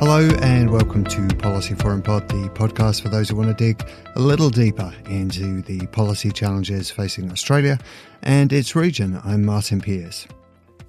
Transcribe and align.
Hello 0.00 0.30
and 0.40 0.70
welcome 0.70 1.04
to 1.04 1.28
Policy 1.36 1.74
Forum 1.74 2.00
Pod, 2.00 2.26
the 2.30 2.48
podcast 2.54 3.02
for 3.02 3.10
those 3.10 3.28
who 3.28 3.36
want 3.36 3.50
to 3.50 3.54
dig 3.54 3.86
a 4.16 4.18
little 4.18 4.48
deeper 4.48 4.90
into 5.10 5.60
the 5.60 5.86
policy 5.88 6.30
challenges 6.30 6.90
facing 6.90 7.30
Australia 7.30 7.78
and 8.22 8.50
its 8.50 8.74
region. 8.74 9.20
I'm 9.26 9.44
Martin 9.44 9.82
Pearce. 9.82 10.26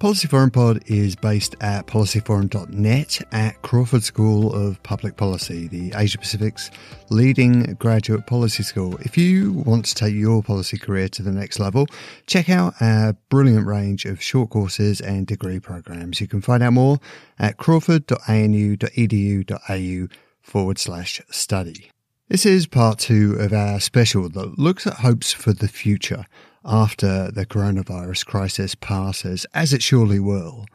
Policy 0.02 0.26
Forum 0.26 0.50
Pod 0.50 0.82
is 0.88 1.14
based 1.14 1.54
at 1.60 1.86
policyforum.net 1.86 3.20
at 3.30 3.62
Crawford 3.62 4.02
School 4.02 4.52
of 4.52 4.82
Public 4.82 5.16
Policy, 5.16 5.68
the 5.68 5.92
Asia 5.94 6.18
Pacific's 6.18 6.72
leading 7.08 7.76
graduate 7.78 8.26
policy 8.26 8.64
school. 8.64 8.96
If 9.02 9.16
you 9.16 9.52
want 9.52 9.84
to 9.84 9.94
take 9.94 10.16
your 10.16 10.42
policy 10.42 10.76
career 10.76 11.06
to 11.10 11.22
the 11.22 11.30
next 11.30 11.60
level, 11.60 11.86
check 12.26 12.50
out 12.50 12.74
our 12.80 13.12
brilliant 13.28 13.64
range 13.64 14.04
of 14.04 14.20
short 14.20 14.50
courses 14.50 15.00
and 15.00 15.24
degree 15.24 15.60
programs. 15.60 16.20
You 16.20 16.26
can 16.26 16.40
find 16.40 16.64
out 16.64 16.72
more 16.72 16.98
at 17.38 17.58
crawford.anu.edu.au 17.58 20.08
forward 20.40 20.78
slash 20.78 21.20
study. 21.30 21.90
This 22.26 22.44
is 22.44 22.66
part 22.66 22.98
two 22.98 23.36
of 23.38 23.52
our 23.52 23.78
special 23.78 24.28
that 24.30 24.58
looks 24.58 24.84
at 24.84 24.94
hopes 24.94 25.32
for 25.32 25.52
the 25.52 25.68
future 25.68 26.26
after 26.64 27.30
the 27.30 27.46
coronavirus 27.46 28.26
crisis 28.26 28.74
passes, 28.74 29.46
as 29.54 29.72
it 29.72 29.82
surely 29.82 30.20
will. 30.20 30.66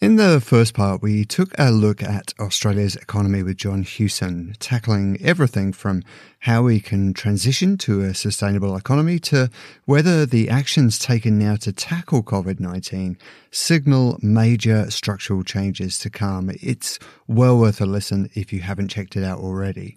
In 0.00 0.16
the 0.16 0.38
first 0.38 0.74
part, 0.74 1.00
we 1.00 1.24
took 1.24 1.54
a 1.56 1.70
look 1.70 2.02
at 2.02 2.34
Australia's 2.38 2.94
economy 2.96 3.42
with 3.42 3.56
John 3.56 3.84
Hewson, 3.84 4.54
tackling 4.58 5.16
everything 5.22 5.72
from 5.72 6.02
how 6.40 6.64
we 6.64 6.78
can 6.78 7.14
transition 7.14 7.78
to 7.78 8.02
a 8.02 8.12
sustainable 8.12 8.76
economy 8.76 9.18
to 9.20 9.48
whether 9.86 10.26
the 10.26 10.50
actions 10.50 10.98
taken 10.98 11.38
now 11.38 11.56
to 11.56 11.72
tackle 11.72 12.22
COVID 12.22 12.60
19 12.60 13.16
signal 13.50 14.18
major 14.20 14.90
structural 14.90 15.42
changes 15.42 15.98
to 16.00 16.10
come. 16.10 16.50
It's 16.60 16.98
well 17.26 17.58
worth 17.58 17.80
a 17.80 17.86
listen 17.86 18.28
if 18.34 18.52
you 18.52 18.60
haven't 18.60 18.88
checked 18.88 19.16
it 19.16 19.24
out 19.24 19.38
already. 19.38 19.96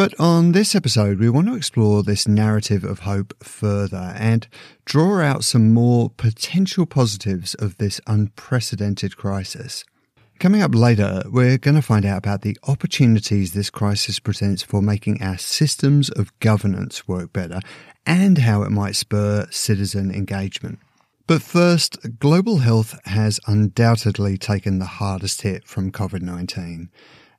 But 0.00 0.18
on 0.18 0.52
this 0.52 0.74
episode, 0.74 1.18
we 1.18 1.28
want 1.28 1.48
to 1.48 1.54
explore 1.54 2.02
this 2.02 2.26
narrative 2.26 2.84
of 2.84 3.00
hope 3.00 3.34
further 3.44 4.14
and 4.16 4.48
draw 4.86 5.20
out 5.20 5.44
some 5.44 5.74
more 5.74 6.08
potential 6.08 6.86
positives 6.86 7.52
of 7.56 7.76
this 7.76 8.00
unprecedented 8.06 9.18
crisis. 9.18 9.84
Coming 10.38 10.62
up 10.62 10.74
later, 10.74 11.22
we're 11.26 11.58
going 11.58 11.74
to 11.74 11.82
find 11.82 12.06
out 12.06 12.16
about 12.16 12.40
the 12.40 12.56
opportunities 12.66 13.52
this 13.52 13.68
crisis 13.68 14.18
presents 14.18 14.62
for 14.62 14.80
making 14.80 15.22
our 15.22 15.36
systems 15.36 16.08
of 16.08 16.32
governance 16.38 17.06
work 17.06 17.34
better 17.34 17.60
and 18.06 18.38
how 18.38 18.62
it 18.62 18.70
might 18.70 18.96
spur 18.96 19.48
citizen 19.50 20.10
engagement. 20.10 20.78
But 21.26 21.42
first, 21.42 22.18
global 22.18 22.56
health 22.56 22.98
has 23.04 23.38
undoubtedly 23.46 24.38
taken 24.38 24.78
the 24.78 24.86
hardest 24.86 25.42
hit 25.42 25.68
from 25.68 25.92
COVID 25.92 26.22
19. 26.22 26.88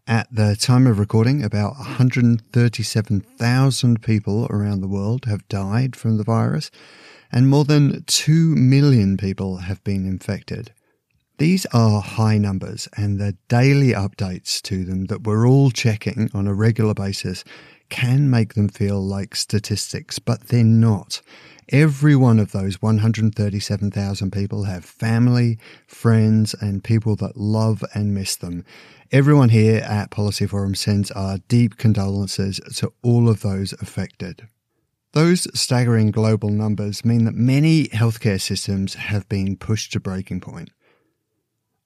At 0.07 0.33
the 0.33 0.55
time 0.55 0.87
of 0.87 0.97
recording, 0.97 1.43
about 1.43 1.77
137,000 1.77 4.01
people 4.01 4.47
around 4.49 4.81
the 4.81 4.87
world 4.87 5.25
have 5.25 5.47
died 5.47 5.95
from 5.95 6.17
the 6.17 6.23
virus, 6.23 6.71
and 7.31 7.47
more 7.47 7.65
than 7.65 8.03
2 8.07 8.55
million 8.55 9.15
people 9.15 9.57
have 9.57 9.83
been 9.83 10.07
infected. 10.07 10.71
These 11.37 11.67
are 11.67 12.01
high 12.01 12.39
numbers, 12.39 12.87
and 12.97 13.19
the 13.19 13.37
daily 13.47 13.89
updates 13.89 14.59
to 14.63 14.83
them 14.85 15.05
that 15.05 15.23
we're 15.23 15.47
all 15.47 15.69
checking 15.69 16.31
on 16.33 16.47
a 16.47 16.55
regular 16.55 16.95
basis 16.95 17.43
can 17.89 18.27
make 18.27 18.55
them 18.55 18.69
feel 18.69 18.99
like 18.99 19.35
statistics, 19.35 20.17
but 20.17 20.47
they're 20.47 20.63
not. 20.63 21.21
Every 21.69 22.15
one 22.15 22.39
of 22.39 22.53
those 22.53 22.81
137,000 22.81 24.31
people 24.31 24.63
have 24.63 24.83
family, 24.83 25.59
friends, 25.87 26.55
and 26.59 26.83
people 26.83 27.15
that 27.17 27.37
love 27.37 27.83
and 27.93 28.15
miss 28.15 28.35
them. 28.35 28.65
Everyone 29.13 29.49
here 29.49 29.79
at 29.79 30.09
Policy 30.09 30.47
Forum 30.47 30.73
sends 30.73 31.11
our 31.11 31.39
deep 31.49 31.75
condolences 31.75 32.61
to 32.77 32.93
all 33.03 33.27
of 33.27 33.41
those 33.41 33.73
affected. 33.73 34.47
Those 35.11 35.49
staggering 35.53 36.11
global 36.11 36.47
numbers 36.47 37.03
mean 37.03 37.25
that 37.25 37.35
many 37.35 37.89
healthcare 37.89 38.39
systems 38.39 38.93
have 38.93 39.27
been 39.27 39.57
pushed 39.57 39.91
to 39.91 39.99
breaking 39.99 40.39
point. 40.39 40.69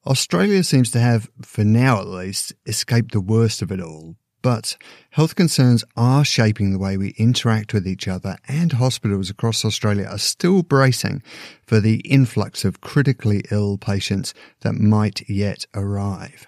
Australia 0.06 0.64
seems 0.64 0.91
to 0.91 1.00
have, 1.00 1.28
for 1.41 1.64
now 1.64 2.00
at 2.00 2.06
least, 2.06 2.53
escaped 2.68 3.12
the 3.12 3.19
worst 3.19 3.64
of 3.64 3.72
it 3.72 3.81
all, 3.81 4.18
but 4.44 4.78
health 5.09 5.34
concerns 5.34 5.84
are 5.97 6.24
shaping 6.24 6.72
the 6.74 6.78
way 6.78 6.96
we 6.96 7.16
interact 7.18 7.74
with 7.74 7.88
each 7.88 8.08
other, 8.08 8.38
and 8.47 8.74
hospitals 8.74 9.31
across 9.31 9.66
Australia 9.66 10.06
are 10.06 10.19
still 10.19 10.62
bracing 10.62 11.24
for 11.66 11.80
the 11.80 12.02
influx 12.02 12.64
of 12.64 12.81
critically 12.81 13.41
ill 13.50 13.80
patients 13.80 14.35
that 14.59 14.75
might 14.75 15.28
yet 15.28 15.66
arrive. 15.74 16.46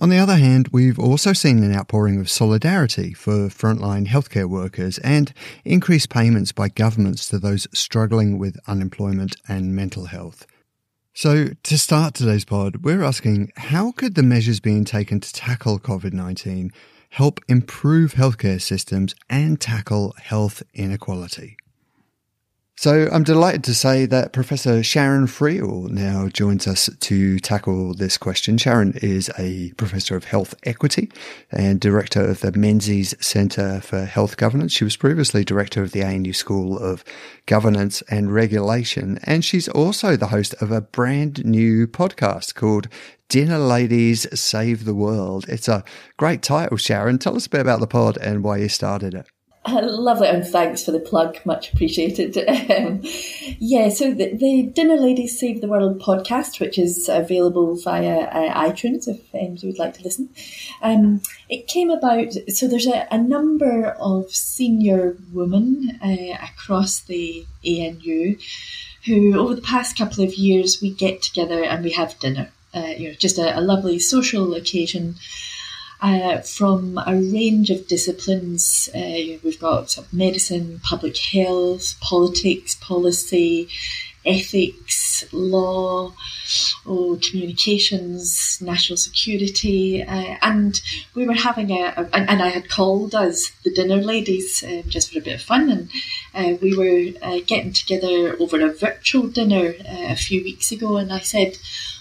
On 0.00 0.08
the 0.08 0.18
other 0.18 0.36
hand, 0.36 0.68
we've 0.72 0.98
also 0.98 1.32
seen 1.32 1.62
an 1.64 1.74
outpouring 1.74 2.20
of 2.20 2.30
solidarity 2.30 3.12
for 3.12 3.48
frontline 3.48 4.06
healthcare 4.06 4.48
workers 4.48 4.98
and 4.98 5.32
increased 5.64 6.08
payments 6.10 6.52
by 6.52 6.68
governments 6.68 7.26
to 7.28 7.38
those 7.38 7.66
struggling 7.74 8.38
with 8.38 8.56
unemployment 8.68 9.34
and 9.48 9.74
mental 9.74 10.06
health. 10.06 10.46
So, 11.12 11.48
to 11.64 11.76
start 11.76 12.14
today's 12.14 12.44
pod, 12.44 12.84
we're 12.84 13.02
asking 13.02 13.50
how 13.56 13.90
could 13.90 14.14
the 14.14 14.22
measures 14.22 14.60
being 14.60 14.84
taken 14.84 15.18
to 15.20 15.32
tackle 15.32 15.80
COVID 15.80 16.12
19 16.12 16.70
help 17.10 17.40
improve 17.48 18.14
healthcare 18.14 18.62
systems 18.62 19.16
and 19.28 19.60
tackle 19.60 20.14
health 20.18 20.62
inequality? 20.72 21.56
So 22.80 23.10
I'm 23.12 23.24
delighted 23.24 23.62
to 23.64 23.74
say 23.74 24.06
that 24.06 24.32
Professor 24.32 24.82
Sharon 24.82 25.26
Friel 25.26 25.90
now 25.90 26.28
joins 26.28 26.66
us 26.66 26.88
to 27.00 27.38
tackle 27.38 27.92
this 27.92 28.16
question. 28.16 28.56
Sharon 28.56 28.94
is 29.02 29.30
a 29.38 29.72
professor 29.72 30.16
of 30.16 30.24
health 30.24 30.54
equity 30.62 31.12
and 31.50 31.78
director 31.78 32.24
of 32.24 32.40
the 32.40 32.52
Menzies 32.52 33.14
Centre 33.20 33.82
for 33.82 34.06
Health 34.06 34.38
Governance. 34.38 34.72
She 34.72 34.84
was 34.84 34.96
previously 34.96 35.44
director 35.44 35.82
of 35.82 35.92
the 35.92 36.02
ANU 36.02 36.32
School 36.32 36.78
of 36.78 37.04
Governance 37.44 38.02
and 38.08 38.32
Regulation, 38.32 39.20
and 39.24 39.44
she's 39.44 39.68
also 39.68 40.16
the 40.16 40.28
host 40.28 40.54
of 40.62 40.70
a 40.70 40.80
brand 40.80 41.44
new 41.44 41.86
podcast 41.86 42.54
called 42.54 42.88
Dinner 43.28 43.58
Ladies 43.58 44.26
Save 44.40 44.86
the 44.86 44.94
World. 44.94 45.44
It's 45.50 45.68
a 45.68 45.84
great 46.16 46.42
title, 46.42 46.78
Sharon. 46.78 47.18
Tell 47.18 47.36
us 47.36 47.44
a 47.44 47.50
bit 47.50 47.60
about 47.60 47.80
the 47.80 47.86
pod 47.86 48.16
and 48.16 48.42
why 48.42 48.56
you 48.56 48.70
started 48.70 49.12
it. 49.12 49.26
Lovely, 49.68 50.26
and 50.26 50.46
thanks 50.46 50.84
for 50.84 50.90
the 50.90 51.00
plug, 51.00 51.38
much 51.44 51.72
appreciated. 51.72 52.36
Um, 52.70 53.00
yeah, 53.58 53.88
so 53.88 54.12
the, 54.12 54.34
the, 54.34 54.62
Dinner 54.62 54.96
Ladies 54.96 55.38
Save 55.38 55.60
the 55.60 55.68
World 55.68 56.00
podcast, 56.00 56.60
which 56.60 56.78
is 56.78 57.08
available 57.08 57.76
via 57.76 58.20
uh, 58.20 58.54
iTunes 58.54 59.08
if 59.08 59.20
um, 59.34 59.56
you 59.58 59.68
would 59.68 59.78
like 59.78 59.94
to 59.94 60.02
listen, 60.02 60.30
um, 60.82 61.20
it 61.48 61.66
came 61.66 61.90
about. 61.90 62.32
So 62.48 62.68
there's 62.68 62.86
a, 62.86 63.06
a 63.10 63.18
number 63.18 63.90
of 64.00 64.30
senior 64.30 65.16
women 65.32 65.98
uh, 66.02 66.36
across 66.42 67.00
the 67.00 67.44
ANU 67.66 68.36
who, 69.06 69.38
over 69.38 69.54
the 69.54 69.62
past 69.62 69.98
couple 69.98 70.22
of 70.24 70.34
years, 70.34 70.80
we 70.80 70.90
get 70.92 71.22
together 71.22 71.62
and 71.64 71.84
we 71.84 71.90
have 71.92 72.18
dinner. 72.18 72.50
Uh, 72.72 72.92
you 72.96 73.08
know, 73.08 73.14
just 73.14 73.36
a, 73.36 73.58
a 73.58 73.60
lovely 73.60 73.98
social 73.98 74.54
occasion 74.54 75.16
uh, 76.02 76.38
from 76.38 76.98
a 77.06 77.14
range 77.14 77.70
of 77.70 77.86
disciplines. 77.88 78.88
Uh, 78.94 79.38
we've 79.42 79.60
got 79.60 79.98
medicine, 80.12 80.80
public 80.82 81.16
health, 81.18 81.98
politics, 82.00 82.74
policy, 82.76 83.68
ethics, 84.24 85.24
law, 85.32 86.12
oh, 86.86 87.18
communications, 87.22 88.58
national 88.60 88.96
security, 88.96 90.02
uh, 90.02 90.36
and 90.42 90.80
we 91.14 91.26
were 91.26 91.34
having 91.34 91.70
a, 91.70 91.94
a, 91.96 92.08
and 92.12 92.42
I 92.42 92.48
had 92.48 92.68
called 92.68 93.14
us 93.14 93.50
the 93.64 93.72
dinner 93.72 93.96
ladies 93.96 94.62
um, 94.66 94.82
just 94.88 95.12
for 95.12 95.18
a 95.18 95.22
bit 95.22 95.36
of 95.36 95.42
fun, 95.42 95.70
and 95.70 95.90
uh, 96.34 96.58
we 96.60 96.76
were 96.76 97.18
uh, 97.22 97.40
getting 97.46 97.72
together 97.72 98.36
over 98.38 98.60
a 98.60 98.72
virtual 98.72 99.26
dinner 99.28 99.74
uh, 99.88 100.12
a 100.12 100.16
few 100.16 100.42
weeks 100.42 100.70
ago, 100.70 100.96
and 100.96 101.12
I 101.12 101.20
said 101.20 101.56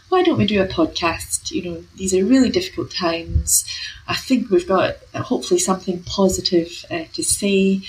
why 0.09 0.23
don't 0.23 0.37
we 0.37 0.47
do 0.47 0.61
a 0.61 0.67
podcast? 0.67 1.51
You 1.51 1.63
know, 1.63 1.83
these 1.95 2.13
are 2.13 2.25
really 2.25 2.49
difficult 2.49 2.91
times. 2.91 3.65
I 4.07 4.15
think 4.15 4.49
we've 4.49 4.67
got 4.67 4.95
uh, 5.13 5.21
hopefully 5.23 5.59
something 5.59 6.03
positive 6.03 6.85
uh, 6.91 7.05
to 7.13 7.23
say. 7.23 7.81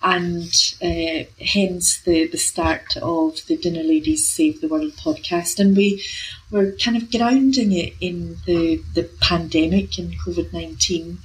and 0.00 0.54
uh, 0.80 1.24
hence 1.44 2.00
the, 2.02 2.28
the 2.28 2.38
start 2.38 2.96
of 2.98 3.44
the 3.46 3.56
Dinner 3.56 3.82
Ladies 3.82 4.28
Save 4.28 4.60
the 4.60 4.68
World 4.68 4.92
podcast. 4.92 5.58
And 5.58 5.76
we 5.76 6.04
were 6.52 6.72
kind 6.72 6.96
of 6.96 7.10
grounding 7.10 7.72
it 7.72 7.94
in 8.00 8.36
the, 8.46 8.80
the 8.94 9.10
pandemic 9.20 9.98
and 9.98 10.14
COVID 10.20 10.52
19. 10.52 11.18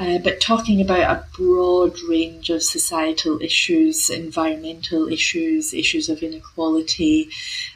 Uh, 0.00 0.16
but 0.16 0.40
talking 0.40 0.80
about 0.80 1.10
a 1.14 1.36
broad 1.36 1.94
range 2.08 2.48
of 2.48 2.62
societal 2.62 3.38
issues, 3.42 4.08
environmental 4.08 5.06
issues, 5.08 5.74
issues 5.74 6.08
of 6.08 6.22
inequality, 6.22 7.28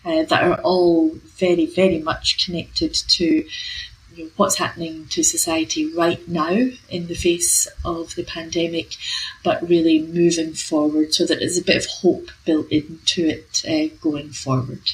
uh, 0.06 0.22
that 0.22 0.42
are 0.42 0.58
all 0.62 1.10
very, 1.36 1.66
very 1.66 1.98
much 1.98 2.42
connected 2.42 2.94
to 2.94 3.46
you 4.14 4.24
know, 4.24 4.30
what's 4.36 4.56
happening 4.56 5.06
to 5.08 5.22
society 5.22 5.92
right 5.94 6.26
now 6.26 6.70
in 6.88 7.08
the 7.08 7.14
face 7.14 7.68
of 7.84 8.14
the 8.14 8.24
pandemic, 8.24 8.96
but 9.42 9.68
really 9.68 10.00
moving 10.00 10.54
forward 10.54 11.12
so 11.12 11.26
that 11.26 11.40
there's 11.40 11.58
a 11.58 11.64
bit 11.64 11.76
of 11.76 11.90
hope 11.90 12.30
built 12.46 12.68
into 12.70 13.26
it 13.26 13.62
uh, 13.68 13.94
going 14.00 14.30
forward. 14.30 14.92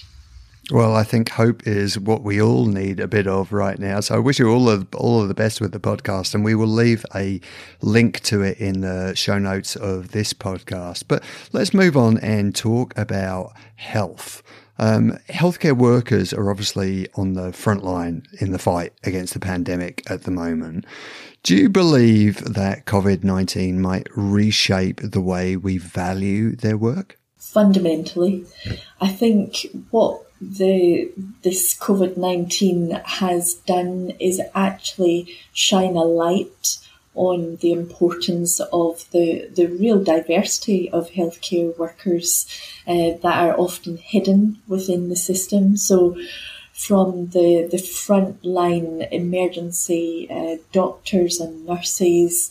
Well, 0.70 0.94
I 0.94 1.02
think 1.02 1.30
hope 1.30 1.66
is 1.66 1.98
what 1.98 2.22
we 2.22 2.40
all 2.40 2.66
need 2.66 3.00
a 3.00 3.08
bit 3.08 3.26
of 3.26 3.52
right 3.52 3.76
now. 3.76 3.98
So 3.98 4.14
I 4.14 4.18
wish 4.18 4.38
you 4.38 4.48
all 4.48 4.68
of 4.68 4.86
all 4.94 5.20
of 5.20 5.26
the 5.26 5.34
best 5.34 5.60
with 5.60 5.72
the 5.72 5.80
podcast, 5.80 6.32
and 6.32 6.44
we 6.44 6.54
will 6.54 6.68
leave 6.68 7.04
a 7.12 7.40
link 7.82 8.20
to 8.20 8.42
it 8.42 8.58
in 8.58 8.80
the 8.80 9.12
show 9.16 9.36
notes 9.38 9.74
of 9.74 10.12
this 10.12 10.32
podcast. 10.32 11.04
But 11.08 11.24
let's 11.52 11.74
move 11.74 11.96
on 11.96 12.18
and 12.18 12.54
talk 12.54 12.96
about 12.96 13.52
health. 13.74 14.44
Um, 14.78 15.18
healthcare 15.28 15.76
workers 15.76 16.32
are 16.32 16.48
obviously 16.48 17.08
on 17.16 17.32
the 17.32 17.52
front 17.52 17.82
line 17.82 18.22
in 18.40 18.52
the 18.52 18.58
fight 18.58 18.92
against 19.02 19.34
the 19.34 19.40
pandemic 19.40 20.08
at 20.08 20.22
the 20.22 20.30
moment. 20.30 20.86
Do 21.42 21.56
you 21.56 21.68
believe 21.68 22.44
that 22.44 22.86
COVID 22.86 23.24
19 23.24 23.80
might 23.80 24.06
reshape 24.14 25.00
the 25.02 25.20
way 25.20 25.56
we 25.56 25.78
value 25.78 26.54
their 26.54 26.76
work? 26.76 27.18
Fundamentally, 27.36 28.46
I 29.00 29.08
think 29.08 29.66
what 29.90 30.29
the 30.40 31.12
this 31.42 31.78
COVID 31.78 32.16
nineteen 32.16 32.92
has 33.04 33.54
done 33.54 34.12
is 34.18 34.40
actually 34.54 35.36
shine 35.52 35.96
a 35.96 36.04
light 36.04 36.78
on 37.14 37.56
the 37.56 37.72
importance 37.72 38.60
of 38.72 39.04
the, 39.10 39.50
the 39.54 39.66
real 39.66 40.02
diversity 40.02 40.88
of 40.90 41.10
healthcare 41.10 41.76
workers 41.76 42.46
uh, 42.86 43.10
that 43.22 43.24
are 43.24 43.58
often 43.58 43.96
hidden 43.96 44.58
within 44.68 45.08
the 45.08 45.16
system. 45.16 45.76
So, 45.76 46.16
from 46.72 47.26
the, 47.30 47.68
the 47.70 47.76
frontline 47.76 49.06
emergency 49.12 50.28
uh, 50.30 50.62
doctors 50.72 51.40
and 51.40 51.66
nurses 51.66 52.50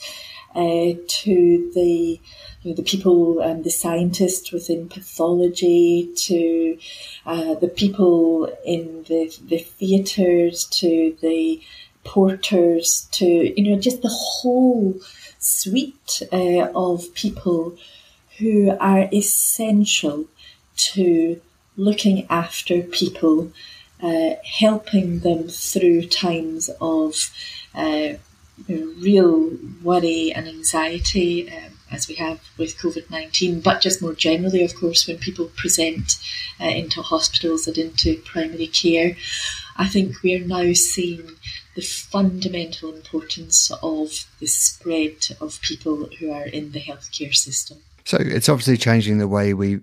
uh, 0.56 0.94
to 1.08 1.72
the 1.74 2.20
you 2.62 2.72
know, 2.72 2.76
the 2.76 2.84
people 2.84 3.40
and 3.40 3.64
the 3.64 3.72
scientists 3.72 4.52
within 4.52 4.90
pathology 4.90 6.12
to 6.16 6.78
uh, 7.26 7.54
the 7.56 7.68
people 7.68 8.46
in 8.66 9.04
the, 9.08 9.36
the 9.48 9.60
theatres 9.60 10.66
to 10.66 11.16
the 11.22 11.62
porters 12.04 13.08
to 13.12 13.26
you 13.26 13.70
know 13.70 13.80
just 13.80 14.02
the 14.02 14.10
whole 14.10 15.00
suite 15.38 16.22
uh, 16.32 16.68
of 16.76 17.14
people 17.14 17.78
who 18.38 18.76
are 18.80 19.10
essential 19.14 20.26
to 20.76 21.42
looking 21.80 22.28
after 22.30 22.82
people, 22.84 23.52
uh, 24.02 24.32
helping 24.44 25.20
them 25.20 25.48
through 25.48 26.04
times 26.08 26.70
of 26.80 27.32
uh, 27.74 28.14
real 28.68 29.52
worry 29.84 30.32
and 30.34 30.48
anxiety. 30.48 31.52
Um, 31.52 31.74
as 31.92 32.08
we 32.08 32.14
have 32.14 32.40
with 32.58 32.78
COVID 32.78 33.10
19, 33.10 33.62
but 33.62 33.82
just 33.82 34.00
more 34.00 34.14
generally, 34.14 34.64
of 34.64 34.76
course, 34.76 35.08
when 35.08 35.18
people 35.18 35.50
present 35.56 36.20
uh, 36.62 36.66
into 36.66 37.02
hospitals 37.02 37.68
and 37.68 37.80
into 37.80 38.18
primary 38.18 38.68
care, 38.68 39.16
I 39.76 39.88
think 39.88 40.22
we 40.22 40.36
are 40.36 40.46
now 40.46 40.74
seeing 40.74 41.32
the 41.76 41.82
fundamental 41.82 42.94
importance 42.94 43.72
of 43.82 44.28
the 44.40 44.48
spread 44.48 45.28
of 45.40 45.62
people 45.62 46.10
who 46.20 46.32
are 46.32 46.46
in 46.46 46.74
the 46.74 46.82
healthcare 46.82 47.34
system. 47.34 47.78
So 48.04 48.18
it's 48.20 48.50
obviously 48.50 48.78
changing 48.78 49.18
the 49.20 49.28
way 49.28 49.54
we 49.54 49.80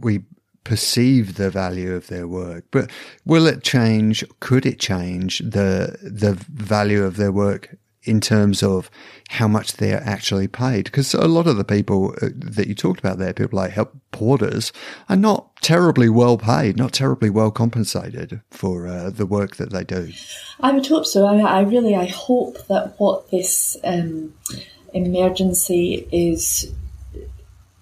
we 0.00 0.22
perceive 0.64 1.34
the 1.34 1.50
value 1.50 1.94
of 1.94 2.06
their 2.06 2.26
work. 2.26 2.64
But 2.70 2.90
will 3.26 3.46
it 3.46 3.62
change? 3.62 4.24
Could 4.40 4.64
it 4.64 4.80
change 4.80 5.40
the 5.40 5.98
the 6.02 6.32
value 6.48 7.04
of 7.04 7.16
their 7.16 7.32
work 7.32 7.76
in 8.04 8.20
terms 8.20 8.62
of 8.62 8.90
how 9.30 9.48
much 9.48 9.74
they're 9.74 10.02
actually 10.04 10.48
paid. 10.48 10.84
Because 10.84 11.14
a 11.14 11.26
lot 11.26 11.46
of 11.46 11.56
the 11.56 11.64
people 11.64 12.14
uh, 12.22 12.28
that 12.34 12.66
you 12.66 12.74
talked 12.74 13.00
about 13.00 13.18
there, 13.18 13.32
people 13.32 13.58
like 13.58 13.72
help 13.72 13.96
porters, 14.12 14.72
are 15.08 15.16
not 15.16 15.56
terribly 15.62 16.08
well 16.08 16.36
paid, 16.36 16.76
not 16.76 16.92
terribly 16.92 17.30
well 17.30 17.50
compensated 17.50 18.40
for 18.50 18.86
uh, 18.86 19.10
the 19.10 19.26
work 19.26 19.56
that 19.56 19.70
they 19.70 19.84
do. 19.84 20.12
I 20.60 20.72
would 20.72 20.86
hope 20.86 21.06
so. 21.06 21.26
I, 21.26 21.38
I 21.40 21.60
really, 21.62 21.96
I 21.96 22.06
hope 22.06 22.66
that 22.68 22.94
what 22.98 23.30
this 23.30 23.76
um, 23.84 24.34
emergency 24.92 26.08
is 26.12 26.72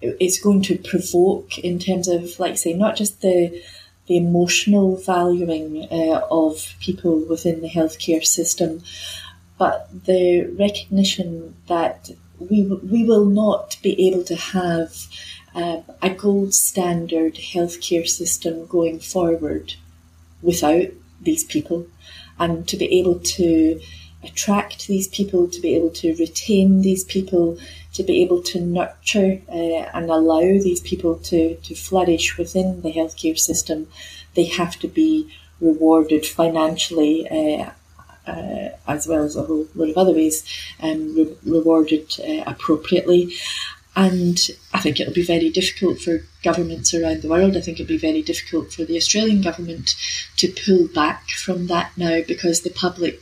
is 0.01 0.37
going 0.37 0.61
to 0.61 0.77
provoke 0.77 1.57
in 1.59 1.79
terms 1.79 2.09
of, 2.09 2.37
like, 2.37 2.57
say, 2.57 2.73
not 2.73 2.95
just 2.95 3.21
the 3.21 3.61
the 4.05 4.17
emotional 4.17 4.97
valuing 4.97 5.87
uh, 5.89 6.21
of 6.29 6.75
people 6.81 7.23
within 7.29 7.61
the 7.61 7.69
healthcare 7.69 8.25
system, 8.25 8.83
but 9.57 9.89
the 10.05 10.45
recognition 10.59 11.55
that 11.67 12.11
we, 12.39 12.63
we 12.63 13.03
will 13.05 13.25
not 13.25 13.77
be 13.81 14.07
able 14.07 14.23
to 14.23 14.35
have 14.35 15.07
uh, 15.55 15.81
a 16.01 16.09
gold 16.09 16.53
standard 16.53 17.35
healthcare 17.35 18.07
system 18.07 18.65
going 18.65 18.99
forward 18.99 19.75
without 20.41 20.87
these 21.21 21.43
people, 21.43 21.87
and 22.39 22.67
to 22.67 22.75
be 22.75 22.99
able 22.99 23.19
to 23.19 23.79
attract 24.23 24.87
these 24.87 25.07
people, 25.07 25.47
to 25.47 25.61
be 25.61 25.75
able 25.75 25.89
to 25.89 26.15
retain 26.15 26.81
these 26.81 27.03
people, 27.03 27.57
to 27.93 28.03
be 28.03 28.23
able 28.23 28.41
to 28.41 28.59
nurture 28.59 29.41
uh, 29.49 29.85
and 29.93 30.09
allow 30.09 30.39
these 30.39 30.81
people 30.81 31.15
to, 31.19 31.55
to 31.57 31.75
flourish 31.75 32.37
within 32.37 32.81
the 32.81 32.91
healthcare 32.91 33.37
system, 33.37 33.87
they 34.35 34.45
have 34.45 34.77
to 34.79 34.87
be 34.87 35.31
rewarded 35.61 36.25
financially 36.25 37.29
uh, 37.29 37.69
uh, 38.27 38.69
as 38.87 39.07
well 39.07 39.23
as 39.23 39.35
a 39.35 39.43
whole 39.43 39.67
lot 39.75 39.89
of 39.89 39.97
other 39.97 40.13
ways, 40.13 40.43
um, 40.81 41.15
re- 41.15 41.37
rewarded 41.45 42.13
uh, 42.19 42.43
appropriately. 42.45 43.33
And 43.95 44.39
I 44.73 44.79
think 44.79 44.99
it'll 44.99 45.13
be 45.13 45.25
very 45.25 45.49
difficult 45.51 45.99
for 45.99 46.25
governments 46.41 46.93
around 46.93 47.21
the 47.21 47.29
world. 47.29 47.55
I 47.55 47.61
think 47.61 47.79
it'll 47.79 47.87
be 47.87 47.97
very 47.97 48.23
difficult 48.23 48.73
for 48.73 48.85
the 48.85 48.97
Australian 48.97 49.41
government 49.41 49.95
to 50.37 50.51
pull 50.65 50.87
back 50.87 51.29
from 51.29 51.67
that 51.67 51.91
now 51.95 52.21
because 52.27 52.61
the 52.61 52.71
public 52.71 53.19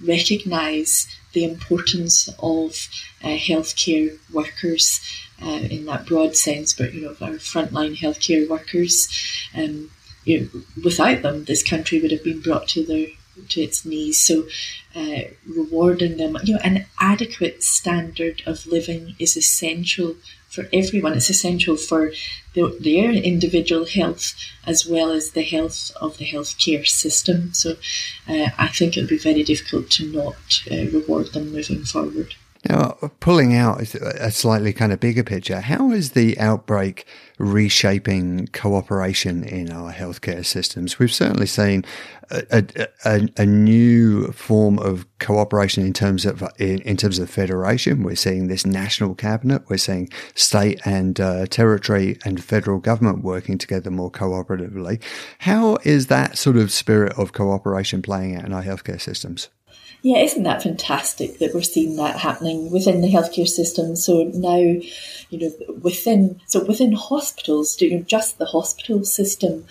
recognise 0.00 1.06
the 1.34 1.44
importance 1.44 2.28
of 2.38 2.88
uh, 3.22 3.36
healthcare 3.36 4.18
workers 4.32 5.00
uh, 5.42 5.60
in 5.70 5.84
that 5.84 6.06
broad 6.06 6.34
sense, 6.34 6.72
but 6.72 6.94
you 6.94 7.02
know, 7.02 7.10
our 7.20 7.34
frontline 7.34 7.94
healthcare 7.94 8.48
workers. 8.48 9.08
Um, 9.54 9.90
you 10.24 10.40
know, 10.40 10.62
without 10.82 11.22
them, 11.22 11.44
this 11.44 11.62
country 11.62 12.00
would 12.00 12.10
have 12.10 12.24
been 12.24 12.40
brought 12.40 12.68
to 12.68 12.84
their 12.84 13.06
to 13.48 13.60
its 13.60 13.84
knees. 13.84 14.24
So, 14.24 14.46
uh, 14.94 15.22
rewarding 15.46 16.16
them, 16.16 16.38
you 16.44 16.54
know, 16.54 16.60
an 16.64 16.86
adequate 17.00 17.62
standard 17.62 18.42
of 18.46 18.66
living 18.66 19.14
is 19.18 19.36
essential 19.36 20.16
for 20.48 20.68
everyone. 20.72 21.12
It's 21.14 21.30
essential 21.30 21.76
for 21.76 22.12
the, 22.54 22.76
their 22.80 23.10
individual 23.12 23.84
health 23.84 24.34
as 24.66 24.86
well 24.86 25.10
as 25.10 25.32
the 25.32 25.42
health 25.42 25.92
of 26.00 26.18
the 26.18 26.26
healthcare 26.26 26.86
system. 26.86 27.52
So, 27.52 27.76
uh, 28.28 28.48
I 28.58 28.68
think 28.68 28.96
it 28.96 29.00
would 29.00 29.10
be 29.10 29.18
very 29.18 29.42
difficult 29.42 29.90
to 29.90 30.06
not 30.10 30.62
uh, 30.70 30.86
reward 30.96 31.32
them 31.32 31.52
moving 31.52 31.84
forward. 31.84 32.34
Now, 32.68 32.96
pulling 33.20 33.54
out 33.54 33.80
a 33.94 34.30
slightly 34.30 34.72
kind 34.72 34.92
of 34.92 34.98
bigger 34.98 35.22
picture, 35.22 35.60
how 35.60 35.90
is 35.92 36.12
the 36.12 36.38
outbreak 36.38 37.06
reshaping 37.38 38.48
cooperation 38.48 39.44
in 39.44 39.70
our 39.70 39.92
healthcare 39.92 40.44
systems? 40.44 40.98
We've 40.98 41.12
certainly 41.12 41.46
seen 41.46 41.84
a, 42.30 42.88
a, 43.04 43.28
a 43.36 43.46
new 43.46 44.32
form 44.32 44.78
of 44.78 45.06
cooperation 45.18 45.84
in 45.84 45.92
terms 45.92 46.26
of 46.26 46.42
in, 46.58 46.80
in, 46.80 46.96
terms 46.96 47.18
of 47.18 47.30
federation. 47.30 48.02
We're 48.02 48.16
seeing 48.16 48.48
this 48.48 48.66
national 48.66 49.14
cabinet. 49.14 49.62
We're 49.68 49.76
seeing 49.76 50.08
state 50.34 50.80
and 50.84 51.20
uh, 51.20 51.46
territory 51.46 52.18
and 52.24 52.42
federal 52.42 52.78
government 52.78 53.22
working 53.22 53.58
together 53.58 53.90
more 53.90 54.10
cooperatively. 54.10 55.00
How 55.40 55.76
is 55.84 56.08
that 56.08 56.36
sort 56.36 56.56
of 56.56 56.72
spirit 56.72 57.12
of 57.18 57.32
cooperation 57.32 58.02
playing 58.02 58.36
out 58.36 58.44
in 58.44 58.52
our 58.52 58.62
healthcare 58.62 59.00
systems? 59.00 59.50
Yeah, 60.06 60.18
isn't 60.18 60.44
that 60.44 60.62
fantastic 60.62 61.40
that 61.40 61.52
we're 61.52 61.62
seeing 61.62 61.96
that 61.96 62.20
happening 62.20 62.70
within 62.70 63.00
the 63.00 63.12
healthcare 63.12 63.48
system? 63.48 63.96
So 63.96 64.30
now, 64.32 64.56
you 64.56 64.80
know, 65.32 65.52
within 65.80 66.40
so 66.46 66.64
within 66.64 66.92
hospitals, 66.92 67.80
you 67.80 67.90
know, 67.90 68.04
just 68.04 68.38
the 68.38 68.44
hospital 68.44 69.04
system, 69.04 69.64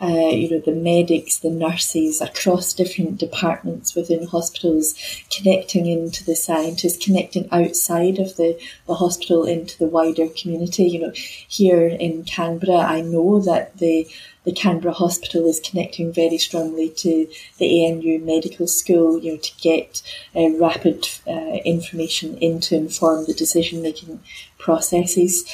uh, 0.00 0.06
you 0.06 0.48
know, 0.48 0.60
the 0.60 0.76
medics, 0.76 1.38
the 1.38 1.50
nurses 1.50 2.20
across 2.20 2.72
different 2.72 3.18
departments 3.18 3.96
within 3.96 4.28
hospitals, 4.28 4.94
connecting 5.28 5.86
into 5.86 6.24
the 6.24 6.36
scientists, 6.36 7.04
connecting 7.04 7.48
outside 7.50 8.20
of 8.20 8.36
the, 8.36 8.56
the 8.86 8.94
hospital 8.94 9.42
into 9.42 9.76
the 9.76 9.88
wider 9.88 10.28
community. 10.28 10.84
You 10.84 11.00
know, 11.00 11.12
here 11.14 11.88
in 11.88 12.22
Canberra, 12.22 12.78
I 12.78 13.00
know 13.00 13.40
that 13.40 13.78
the 13.78 14.08
the 14.44 14.52
Canberra 14.52 14.94
Hospital 14.94 15.46
is 15.46 15.60
connecting 15.60 16.12
very 16.12 16.38
strongly 16.38 16.88
to 16.88 17.28
the 17.58 17.86
ANU 17.86 18.18
Medical 18.20 18.66
School, 18.66 19.18
you 19.18 19.32
know, 19.32 19.38
to 19.38 19.52
get 19.60 20.02
uh, 20.34 20.50
rapid 20.58 21.08
uh, 21.26 21.58
information 21.64 22.38
in 22.38 22.60
to 22.60 22.76
inform 22.76 23.26
the 23.26 23.34
decision 23.34 23.82
making 23.82 24.20
processes. 24.58 25.44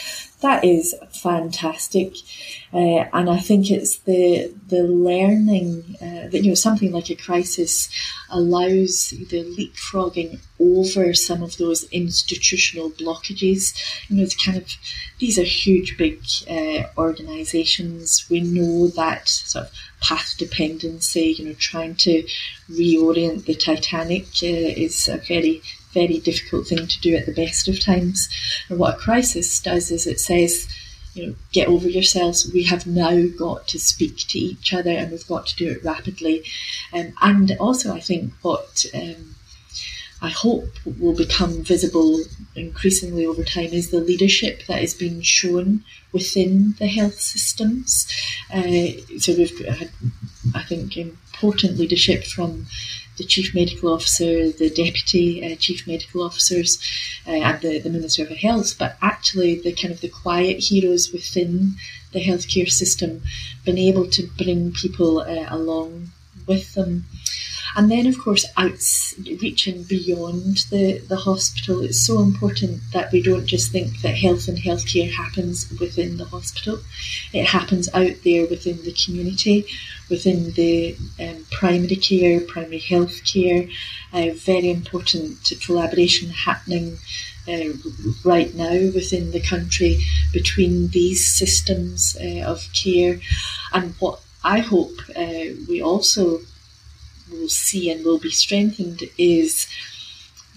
That 0.43 0.64
is 0.64 0.95
fantastic, 1.12 2.14
uh, 2.71 3.05
and 3.14 3.31
I 3.31 3.38
think 3.38 3.71
it's 3.71 4.00
the 4.00 4.52
the 4.69 4.83
learning 4.83 5.97
uh, 5.99 6.28
that 6.28 6.43
you 6.43 6.49
know 6.49 6.55
something 6.55 6.93
like 6.93 7.09
a 7.09 7.14
crisis 7.14 7.88
allows 8.28 9.14
the 9.31 9.45
leapfrogging 9.57 10.40
over 10.61 11.14
some 11.14 11.43
of 11.43 11.57
those 11.57 11.85
institutional 11.85 12.90
blockages. 12.90 13.75
You 14.09 14.16
know, 14.16 14.25
it's 14.25 14.37
kind 14.37 14.59
of 14.59 14.71
these 15.21 15.38
are 15.38 15.43
huge, 15.43 15.97
big 15.97 16.23
uh, 16.50 16.83
organisations. 16.99 18.26
We 18.28 18.40
know 18.40 18.88
that 18.88 19.28
sort 19.28 19.66
of 19.66 19.73
path 20.02 20.35
dependency. 20.37 21.35
You 21.38 21.47
know, 21.47 21.55
trying 21.55 21.95
to 22.07 22.26
reorient 22.71 23.47
the 23.47 23.55
Titanic 23.55 24.26
uh, 24.43 24.83
is 24.85 25.09
a 25.09 25.16
very 25.16 25.62
very 25.96 26.18
difficult 26.18 26.66
thing 26.66 26.86
to 26.86 27.00
do 27.00 27.16
at 27.16 27.26
the 27.26 27.32
best 27.32 27.68
of 27.68 27.80
times. 27.80 28.28
And 28.68 28.78
what 28.78 28.94
a 28.94 28.98
crisis 28.98 29.60
does 29.60 29.90
is 29.90 30.06
it 30.06 30.20
says, 30.20 30.68
you 31.14 31.26
know, 31.26 31.34
get 31.52 31.68
over 31.68 31.88
yourselves. 31.88 32.52
We 32.52 32.64
have 32.64 32.86
now 32.86 33.26
got 33.38 33.66
to 33.68 33.78
speak 33.78 34.16
to 34.28 34.38
each 34.38 34.74
other 34.74 34.90
and 34.90 35.10
we've 35.10 35.26
got 35.26 35.46
to 35.46 35.56
do 35.56 35.70
it 35.70 35.84
rapidly. 35.84 36.44
Um, 36.92 37.14
and 37.22 37.56
also, 37.58 37.94
I 37.94 38.00
think 38.00 38.34
what 38.42 38.84
um, 38.94 39.36
I 40.20 40.30
hope 40.30 40.70
will 40.98 41.14
become 41.14 41.62
visible 41.62 42.20
increasingly 42.54 43.26
over 43.26 43.44
time 43.44 43.72
is 43.72 43.90
the 43.90 44.00
leadership 44.00 44.62
that 44.66 44.82
is 44.82 44.94
being 44.94 45.20
shown 45.22 45.84
within 46.12 46.74
the 46.78 46.88
health 46.88 47.20
systems. 47.20 48.06
Uh, 48.52 49.00
so 49.18 49.34
we've 49.36 49.58
had, 49.66 49.90
I 50.54 50.62
think, 50.62 50.96
important 50.96 51.78
leadership 51.78 52.24
from 52.24 52.66
the 53.16 53.25
chief 53.25 53.54
medical 53.54 53.92
officer, 53.92 54.50
the 54.50 54.70
deputy 54.70 55.44
uh, 55.44 55.56
chief 55.56 55.87
medical 55.87 56.23
officers, 56.23 56.78
uh, 57.26 57.30
and 57.30 57.61
the, 57.62 57.78
the 57.78 57.90
minister 57.90 58.23
of 58.23 58.30
health, 58.30 58.76
but 58.78 58.96
actually 59.02 59.61
the 59.61 59.73
kind 59.73 59.92
of 59.92 60.00
the 60.00 60.08
quiet 60.08 60.58
heroes 60.58 61.12
within 61.12 61.75
the 62.12 62.25
healthcare 62.25 62.70
system, 62.70 63.23
been 63.64 63.78
able 63.78 64.06
to 64.08 64.26
bring 64.38 64.73
people 64.73 65.20
uh, 65.20 65.46
along 65.49 66.11
with 66.46 66.75
them. 66.75 67.04
And 67.76 67.90
then, 67.90 68.06
of 68.06 68.18
course, 68.18 68.47
reaching 69.42 69.83
beyond 69.83 70.64
the, 70.71 70.99
the 71.09 71.16
hospital, 71.16 71.83
it's 71.83 72.00
so 72.00 72.23
important 72.23 72.80
that 72.95 73.12
we 73.12 73.21
don't 73.21 73.45
just 73.45 73.71
think 73.71 74.00
that 74.00 74.16
health 74.16 74.49
and 74.49 74.56
healthcare 74.56 75.12
happens 75.12 75.71
within 75.78 76.16
the 76.16 76.25
hospital. 76.25 76.78
It 77.35 77.45
happens 77.45 77.90
out 77.92 78.16
there 78.25 78.47
within 78.47 78.83
the 78.83 78.92
community, 78.92 79.66
within 80.09 80.52
the 80.52 80.97
um, 81.21 81.45
primary 81.50 81.97
care, 81.97 82.40
primary 82.40 82.78
health 82.78 83.23
care. 83.30 83.68
Uh, 84.11 84.30
very 84.33 84.71
important 84.71 85.52
collaboration 85.61 86.30
happening 86.30 86.97
uh, 87.47 87.75
right 88.25 88.54
now 88.54 88.90
within 88.95 89.33
the 89.33 89.40
country 89.40 89.99
between 90.33 90.88
these 90.88 91.30
systems 91.30 92.16
uh, 92.23 92.40
of 92.40 92.66
care. 92.73 93.21
And 93.75 93.95
what 93.99 94.21
I 94.42 94.61
hope 94.61 94.99
uh, 95.14 95.52
we 95.68 95.83
also 95.83 96.40
will 97.30 97.49
see 97.49 97.90
and 97.90 98.04
will 98.04 98.18
be 98.18 98.30
strengthened 98.30 99.02
is 99.18 99.66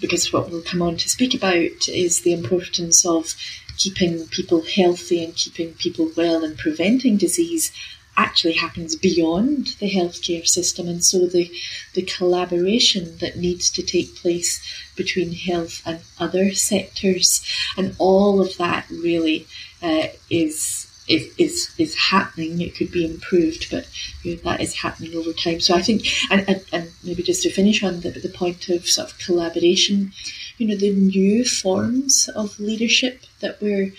because 0.00 0.32
what 0.32 0.50
we'll 0.50 0.62
come 0.62 0.82
on 0.82 0.96
to 0.96 1.08
speak 1.08 1.34
about 1.34 1.88
is 1.88 2.22
the 2.22 2.32
importance 2.32 3.04
of 3.04 3.34
keeping 3.76 4.26
people 4.28 4.62
healthy 4.62 5.22
and 5.24 5.34
keeping 5.34 5.72
people 5.74 6.10
well 6.16 6.44
and 6.44 6.58
preventing 6.58 7.16
disease 7.16 7.72
actually 8.16 8.54
happens 8.54 8.96
beyond 8.96 9.68
the 9.80 9.90
healthcare 9.90 10.46
system. 10.46 10.88
And 10.88 11.02
so 11.04 11.26
the 11.26 11.50
the 11.94 12.02
collaboration 12.02 13.16
that 13.18 13.36
needs 13.36 13.70
to 13.70 13.82
take 13.82 14.16
place 14.16 14.60
between 14.96 15.32
health 15.32 15.82
and 15.86 16.00
other 16.18 16.52
sectors 16.52 17.42
and 17.76 17.94
all 17.98 18.40
of 18.40 18.56
that 18.58 18.86
really 18.90 19.46
uh, 19.82 20.08
is 20.28 20.79
is, 21.10 21.34
is 21.36 21.74
is 21.76 21.94
happening. 21.96 22.60
It 22.60 22.76
could 22.76 22.92
be 22.92 23.04
improved, 23.04 23.70
but 23.70 23.88
you 24.22 24.36
know, 24.36 24.42
that 24.42 24.60
is 24.60 24.74
happening 24.76 25.14
over 25.16 25.32
time. 25.32 25.60
So 25.60 25.74
I 25.74 25.82
think, 25.82 26.06
and, 26.30 26.48
and, 26.48 26.64
and 26.72 26.90
maybe 27.04 27.22
just 27.22 27.42
to 27.42 27.50
finish 27.50 27.82
on 27.82 28.00
the, 28.00 28.10
the 28.10 28.28
point 28.28 28.68
of 28.68 28.88
sort 28.88 29.10
of 29.10 29.18
collaboration, 29.18 30.12
you 30.58 30.68
know, 30.68 30.76
the 30.76 30.94
new 30.94 31.44
forms 31.44 32.28
of 32.34 32.58
leadership 32.60 33.24
that 33.40 33.60
we're 33.60 33.92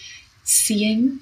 seeing. 0.44 1.20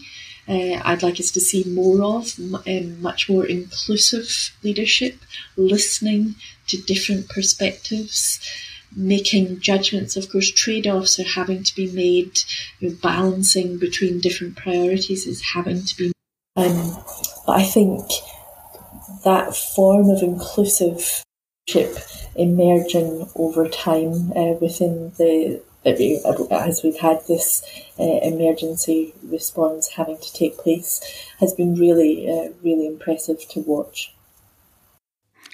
Uh, 0.48 0.82
I'd 0.84 1.04
like 1.04 1.20
us 1.20 1.30
to 1.32 1.40
see 1.40 1.64
more 1.66 2.02
of 2.02 2.40
um, 2.40 3.02
much 3.02 3.30
more 3.30 3.46
inclusive 3.46 4.52
leadership, 4.64 5.20
listening 5.56 6.36
to 6.68 6.78
different 6.82 7.30
perspectives, 7.30 8.40
making 8.96 9.60
judgments. 9.60 10.16
Of 10.16 10.32
course, 10.32 10.52
trade 10.52 10.88
offs 10.88 11.20
are 11.20 11.24
having 11.24 11.64
to 11.64 11.76
be 11.76 11.92
made, 11.92 12.42
you 12.80 12.90
know, 12.90 12.96
balancing 13.02 13.78
between 13.78 14.20
different 14.20 14.56
priorities 14.56 15.26
is 15.26 15.42
having 15.54 15.84
to 15.84 15.98
be. 15.98 16.12
Um, 16.56 16.98
but 17.46 17.60
I 17.60 17.64
think 17.64 18.10
that 19.24 19.56
form 19.56 20.10
of 20.10 20.24
inclusive 20.24 21.24
ship 21.68 21.98
emerging 22.36 23.30
over 23.36 23.68
time 23.68 24.32
uh, 24.36 24.54
within 24.60 25.12
the 25.18 25.62
as 25.86 26.82
we've 26.84 27.00
had 27.00 27.26
this 27.28 27.64
uh, 27.98 28.20
emergency 28.22 29.14
response 29.24 29.88
having 29.88 30.18
to 30.18 30.34
take 30.34 30.58
place 30.58 31.02
has 31.40 31.54
been 31.54 31.76
really 31.76 32.30
uh, 32.30 32.50
really 32.62 32.86
impressive 32.86 33.48
to 33.50 33.62
watch. 33.62 34.14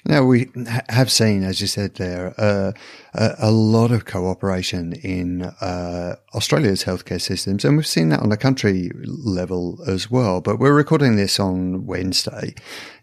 Now, 0.04 0.24
we 0.24 0.50
have 0.88 1.10
seen, 1.10 1.42
as 1.42 1.60
you 1.60 1.66
said 1.66 1.96
there, 1.96 2.32
uh, 2.38 2.72
a, 3.16 3.50
lot 3.50 3.90
of 3.90 4.04
cooperation 4.04 4.92
in 4.92 5.42
uh, 5.42 6.16
Australia's 6.34 6.84
healthcare 6.84 7.20
systems, 7.20 7.64
and 7.64 7.76
we've 7.76 7.86
seen 7.86 8.10
that 8.10 8.20
on 8.20 8.30
a 8.30 8.36
country 8.36 8.90
level 8.94 9.78
as 9.86 10.10
well. 10.10 10.40
But 10.40 10.58
we're 10.58 10.74
recording 10.74 11.16
this 11.16 11.40
on 11.40 11.86
Wednesday, 11.86 12.54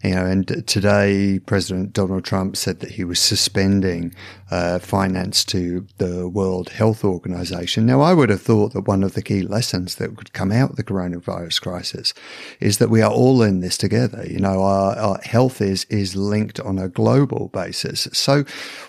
you 0.02 0.14
know, 0.14 0.24
and 0.24 0.66
today 0.68 1.40
President 1.40 1.92
Donald 1.92 2.24
Trump 2.24 2.56
said 2.56 2.80
that 2.80 2.92
he 2.92 3.04
was 3.04 3.18
suspending 3.18 4.14
uh, 4.50 4.78
finance 4.78 5.44
to 5.46 5.86
the 5.98 6.28
World 6.28 6.68
Health 6.68 7.04
Organization. 7.04 7.86
Now, 7.86 8.00
I 8.00 8.14
would 8.14 8.30
have 8.30 8.42
thought 8.42 8.72
that 8.74 8.86
one 8.86 9.02
of 9.02 9.14
the 9.14 9.22
key 9.22 9.42
lessons 9.42 9.96
that 9.96 10.16
could 10.16 10.32
come 10.32 10.52
out 10.52 10.70
of 10.70 10.76
the 10.76 10.84
coronavirus 10.84 11.60
crisis 11.60 12.14
is 12.60 12.78
that 12.78 12.90
we 12.90 13.02
are 13.02 13.10
all 13.10 13.42
in 13.42 13.60
this 13.60 13.76
together. 13.76 14.24
You 14.28 14.38
know, 14.38 14.62
our, 14.62 14.96
our 14.96 15.18
health 15.24 15.60
is 15.60 15.84
is 15.86 16.14
linked 16.14 16.60
on 16.60 16.78
a 16.78 16.88
global 16.88 17.48
basis. 17.48 18.08
So, 18.12 18.44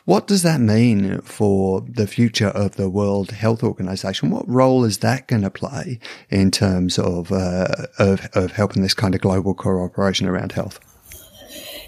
what 0.06 0.28
does 0.28 0.44
that 0.44 0.62
mean 0.62 1.15
for 1.24 1.82
the 1.82 2.08
future 2.08 2.50
of 2.50 2.76
the 2.76 2.90
World 2.90 3.32
Health 3.32 3.64
Organization? 3.64 4.32
What 4.32 4.48
role 4.48 4.84
is 4.84 5.00
that 5.00 5.28
going 5.28 5.44
to 5.44 5.50
play 5.50 6.00
in 6.30 6.52
terms 6.52 6.98
of, 7.00 7.32
uh, 7.32 7.88
of, 8.00 8.28
of 8.34 8.52
helping 8.52 8.82
this 8.82 8.94
kind 8.94 9.16
of 9.16 9.22
global 9.22 9.54
cooperation 9.54 10.28
around 10.28 10.52
health? 10.52 10.80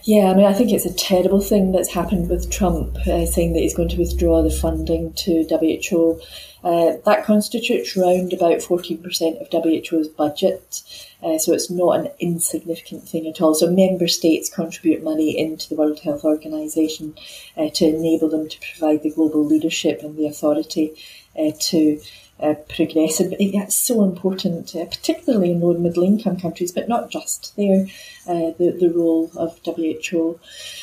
Yeah, 0.08 0.32
I 0.32 0.36
mean, 0.36 0.46
I 0.46 0.54
think 0.54 0.72
it's 0.72 0.86
a 0.86 0.94
terrible 0.94 1.42
thing 1.42 1.74
that's 1.74 1.92
happened 1.92 2.30
with 2.30 2.50
Trump 2.50 2.96
uh, 2.96 3.26
saying 3.26 3.52
that 3.52 3.60
he's 3.60 3.76
going 3.76 3.90
to 3.90 3.98
withdraw 3.98 4.42
the 4.42 4.50
funding 4.50 5.12
to 5.16 5.46
WHO. 5.50 6.22
Uh, 6.64 6.94
that 7.04 7.26
constitutes 7.26 7.98
around 7.98 8.32
about 8.32 8.60
14% 8.60 9.04
of 9.42 9.50
WHO's 9.52 10.08
budget, 10.08 10.82
uh, 11.22 11.38
so 11.38 11.52
it's 11.52 11.70
not 11.70 12.00
an 12.00 12.10
insignificant 12.22 13.04
thing 13.04 13.28
at 13.28 13.42
all. 13.42 13.54
So 13.54 13.70
member 13.70 14.08
states 14.08 14.50
contribute 14.50 15.04
money 15.04 15.38
into 15.38 15.68
the 15.68 15.76
World 15.76 16.00
Health 16.00 16.24
Organization 16.24 17.14
uh, 17.58 17.70
to 17.74 17.88
enable 17.88 18.30
them 18.30 18.48
to 18.48 18.58
provide 18.62 19.04
the 19.04 19.12
global 19.12 19.46
leadership 19.46 20.04
and 20.04 20.16
the 20.16 20.28
authority 20.28 20.96
uh, 21.38 21.52
to 21.60 22.00
uh, 22.40 22.54
progressive. 22.70 23.34
It's 23.40 23.76
so 23.76 24.04
important, 24.04 24.76
uh, 24.76 24.86
particularly 24.86 25.52
in 25.52 25.62
low 25.62 25.72
and 25.72 25.84
middle 25.84 26.04
income 26.04 26.40
countries, 26.40 26.72
but 26.72 26.88
not 26.88 27.10
just 27.10 27.56
there, 27.56 27.88
uh, 28.28 28.52
the, 28.58 28.78
the 28.80 28.92
role 28.94 29.32
of 29.36 29.60
WHO. 29.66 30.40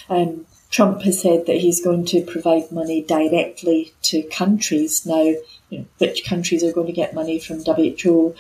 Um, 0.08 0.46
Trump 0.70 1.02
has 1.02 1.20
said 1.20 1.46
that 1.46 1.58
he's 1.58 1.84
going 1.84 2.04
to 2.04 2.20
provide 2.22 2.72
money 2.72 3.00
directly 3.02 3.92
to 4.02 4.22
countries. 4.24 5.06
Now, 5.06 5.22
you 5.22 5.78
know, 5.78 5.84
which 5.98 6.24
countries 6.24 6.64
are 6.64 6.72
going 6.72 6.88
to 6.88 6.92
get 6.92 7.14
money 7.14 7.38
from 7.38 7.62
WHO? 7.64 8.34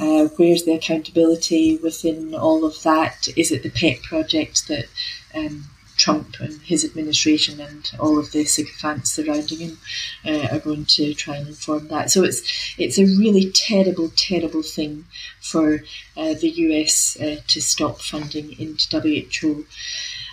Uh, 0.00 0.26
where's 0.36 0.64
the 0.64 0.74
accountability 0.74 1.76
within 1.76 2.34
all 2.34 2.64
of 2.64 2.82
that? 2.82 3.28
Is 3.36 3.52
it 3.52 3.62
the 3.62 3.70
pet 3.70 4.02
project 4.02 4.66
that 4.66 4.86
um, 5.32 5.66
Trump 5.96 6.36
and 6.40 6.60
his 6.62 6.84
administration 6.84 7.60
and 7.60 7.90
all 7.98 8.18
of 8.18 8.32
the 8.32 8.44
sycophants 8.44 9.10
surrounding 9.12 9.58
him 9.58 9.78
uh, 10.24 10.48
are 10.52 10.58
going 10.58 10.84
to 10.84 11.14
try 11.14 11.36
and 11.36 11.48
inform 11.48 11.88
that. 11.88 12.10
So 12.10 12.24
it's 12.24 12.42
it's 12.78 12.98
a 12.98 13.04
really 13.04 13.50
terrible, 13.52 14.10
terrible 14.16 14.62
thing 14.62 15.06
for 15.40 15.82
uh, 16.16 16.34
the 16.34 16.50
US 16.66 17.16
uh, 17.20 17.40
to 17.46 17.60
stop 17.60 18.00
funding 18.00 18.58
into 18.60 19.00
WHO. 19.00 19.66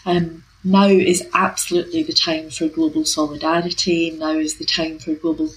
Um, 0.05 0.43
now 0.63 0.87
is 0.87 1.27
absolutely 1.33 2.03
the 2.03 2.13
time 2.13 2.49
for 2.49 2.67
global 2.67 3.05
solidarity. 3.05 4.11
Now 4.11 4.31
is 4.31 4.57
the 4.57 4.65
time 4.65 4.99
for 4.99 5.13
global 5.13 5.49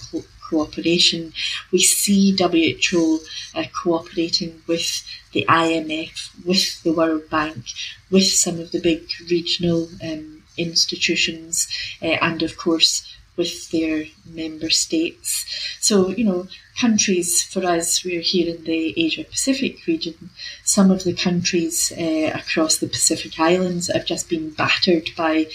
cooperation. 0.49 1.33
We 1.71 1.79
see 1.79 2.35
WHO 2.37 3.19
uh, 3.55 3.63
cooperating 3.83 4.61
with 4.67 5.03
the 5.33 5.45
IMF, 5.47 6.45
with 6.45 6.83
the 6.83 6.93
World 6.93 7.29
Bank, 7.29 7.65
with 8.09 8.25
some 8.25 8.59
of 8.59 8.71
the 8.71 8.79
big 8.79 9.07
regional 9.29 9.89
um, 10.03 10.43
institutions, 10.57 11.67
uh, 12.01 12.17
and 12.21 12.41
of 12.43 12.57
course 12.57 13.16
with 13.37 13.69
their 13.71 14.05
member 14.25 14.69
states. 14.69 15.45
So, 15.79 16.09
you 16.09 16.25
know, 16.25 16.47
countries 16.79 17.43
for 17.43 17.63
us, 17.65 18.03
we're 18.03 18.21
here 18.21 18.53
in 18.55 18.63
the 18.63 18.93
Asia 18.97 19.23
Pacific 19.23 19.85
region. 19.87 20.29
Some 20.63 20.91
of 20.91 21.03
the 21.03 21.13
countries 21.13 21.91
uh, 21.97 22.31
across 22.33 22.77
the 22.77 22.87
Pacific 22.87 23.39
Islands 23.39 23.87
have 23.93 24.05
just 24.05 24.29
been 24.29 24.49
battered 24.49 25.09
by 25.15 25.47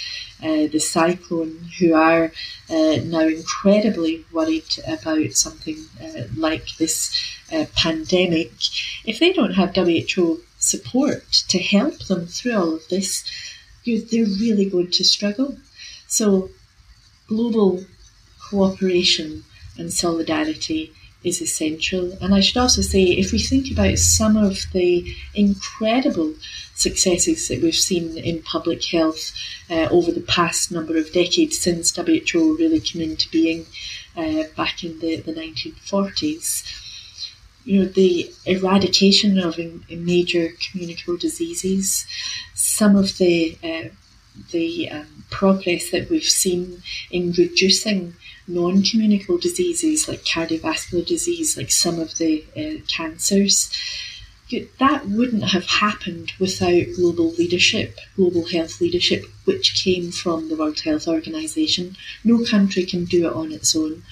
uh, 0.42 0.66
the 0.66 0.80
cyclone, 0.80 1.70
who 1.78 1.94
are 1.94 2.32
uh, 2.70 2.96
now 3.04 3.26
incredibly 3.26 4.24
worried 4.32 4.78
about 4.88 5.32
something 5.32 5.76
uh, 6.02 6.22
like 6.36 6.76
this 6.78 7.14
uh, 7.52 7.66
pandemic. 7.76 8.52
If 9.04 9.20
they 9.20 9.32
don't 9.32 9.54
have 9.54 9.76
WHO 9.76 10.40
support 10.58 11.30
to 11.48 11.58
help 11.58 11.98
them 12.06 12.26
through 12.26 12.56
all 12.56 12.74
of 12.74 12.88
this, 12.88 13.24
they're 13.84 14.24
really 14.24 14.68
going 14.68 14.90
to 14.92 15.04
struggle. 15.04 15.56
So 16.06 16.50
global 17.32 17.84
cooperation 18.50 19.44
and 19.78 19.92
solidarity 19.92 20.92
is 21.24 21.40
essential. 21.40 22.12
And 22.20 22.34
I 22.34 22.40
should 22.40 22.56
also 22.56 22.82
say, 22.82 23.04
if 23.04 23.32
we 23.32 23.38
think 23.38 23.70
about 23.70 23.98
some 23.98 24.36
of 24.36 24.58
the 24.72 25.14
incredible 25.34 26.34
successes 26.74 27.48
that 27.48 27.62
we've 27.62 27.74
seen 27.74 28.18
in 28.18 28.42
public 28.42 28.84
health 28.84 29.32
uh, 29.70 29.88
over 29.90 30.10
the 30.12 30.26
past 30.36 30.72
number 30.72 30.96
of 30.96 31.12
decades 31.12 31.58
since 31.58 31.94
WHO 31.94 32.56
really 32.58 32.80
came 32.80 33.02
into 33.02 33.30
being 33.30 33.66
uh, 34.16 34.44
back 34.56 34.84
in 34.84 34.98
the, 34.98 35.16
the 35.16 35.32
1940s, 35.32 36.64
you 37.64 37.78
know, 37.78 37.86
the 37.86 38.32
eradication 38.44 39.38
of 39.38 39.58
major 39.88 40.48
communicable 40.64 41.16
diseases, 41.16 42.06
some 42.54 42.96
of 42.96 43.16
the 43.18 43.56
uh, 43.62 43.88
the 44.50 44.90
um, 44.90 45.24
progress 45.30 45.90
that 45.90 46.08
we've 46.10 46.24
seen 46.24 46.82
in 47.10 47.32
reducing 47.32 48.14
non 48.46 48.82
communicable 48.82 49.38
diseases 49.38 50.08
like 50.08 50.24
cardiovascular 50.24 51.04
disease, 51.06 51.56
like 51.56 51.70
some 51.70 51.98
of 51.98 52.16
the 52.18 52.44
uh, 52.56 52.84
cancers. 52.88 53.70
That 54.78 55.06
wouldn't 55.08 55.44
have 55.44 55.64
happened 55.64 56.32
without 56.38 56.84
global 56.94 57.30
leadership, 57.32 57.98
global 58.16 58.46
health 58.46 58.82
leadership, 58.82 59.24
which 59.46 59.82
came 59.82 60.12
from 60.12 60.50
the 60.50 60.56
World 60.56 60.80
Health 60.80 61.08
Organization. 61.08 61.96
No 62.22 62.44
country 62.44 62.84
can 62.84 63.06
do 63.06 63.26
it 63.26 63.32
on 63.32 63.50
its 63.50 63.74
own. 63.74 64.02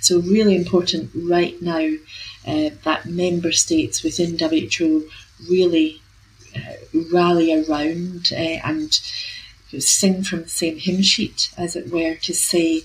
So, 0.00 0.20
really 0.20 0.54
important 0.54 1.10
right 1.16 1.60
now 1.60 1.94
uh, 2.46 2.70
that 2.84 3.06
member 3.06 3.50
states 3.50 4.04
within 4.04 4.38
WHO 4.38 5.08
really 5.50 6.00
uh, 6.56 6.74
rally 7.12 7.52
around 7.52 8.28
uh, 8.32 8.60
and 8.64 9.00
sing 9.80 10.22
from 10.22 10.42
the 10.42 10.48
same 10.48 10.78
hymn 10.78 11.02
sheet, 11.02 11.50
as 11.56 11.76
it 11.76 11.90
were, 11.90 12.14
to 12.14 12.34
say, 12.34 12.82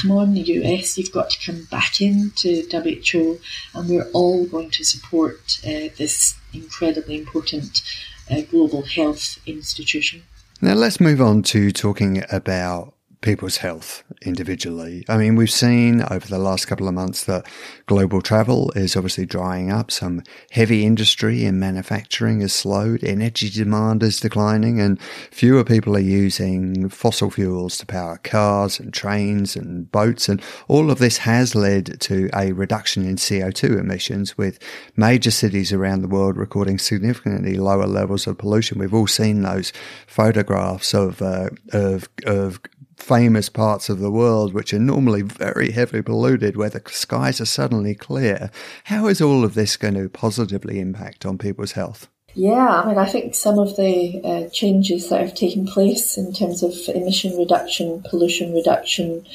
come 0.00 0.10
on, 0.10 0.34
the 0.34 0.40
US, 0.40 0.98
you've 0.98 1.12
got 1.12 1.30
to 1.30 1.46
come 1.46 1.64
back 1.70 2.00
into 2.00 2.66
WHO, 2.70 3.38
and 3.74 3.88
we're 3.88 4.10
all 4.12 4.46
going 4.46 4.70
to 4.70 4.84
support 4.84 5.60
uh, 5.64 5.88
this 5.96 6.36
incredibly 6.52 7.16
important 7.18 7.82
uh, 8.30 8.40
global 8.42 8.82
health 8.82 9.38
institution. 9.46 10.22
Now, 10.60 10.74
let's 10.74 11.00
move 11.00 11.20
on 11.20 11.42
to 11.44 11.70
talking 11.70 12.24
about 12.30 12.94
people's 13.26 13.56
health 13.56 14.04
individually. 14.22 15.04
I 15.08 15.16
mean, 15.16 15.34
we've 15.34 15.50
seen 15.50 16.00
over 16.00 16.28
the 16.28 16.38
last 16.38 16.66
couple 16.66 16.86
of 16.86 16.94
months 16.94 17.24
that 17.24 17.44
global 17.86 18.22
travel 18.22 18.70
is 18.76 18.94
obviously 18.94 19.26
drying 19.26 19.68
up. 19.68 19.90
Some 19.90 20.22
heavy 20.52 20.86
industry 20.86 21.44
in 21.44 21.58
manufacturing 21.58 22.40
has 22.42 22.52
slowed. 22.52 23.02
Energy 23.02 23.50
demand 23.50 24.04
is 24.04 24.20
declining 24.20 24.80
and 24.80 25.02
fewer 25.32 25.64
people 25.64 25.96
are 25.96 26.10
using 26.24 26.88
fossil 26.88 27.32
fuels 27.32 27.76
to 27.78 27.86
power 27.86 28.18
cars 28.18 28.78
and 28.78 28.94
trains 28.94 29.56
and 29.56 29.90
boats. 29.90 30.28
And 30.28 30.40
all 30.68 30.92
of 30.92 31.00
this 31.00 31.18
has 31.18 31.56
led 31.56 32.00
to 32.02 32.30
a 32.32 32.52
reduction 32.52 33.04
in 33.04 33.16
CO2 33.16 33.76
emissions 33.76 34.38
with 34.38 34.60
major 34.94 35.32
cities 35.32 35.72
around 35.72 36.02
the 36.02 36.08
world 36.08 36.36
recording 36.36 36.78
significantly 36.78 37.56
lower 37.56 37.88
levels 37.88 38.28
of 38.28 38.38
pollution. 38.38 38.78
We've 38.78 38.94
all 38.94 39.08
seen 39.08 39.42
those 39.42 39.72
photographs 40.06 40.94
of, 40.94 41.20
uh, 41.20 41.50
of, 41.72 42.08
of 42.24 42.60
famous 42.96 43.48
parts 43.48 43.88
of 43.88 43.98
the 43.98 44.10
world 44.10 44.52
which 44.52 44.72
are 44.72 44.78
normally 44.78 45.22
very 45.22 45.70
heavily 45.70 46.02
polluted 46.02 46.56
where 46.56 46.70
the 46.70 46.82
skies 46.86 47.40
are 47.40 47.46
suddenly 47.46 47.94
clear. 47.94 48.50
How 48.84 49.06
is 49.06 49.20
all 49.20 49.44
of 49.44 49.54
this 49.54 49.76
going 49.76 49.94
to 49.94 50.08
positively 50.08 50.80
impact 50.80 51.26
on 51.26 51.38
people's 51.38 51.72
health? 51.72 52.08
Yeah, 52.34 52.82
I 52.82 52.86
mean, 52.86 52.98
I 52.98 53.06
think 53.06 53.34
some 53.34 53.58
of 53.58 53.76
the 53.76 54.20
uh, 54.22 54.50
changes 54.50 55.08
that 55.08 55.22
have 55.22 55.34
taken 55.34 55.66
place 55.66 56.18
in 56.18 56.34
terms 56.34 56.62
of 56.62 56.74
emission 56.94 57.36
reduction, 57.38 58.02
pollution 58.02 58.52
reduction, 58.52 59.26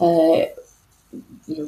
uh, 0.00 0.44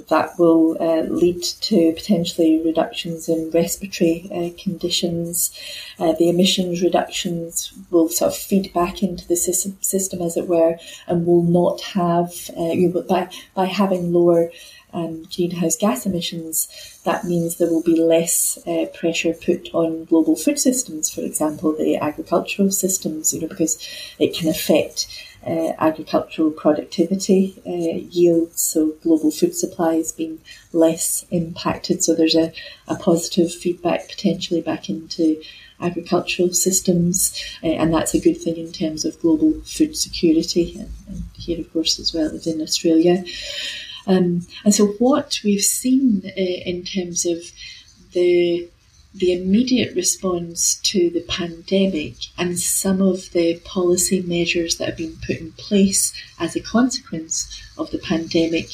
that 0.08 0.38
will 0.38 0.76
uh, 0.80 1.02
lead 1.02 1.42
to 1.42 1.92
potentially 1.92 2.62
reductions 2.64 3.28
in 3.28 3.50
respiratory 3.50 4.28
uh, 4.30 4.62
conditions. 4.62 5.56
Uh, 5.98 6.12
the 6.12 6.28
emissions 6.28 6.82
reductions 6.82 7.72
will 7.90 8.08
sort 8.08 8.32
of 8.32 8.38
feed 8.38 8.72
back 8.72 9.02
into 9.02 9.26
the 9.28 9.36
system, 9.36 9.76
system 9.80 10.22
as 10.22 10.36
it 10.36 10.48
were, 10.48 10.76
and 11.06 11.26
will 11.26 11.42
not 11.42 11.80
have, 11.80 12.50
uh, 12.58 12.72
you 12.72 12.88
know, 12.88 13.02
by, 13.02 13.28
by 13.54 13.66
having 13.66 14.12
lower 14.12 14.50
um, 14.92 15.24
greenhouse 15.34 15.76
gas 15.76 16.06
emissions, 16.06 16.68
that 17.04 17.24
means 17.24 17.56
there 17.56 17.70
will 17.70 17.82
be 17.82 17.98
less 18.00 18.58
uh, 18.66 18.86
pressure 18.94 19.32
put 19.32 19.70
on 19.72 20.04
global 20.04 20.36
food 20.36 20.58
systems, 20.58 21.10
for 21.10 21.22
example, 21.22 21.74
the 21.74 21.96
agricultural 21.96 22.70
systems, 22.70 23.32
you 23.32 23.40
know, 23.40 23.48
because 23.48 23.78
it 24.18 24.34
can 24.34 24.48
affect 24.48 25.06
uh, 25.46 25.72
agricultural 25.78 26.50
productivity 26.50 27.60
uh, 27.66 28.06
yields, 28.10 28.60
so 28.60 28.94
global 29.02 29.30
food 29.30 29.54
supplies 29.54 30.12
being 30.12 30.40
less 30.72 31.24
impacted. 31.30 32.04
So 32.04 32.14
there's 32.14 32.34
a, 32.34 32.52
a 32.88 32.96
positive 32.96 33.52
feedback 33.52 34.08
potentially 34.08 34.60
back 34.60 34.88
into 34.88 35.42
agricultural 35.80 36.52
systems, 36.52 37.42
uh, 37.62 37.66
and 37.66 37.92
that's 37.92 38.14
a 38.14 38.20
good 38.20 38.40
thing 38.40 38.56
in 38.56 38.72
terms 38.72 39.04
of 39.04 39.20
global 39.20 39.60
food 39.64 39.96
security, 39.96 40.76
and, 40.78 40.90
and 41.08 41.22
here, 41.34 41.60
of 41.60 41.72
course, 41.72 41.98
as 41.98 42.14
well 42.14 42.30
within 42.32 42.62
Australia. 42.62 43.24
Um, 44.06 44.46
and 44.64 44.74
so, 44.74 44.86
what 44.98 45.40
we've 45.44 45.60
seen 45.60 46.22
uh, 46.24 46.30
in 46.36 46.84
terms 46.84 47.26
of 47.26 47.38
the 48.12 48.68
the 49.14 49.32
immediate 49.32 49.94
response 49.94 50.76
to 50.76 51.10
the 51.10 51.20
pandemic 51.28 52.14
and 52.38 52.58
some 52.58 53.02
of 53.02 53.30
the 53.32 53.60
policy 53.60 54.22
measures 54.22 54.78
that 54.78 54.88
have 54.88 54.96
been 54.96 55.18
put 55.26 55.36
in 55.36 55.52
place 55.52 56.14
as 56.38 56.56
a 56.56 56.60
consequence 56.60 57.62
of 57.76 57.90
the 57.90 57.98
pandemic 57.98 58.68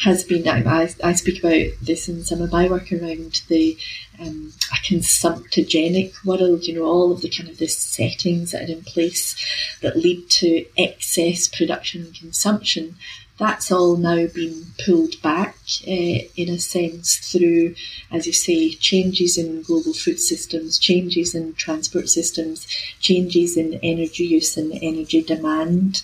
has 0.00 0.24
been, 0.24 0.46
I, 0.46 0.88
I 1.02 1.12
speak 1.14 1.42
about 1.42 1.72
this 1.82 2.08
in 2.08 2.22
some 2.22 2.42
of 2.42 2.52
my 2.52 2.68
work 2.68 2.92
around 2.92 3.42
the 3.48 3.76
um, 4.20 4.52
a 4.72 4.76
consumptagenic 4.86 6.12
world, 6.24 6.64
you 6.64 6.74
know, 6.74 6.84
all 6.84 7.12
of 7.12 7.20
the 7.20 7.28
kind 7.28 7.48
of 7.48 7.58
the 7.58 7.68
settings 7.68 8.50
that 8.50 8.68
are 8.68 8.72
in 8.72 8.82
place 8.82 9.36
that 9.80 9.96
lead 9.96 10.28
to 10.30 10.66
excess 10.76 11.48
production 11.48 12.02
and 12.02 12.14
consumption 12.14 12.96
that's 13.38 13.70
all 13.70 13.96
now 13.96 14.26
been 14.26 14.66
pulled 14.84 15.20
back 15.22 15.56
uh, 15.86 16.26
in 16.36 16.48
a 16.48 16.58
sense 16.58 17.16
through, 17.16 17.74
as 18.10 18.26
you 18.26 18.32
say, 18.32 18.70
changes 18.72 19.38
in 19.38 19.62
global 19.62 19.92
food 19.92 20.18
systems, 20.18 20.78
changes 20.78 21.34
in 21.34 21.54
transport 21.54 22.08
systems, 22.08 22.66
changes 23.00 23.56
in 23.56 23.78
energy 23.82 24.24
use 24.24 24.56
and 24.56 24.72
energy 24.82 25.22
demand. 25.22 26.02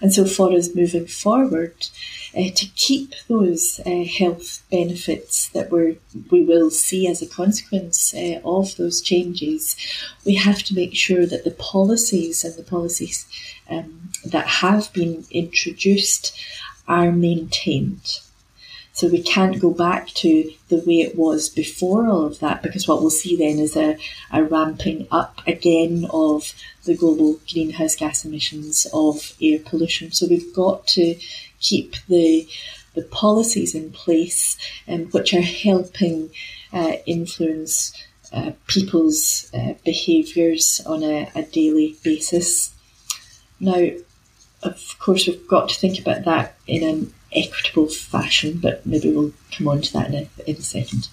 And 0.00 0.12
so, 0.12 0.24
for 0.24 0.52
us 0.52 0.74
moving 0.74 1.06
forward, 1.06 1.74
uh, 2.36 2.50
to 2.54 2.66
keep 2.76 3.14
those 3.28 3.80
uh, 3.86 4.04
health 4.04 4.62
benefits 4.70 5.48
that 5.50 5.70
we 5.70 5.98
we 6.30 6.44
will 6.44 6.70
see 6.70 7.08
as 7.08 7.22
a 7.22 7.26
consequence 7.26 8.14
uh, 8.14 8.40
of 8.44 8.76
those 8.76 9.00
changes, 9.00 9.74
we 10.26 10.34
have 10.34 10.62
to 10.64 10.74
make 10.74 10.94
sure 10.94 11.24
that 11.24 11.44
the 11.44 11.50
policies 11.52 12.44
and 12.44 12.54
the 12.56 12.62
policies 12.62 13.26
um, 13.70 14.10
that 14.24 14.46
have 14.46 14.92
been 14.92 15.24
introduced 15.30 16.38
are 16.88 17.12
maintained. 17.12 18.20
So 18.92 19.08
we 19.08 19.22
can't 19.22 19.60
go 19.60 19.74
back 19.74 20.08
to 20.22 20.50
the 20.68 20.78
way 20.78 21.00
it 21.00 21.16
was 21.16 21.50
before 21.50 22.08
all 22.08 22.24
of 22.24 22.38
that 22.38 22.62
because 22.62 22.88
what 22.88 23.02
we'll 23.02 23.10
see 23.10 23.36
then 23.36 23.58
is 23.58 23.76
a, 23.76 23.98
a 24.32 24.42
ramping 24.42 25.06
up 25.10 25.42
again 25.46 26.06
of 26.08 26.54
the 26.84 26.96
global 26.96 27.38
greenhouse 27.52 27.94
gas 27.94 28.24
emissions 28.24 28.86
of 28.94 29.34
air 29.42 29.58
pollution. 29.58 30.12
So 30.12 30.26
we've 30.26 30.54
got 30.54 30.86
to 30.88 31.14
keep 31.60 31.96
the 32.08 32.48
the 32.94 33.02
policies 33.02 33.74
in 33.74 33.92
place 33.92 34.56
um, 34.88 35.04
which 35.10 35.34
are 35.34 35.42
helping 35.42 36.30
uh, 36.72 36.94
influence 37.04 37.92
uh, 38.32 38.52
people's 38.66 39.50
uh, 39.52 39.74
behaviours 39.84 40.80
on 40.86 41.02
a, 41.02 41.30
a 41.34 41.42
daily 41.42 41.96
basis. 42.02 42.74
Now, 43.60 43.90
of 44.62 44.96
course, 44.98 45.26
we've 45.26 45.46
got 45.48 45.68
to 45.68 45.74
think 45.74 45.98
about 45.98 46.24
that 46.24 46.56
in 46.66 46.82
an 46.82 47.14
equitable 47.32 47.88
fashion, 47.88 48.58
but 48.62 48.84
maybe 48.86 49.12
we'll 49.12 49.32
come 49.56 49.68
on 49.68 49.82
to 49.82 49.92
that 49.94 50.08
in 50.08 50.14
a, 50.14 50.50
in 50.50 50.56
a 50.56 50.62
second. 50.62 51.08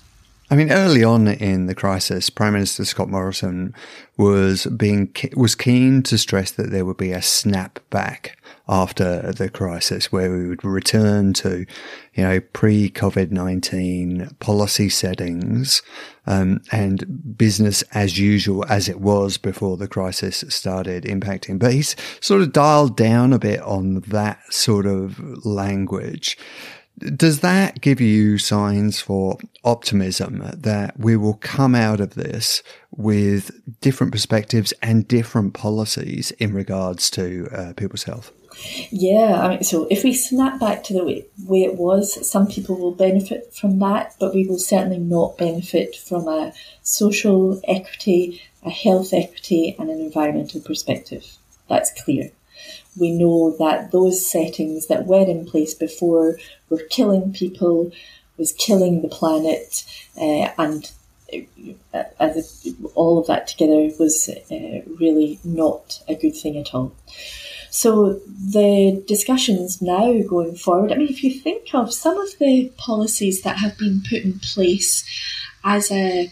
I 0.54 0.56
mean, 0.56 0.72
early 0.72 1.04
on 1.04 1.28
in 1.28 1.66
the 1.66 1.74
crisis, 1.74 2.30
Prime 2.30 2.54
Minister 2.54 2.86
Scott 2.86 3.10
Morrison 3.10 3.74
was 4.18 4.68
being 4.68 5.12
was 5.36 5.56
keen 5.56 6.04
to 6.04 6.16
stress 6.16 6.52
that 6.52 6.70
there 6.70 6.86
would 6.86 6.98
be 6.98 7.12
a 7.12 7.24
snap 7.24 7.80
back 7.89 8.38
after 8.70 9.32
the 9.32 9.50
crisis, 9.50 10.12
where 10.12 10.32
we 10.32 10.48
would 10.48 10.63
return 10.63 11.34
to, 11.34 11.66
you 12.13 12.24
know, 12.24 12.39
pre 12.39 12.92
COVID 12.92 13.32
nineteen 13.32 14.30
policy 14.38 14.89
settings 14.89 15.82
um, 16.28 16.62
and 16.72 17.36
business 17.36 17.82
as 17.96 18.20
usual 18.20 18.63
as 18.70 18.88
it 18.88 19.02
was 19.02 19.39
before 19.39 19.76
the 19.76 19.88
crisis 19.88 20.44
started 20.50 21.04
impacting. 21.06 21.58
But 21.58 21.74
he's 21.74 21.96
sort 22.22 22.44
of 22.44 22.54
dialed 22.54 22.96
down 22.96 23.34
a 23.34 23.39
bit 23.39 23.60
on 23.62 24.02
that 24.02 24.39
sort 24.54 24.86
of 24.86 25.20
language. 25.44 26.38
Does 26.99 27.39
that 27.39 27.82
give 27.82 27.99
you 27.99 28.38
signs 28.38 29.01
for 29.01 29.38
optimism 29.63 30.47
that 30.53 30.99
we 30.99 31.17
will 31.17 31.36
come 31.36 31.73
out 31.73 31.99
of 31.99 32.13
this 32.13 32.62
with 32.91 33.51
different 33.82 34.12
perspectives 34.12 34.73
and 34.82 35.08
different 35.08 35.53
policies 35.53 36.32
in 36.32 36.53
regards 36.53 37.10
to 37.12 37.49
uh, 37.51 37.73
people's 37.73 38.03
health? 38.03 38.32
Yeah, 38.91 39.41
I 39.41 39.49
mean, 39.49 39.63
so 39.63 39.88
if 39.89 40.03
we 40.03 40.13
snap 40.13 40.60
back 40.60 40.84
to 40.86 40.93
the 40.93 41.03
way, 41.03 41.25
way 41.45 41.63
it 41.63 41.75
was, 41.75 42.29
some 42.29 42.47
people 42.47 42.77
will 42.77 42.93
benefit 42.93 43.53
from 43.53 43.79
that, 43.79 44.15
but 44.19 44.34
we 44.34 44.45
will 44.45 44.60
certainly 44.60 44.99
not 44.99 45.38
benefit 45.38 45.95
from 45.95 46.27
a 46.27 46.53
social 46.84 47.60
equity, 47.67 48.41
a 48.63 48.69
health 48.69 49.13
equity, 49.13 49.75
and 49.79 49.89
an 49.89 49.99
environmental 49.99 50.62
perspective. 50.62 51.38
That's 51.67 51.91
clear. 52.03 52.29
We 52.97 53.12
know 53.12 53.56
that 53.58 53.91
those 53.91 54.29
settings 54.29 54.88
that 54.88 55.06
were 55.06 55.25
in 55.25 55.45
place 55.45 55.73
before 55.73 56.38
were 56.69 56.84
killing 56.89 57.34
people, 57.34 57.91
was 58.38 58.53
killing 58.53 59.01
the 59.01 59.08
planet, 59.08 59.84
uh, 60.17 60.49
and 60.58 60.91
uh, 61.93 62.03
as 62.19 62.67
all 62.95 63.19
of 63.19 63.27
that 63.27 63.47
together 63.47 63.89
was 63.99 64.29
uh, 64.29 64.82
really 64.99 65.39
not 65.43 66.01
a 66.08 66.15
good 66.15 66.36
thing 66.36 66.58
at 66.58 66.73
all. 66.73 66.93
So 67.71 68.19
the 68.27 69.03
discussions 69.08 69.82
now 69.82 70.21
going 70.27 70.56
forward, 70.56 70.91
I 70.91 70.95
mean, 70.95 71.10
if 71.10 71.23
you 71.23 71.34
think 71.39 71.73
of 71.73 71.91
some 71.91 72.17
of 72.19 72.38
the 72.38 72.71
policies 72.77 73.41
that 73.41 73.58
have 73.58 73.77
been 73.79 74.03
put 74.08 74.19
in 74.19 74.38
place 74.39 75.03
as 75.63 75.91
a 75.91 76.32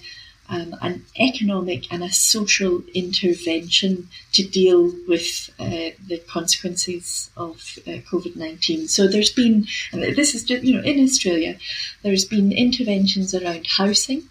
um, 0.51 0.75
an 0.81 1.05
economic 1.17 1.91
and 1.91 2.03
a 2.03 2.11
social 2.11 2.83
intervention 2.93 4.09
to 4.33 4.43
deal 4.43 4.93
with 5.07 5.49
uh, 5.57 5.95
the 6.05 6.21
consequences 6.27 7.31
of 7.37 7.79
uh, 7.87 8.03
COVID 8.11 8.35
19. 8.35 8.89
So 8.89 9.07
there's 9.07 9.31
been, 9.31 9.65
this 9.93 10.35
is 10.35 10.43
just, 10.43 10.63
you 10.63 10.75
know, 10.75 10.83
in 10.83 11.01
Australia, 11.01 11.57
there's 12.03 12.25
been 12.25 12.51
interventions 12.51 13.33
around 13.33 13.65
housing, 13.77 14.23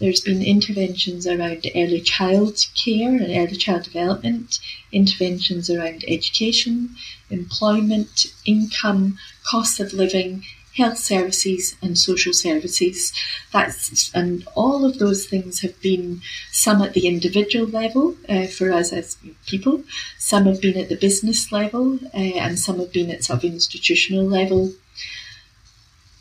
there's 0.00 0.22
been 0.22 0.42
interventions 0.42 1.26
around 1.26 1.66
early 1.76 2.00
child 2.00 2.64
care 2.74 3.10
and 3.10 3.30
early 3.30 3.56
child 3.56 3.82
development, 3.82 4.58
interventions 4.90 5.68
around 5.68 6.02
education, 6.08 6.96
employment, 7.28 8.26
income, 8.46 9.18
cost 9.44 9.80
of 9.80 9.92
living, 9.92 10.44
health 10.78 10.98
services 10.98 11.76
and 11.82 11.98
social 11.98 12.32
services. 12.32 13.12
That's 13.52 14.14
and 14.14 14.46
all 14.54 14.84
of 14.84 14.98
those 14.98 15.26
things 15.26 15.60
have 15.60 15.78
been 15.82 16.22
some 16.50 16.80
at 16.80 16.94
the 16.94 17.06
individual 17.06 17.66
level 17.66 18.16
uh, 18.28 18.46
for 18.46 18.72
us 18.72 18.92
as 18.92 19.16
people, 19.46 19.82
some 20.18 20.46
have 20.46 20.60
been 20.60 20.78
at 20.78 20.88
the 20.88 20.96
business 20.96 21.52
level, 21.52 21.98
uh, 22.14 22.38
and 22.44 22.58
some 22.58 22.78
have 22.78 22.92
been 22.92 23.10
at 23.10 23.24
sort 23.24 23.38
of 23.38 23.44
institutional 23.44 24.24
level. 24.24 24.72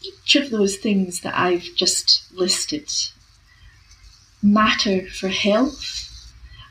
Each 0.02 0.36
of 0.36 0.50
those 0.50 0.76
things 0.78 1.22
that 1.22 1.38
I've 1.38 1.70
just 1.76 2.24
listed 2.34 2.90
matter 4.42 5.08
for 5.08 5.30
health 5.30 6.07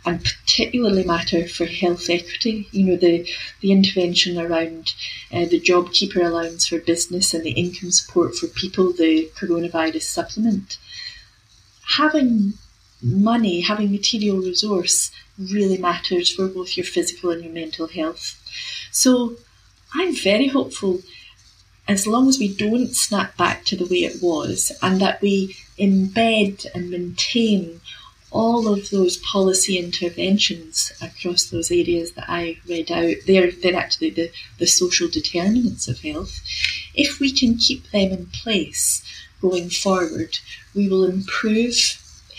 and 0.06 0.24
particularly 0.24 1.04
matter 1.04 1.48
for 1.48 1.66
health 1.66 2.08
equity. 2.08 2.68
You 2.70 2.84
know, 2.84 2.96
the, 2.96 3.28
the 3.60 3.72
intervention 3.72 4.38
around 4.38 4.94
uh, 5.32 5.46
the 5.46 5.60
JobKeeper 5.60 6.24
allowance 6.24 6.68
for 6.68 6.78
business 6.78 7.34
and 7.34 7.44
the 7.44 7.50
income 7.50 7.90
support 7.90 8.36
for 8.36 8.46
people, 8.46 8.92
the 8.92 9.28
coronavirus 9.36 10.02
supplement. 10.02 10.78
Having 11.96 12.54
money, 13.02 13.60
having 13.60 13.90
material 13.90 14.38
resource 14.38 15.10
really 15.38 15.76
matters 15.76 16.32
for 16.32 16.48
both 16.48 16.76
your 16.76 16.86
physical 16.86 17.30
and 17.30 17.42
your 17.42 17.52
mental 17.52 17.88
health. 17.88 18.40
So 18.90 19.36
I'm 19.92 20.14
very 20.14 20.46
hopeful 20.46 21.02
as 21.88 22.06
long 22.06 22.28
as 22.28 22.38
we 22.38 22.52
don't 22.52 22.94
snap 22.96 23.36
back 23.36 23.64
to 23.64 23.76
the 23.76 23.86
way 23.86 24.04
it 24.04 24.22
was 24.22 24.72
and 24.82 25.00
that 25.00 25.20
we 25.20 25.56
embed 25.78 26.66
and 26.74 26.90
maintain 26.90 27.80
all 28.30 28.68
of 28.68 28.90
those 28.90 29.16
policy 29.18 29.78
interventions 29.78 30.92
across 31.00 31.46
those 31.46 31.70
areas 31.70 32.12
that 32.12 32.26
I 32.28 32.58
read 32.68 32.90
out, 32.90 33.14
they're, 33.26 33.52
they're 33.52 33.76
actually 33.76 34.10
the, 34.10 34.30
the 34.58 34.66
social 34.66 35.08
determinants 35.08 35.88
of 35.88 36.00
health. 36.00 36.40
If 36.94 37.20
we 37.20 37.32
can 37.32 37.56
keep 37.56 37.90
them 37.90 38.10
in 38.10 38.26
place 38.26 39.02
going 39.40 39.70
forward, 39.70 40.38
we 40.74 40.88
will 40.88 41.04
improve 41.04 41.76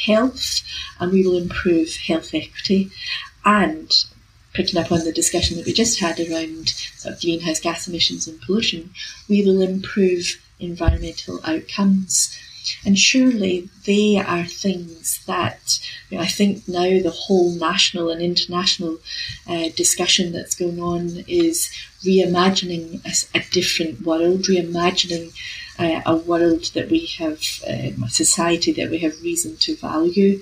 health 0.05 0.61
and 0.99 1.11
we 1.11 1.25
will 1.25 1.37
improve 1.37 1.95
health 1.95 2.33
equity. 2.33 2.91
And 3.45 3.91
picking 4.53 4.79
up 4.79 4.91
on 4.91 5.05
the 5.05 5.13
discussion 5.13 5.55
that 5.55 5.65
we 5.65 5.73
just 5.73 5.99
had 5.99 6.19
around 6.19 6.69
sort 6.69 7.15
of 7.15 7.21
greenhouse 7.21 7.59
gas 7.59 7.87
emissions 7.87 8.27
and 8.27 8.41
pollution, 8.41 8.89
we 9.29 9.45
will 9.45 9.61
improve 9.61 10.41
environmental 10.59 11.39
outcomes 11.45 12.37
and 12.85 12.97
surely 12.97 13.69
they 13.85 14.17
are 14.17 14.45
things 14.45 15.23
that 15.25 15.79
you 16.09 16.17
know, 16.17 16.23
I 16.23 16.27
think 16.27 16.67
now 16.67 17.01
the 17.01 17.13
whole 17.15 17.51
national 17.51 18.09
and 18.09 18.21
international 18.21 18.97
uh, 19.47 19.69
discussion 19.75 20.31
that's 20.31 20.55
going 20.55 20.79
on 20.79 21.23
is 21.27 21.69
reimagining 22.03 23.01
a, 23.05 23.37
a 23.37 23.43
different 23.51 24.01
world, 24.01 24.43
reimagining 24.43 25.33
uh, 25.79 26.01
a 26.05 26.15
world 26.15 26.71
that 26.73 26.89
we 26.89 27.05
have, 27.17 27.41
um, 27.67 28.03
a 28.03 28.09
society 28.09 28.71
that 28.73 28.89
we 28.89 28.99
have 28.99 29.21
reason 29.21 29.57
to 29.57 29.75
value, 29.75 30.39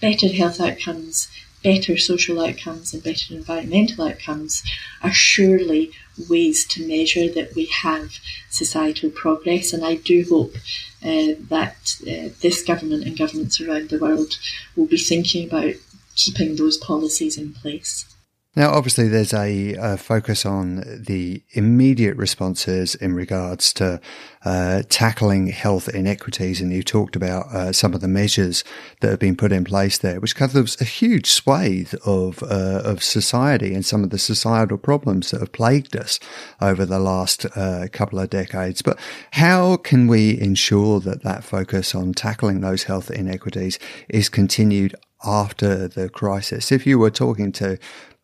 better 0.00 0.28
health 0.28 0.60
outcomes, 0.60 1.28
better 1.62 1.96
social 1.96 2.40
outcomes, 2.44 2.92
and 2.92 3.02
better 3.02 3.34
environmental 3.34 4.06
outcomes 4.06 4.62
are 5.02 5.12
surely 5.12 5.92
ways 6.28 6.64
to 6.66 6.86
measure 6.86 7.28
that 7.28 7.54
we 7.54 7.66
have 7.66 8.18
societal 8.50 9.10
progress. 9.10 9.72
And 9.72 9.84
I 9.84 9.96
do 9.96 10.24
hope 10.28 10.54
uh, 11.02 11.36
that 11.48 11.96
uh, 12.02 12.34
this 12.40 12.62
government 12.62 13.04
and 13.04 13.18
governments 13.18 13.60
around 13.60 13.90
the 13.90 13.98
world 13.98 14.38
will 14.74 14.86
be 14.86 14.98
thinking 14.98 15.48
about 15.48 15.74
keeping 16.14 16.56
those 16.56 16.78
policies 16.78 17.36
in 17.36 17.52
place. 17.52 18.15
Now, 18.56 18.70
obviously, 18.70 19.08
there's 19.08 19.34
a, 19.34 19.74
a, 19.74 19.96
focus 19.98 20.46
on 20.46 20.82
the 20.86 21.42
immediate 21.50 22.16
responses 22.16 22.94
in 22.94 23.14
regards 23.14 23.70
to 23.74 24.00
uh, 24.46 24.82
tackling 24.88 25.48
health 25.48 25.90
inequities, 25.90 26.62
and 26.62 26.72
you 26.72 26.82
talked 26.82 27.16
about 27.16 27.48
uh, 27.48 27.72
some 27.72 27.92
of 27.92 28.00
the 28.00 28.08
measures 28.08 28.64
that 29.02 29.10
have 29.10 29.18
been 29.18 29.36
put 29.36 29.52
in 29.52 29.62
place 29.62 29.98
there, 29.98 30.20
which 30.20 30.34
covers 30.34 30.80
a 30.80 30.84
huge 30.84 31.30
swathe 31.30 31.92
of 32.06 32.42
uh, 32.44 32.80
of 32.82 33.04
society 33.04 33.74
and 33.74 33.84
some 33.84 34.02
of 34.02 34.08
the 34.08 34.18
societal 34.18 34.78
problems 34.78 35.32
that 35.32 35.40
have 35.40 35.52
plagued 35.52 35.94
us 35.94 36.18
over 36.58 36.86
the 36.86 36.98
last 36.98 37.44
uh, 37.56 37.88
couple 37.92 38.18
of 38.18 38.30
decades. 38.30 38.80
But 38.80 38.98
how 39.32 39.76
can 39.76 40.06
we 40.06 40.40
ensure 40.40 40.98
that 41.00 41.22
that 41.24 41.44
focus 41.44 41.94
on 41.94 42.14
tackling 42.14 42.62
those 42.62 42.84
health 42.84 43.10
inequities 43.10 43.78
is 44.08 44.30
continued 44.30 44.94
after 45.22 45.88
the 45.88 46.08
crisis? 46.08 46.72
If 46.72 46.86
you 46.86 46.98
were 46.98 47.10
talking 47.10 47.52
to 47.52 47.78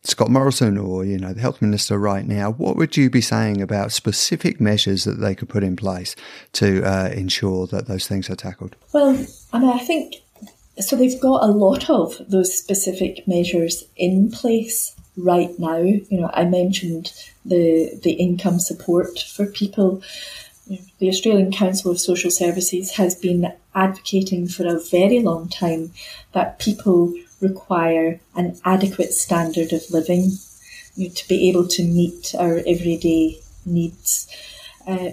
Scott 0.05 0.31
Morrison 0.31 0.77
or, 0.79 1.05
you 1.05 1.17
know, 1.17 1.33
the 1.33 1.41
health 1.41 1.62
minister 1.62 1.97
right 1.97 2.27
now, 2.27 2.51
what 2.51 2.77
would 2.77 2.97
you 2.97 3.09
be 3.09 3.21
saying 3.21 3.62
about 3.62 3.93
specific 3.93 4.61
measures 4.61 5.05
that 5.05 5.21
they 5.21 5.35
could 5.35 5.49
put 5.49 5.62
in 5.62 5.77
place 5.77 6.17
to 6.55 6.83
uh, 6.83 7.09
ensure 7.11 7.67
that 7.69 7.87
those 7.87 8.09
things 8.09 8.29
are 8.29 8.35
tackled? 8.35 8.75
Well, 8.93 9.25
I 9.53 9.59
mean, 9.61 9.71
I 9.71 9.79
think 9.79 10.17
so. 10.81 10.97
They've 10.97 11.21
got 11.21 11.45
a 11.45 11.53
lot 11.53 11.88
of 11.88 12.21
those 12.29 12.57
specific 12.57 13.29
measures 13.29 13.85
in 13.97 14.31
place 14.33 14.95
right 15.17 15.57
now. 15.59 15.77
You 15.77 16.07
know, 16.11 16.31
I 16.35 16.47
mentioned 16.47 17.12
the 17.45 17.99
the 18.03 18.12
income 18.12 18.59
support 18.59 19.21
for 19.21 19.47
people. 19.47 20.03
the 20.99 21.09
Australian 21.09 21.53
Council 21.53 21.91
of 21.91 22.01
Social 22.01 22.31
Services 22.31 22.93
has 22.93 23.15
been 23.15 23.53
advocating 23.75 24.49
for 24.49 24.67
a 24.67 24.81
very 24.81 25.21
long 25.21 25.49
time 25.49 25.93
that 26.33 26.59
people 26.59 27.15
require 27.43 28.21
an 28.35 28.59
adequate 28.65 29.13
standard 29.13 29.73
of 29.73 29.91
living 29.91 30.31
you 30.95 31.09
know, 31.09 31.15
to 31.15 31.29
be 31.29 31.49
able 31.49 31.67
to 31.67 31.83
meet 31.83 32.35
our 32.39 32.61
everyday 32.67 33.41
needs. 33.67 34.29
Uh, 34.87 35.11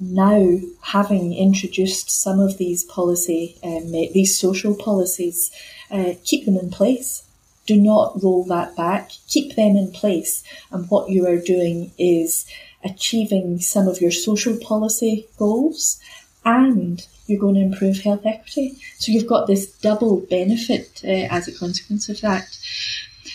now, 0.00 0.60
having 0.82 1.34
introduced 1.34 2.08
some 2.10 2.38
of 2.38 2.56
these 2.56 2.84
policy, 2.84 3.58
um, 3.64 3.90
these 3.90 4.38
social 4.38 4.74
policies, 4.74 5.50
uh, 5.90 6.12
keep 6.24 6.44
them 6.46 6.56
in 6.56 6.70
place. 6.70 7.24
Do 7.66 7.76
not 7.76 8.22
roll 8.22 8.44
that 8.44 8.76
back. 8.76 9.10
Keep 9.26 9.56
them 9.56 9.76
in 9.76 9.90
place. 9.90 10.44
And 10.70 10.88
what 10.88 11.10
you 11.10 11.26
are 11.26 11.38
doing 11.38 11.90
is 11.98 12.46
achieving 12.84 13.58
some 13.58 13.88
of 13.88 14.00
your 14.00 14.12
social 14.12 14.56
policy 14.56 15.26
goals 15.36 16.00
and 16.44 17.06
you're 17.28 17.38
going 17.38 17.54
to 17.54 17.60
improve 17.60 18.00
health 18.00 18.26
equity. 18.26 18.76
So 18.98 19.12
you've 19.12 19.28
got 19.28 19.46
this 19.46 19.70
double 19.78 20.20
benefit 20.20 21.02
uh, 21.04 21.28
as 21.30 21.46
a 21.46 21.52
consequence 21.52 22.08
of 22.08 22.20
that. 22.22 22.48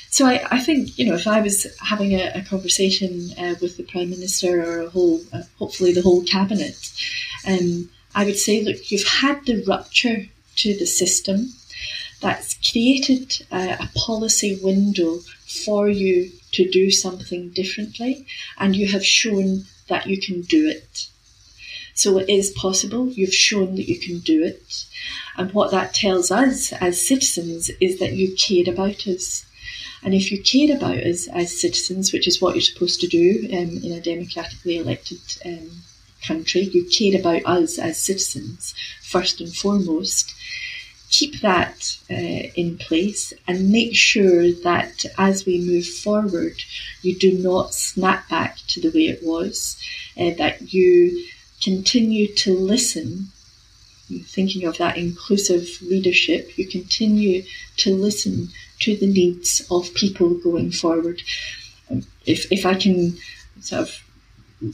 So 0.10 0.25
I, 0.25 0.45
I 0.51 0.60
think, 0.60 0.97
you 0.97 1.06
know, 1.06 1.15
if 1.15 1.27
I 1.27 1.41
was 1.41 1.65
having 1.79 2.13
a, 2.13 2.32
a 2.36 2.41
conversation 2.43 3.29
uh, 3.38 3.56
with 3.62 3.77
the 3.77 3.84
Prime 3.84 4.10
Minister 4.10 4.62
or 4.62 4.82
a 4.82 4.89
whole, 4.89 5.21
uh, 5.32 5.43
hopefully 5.58 5.93
the 5.93 6.01
whole 6.01 6.23
Cabinet, 6.23 6.91
um, 7.47 7.89
I 8.15 8.25
would 8.25 8.38
say, 8.38 8.63
look, 8.63 8.91
you've 8.91 9.08
had 9.08 9.45
the 9.45 9.63
rupture 9.67 10.25
to 10.58 10.77
the 10.77 10.86
system 10.86 11.47
that's 12.21 12.58
created 12.71 13.45
a, 13.51 13.73
a 13.79 13.89
policy 13.95 14.60
window 14.62 15.19
for 15.65 15.89
you 15.89 16.32
to 16.51 16.69
do 16.69 16.89
something 16.91 17.49
differently, 17.49 18.25
and 18.58 18.75
you 18.75 18.88
have 18.88 19.06
shown 19.06 19.65
that 19.89 20.08
you 20.08 20.19
can 20.19 20.41
do 20.41 20.67
it. 20.67 21.08
So 21.93 22.17
it 22.17 22.29
is 22.29 22.51
possible. 22.51 23.08
You've 23.10 23.34
shown 23.34 23.75
that 23.75 23.88
you 23.88 23.99
can 23.99 24.19
do 24.19 24.43
it. 24.43 24.86
And 25.38 25.51
what 25.53 25.71
that 25.71 25.93
tells 25.93 26.32
us 26.32 26.73
as 26.73 27.06
citizens 27.08 27.69
is 27.79 27.99
that 27.99 28.13
you 28.13 28.36
care 28.36 28.71
about 28.71 29.08
us. 29.08 29.45
And 30.03 30.13
if 30.13 30.32
you 30.32 30.41
care 30.41 30.75
about 30.75 30.97
us 30.97 31.27
as 31.27 31.60
citizens, 31.60 32.12
which 32.12 32.27
is 32.27 32.41
what 32.41 32.56
you're 32.56 32.62
supposed 32.62 32.99
to 33.01 33.08
do 33.08 33.47
um, 33.53 33.79
in 33.84 33.91
a 33.93 34.01
democratically 34.01 34.77
elected 34.77 35.21
um, 35.45 35.69
country, 36.25 36.62
you 36.62 36.86
care 36.86 37.19
about 37.19 37.45
us 37.45 37.79
as 37.79 37.97
citizens 37.97 38.73
first 39.01 39.39
and 39.39 39.56
foremost. 39.56 40.34
Keep 41.10 41.41
that 41.41 41.97
uh, 42.10 42.49
in 42.56 42.77
place 42.79 43.34
and 43.47 43.71
make 43.71 43.95
sure 43.95 44.51
that 44.51 45.06
as 45.17 45.45
we 45.45 45.60
move 45.60 45.86
forward, 45.86 46.56
you 47.03 47.15
do 47.17 47.38
not 47.38 47.73
snap 47.73 48.27
back 48.29 48.58
to 48.67 48.82
the 48.82 48.89
way 48.89 49.08
it 49.08 49.21
was, 49.23 49.79
uh, 50.19 50.32
that 50.38 50.73
you 50.73 51.23
continue 51.63 52.28
to 52.36 52.54
listen 52.58 53.32
thinking 54.21 54.65
of 54.65 54.78
that 54.78 54.97
inclusive 54.97 55.82
leadership, 55.82 56.58
you 56.58 56.67
continue 56.67 57.43
to 57.78 57.95
listen 57.95 58.49
to 58.80 58.95
the 58.97 59.08
needs 59.08 59.65
of 59.71 59.93
people 59.93 60.36
going 60.36 60.71
forward. 60.71 61.21
Um, 61.89 62.04
if, 62.26 62.52
if 62.52 62.65
I 62.65 62.76
can 62.76 63.17
sort 63.62 63.84
of 63.84 64.04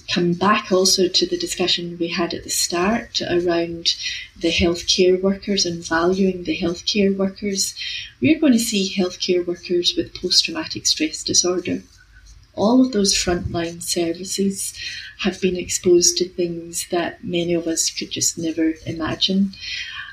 come 0.08 0.34
back 0.34 0.71
also 0.71 1.08
to 1.08 1.25
the 1.25 1.38
discussion 1.38 1.97
we 1.99 2.10
had 2.10 2.34
at 2.34 2.43
the 2.43 2.49
start 2.49 3.21
around 3.21 3.95
the 4.38 4.52
healthcare 4.52 5.19
workers 5.19 5.65
and 5.65 5.84
valuing 5.84 6.43
the 6.43 6.58
healthcare 6.58 7.15
workers, 7.15 7.75
we're 8.21 8.39
going 8.39 8.54
to 8.54 8.60
see 8.60 8.95
healthcare 8.95 9.45
workers 9.45 9.95
with 9.95 10.13
post 10.13 10.45
traumatic 10.45 10.86
stress 10.86 11.23
disorder. 11.23 11.82
All 12.60 12.86
of 12.86 12.91
those 12.91 13.15
frontline 13.15 13.82
services 13.82 14.74
have 15.19 15.39
been 15.39 15.56
exposed 15.56 16.17
to 16.17 16.28
things 16.28 16.88
that 16.91 17.24
many 17.24 17.54
of 17.54 17.67
us 17.67 17.89
could 17.89 18.12
just 18.12 18.38
never 18.38 18.74
imagine. 18.86 19.54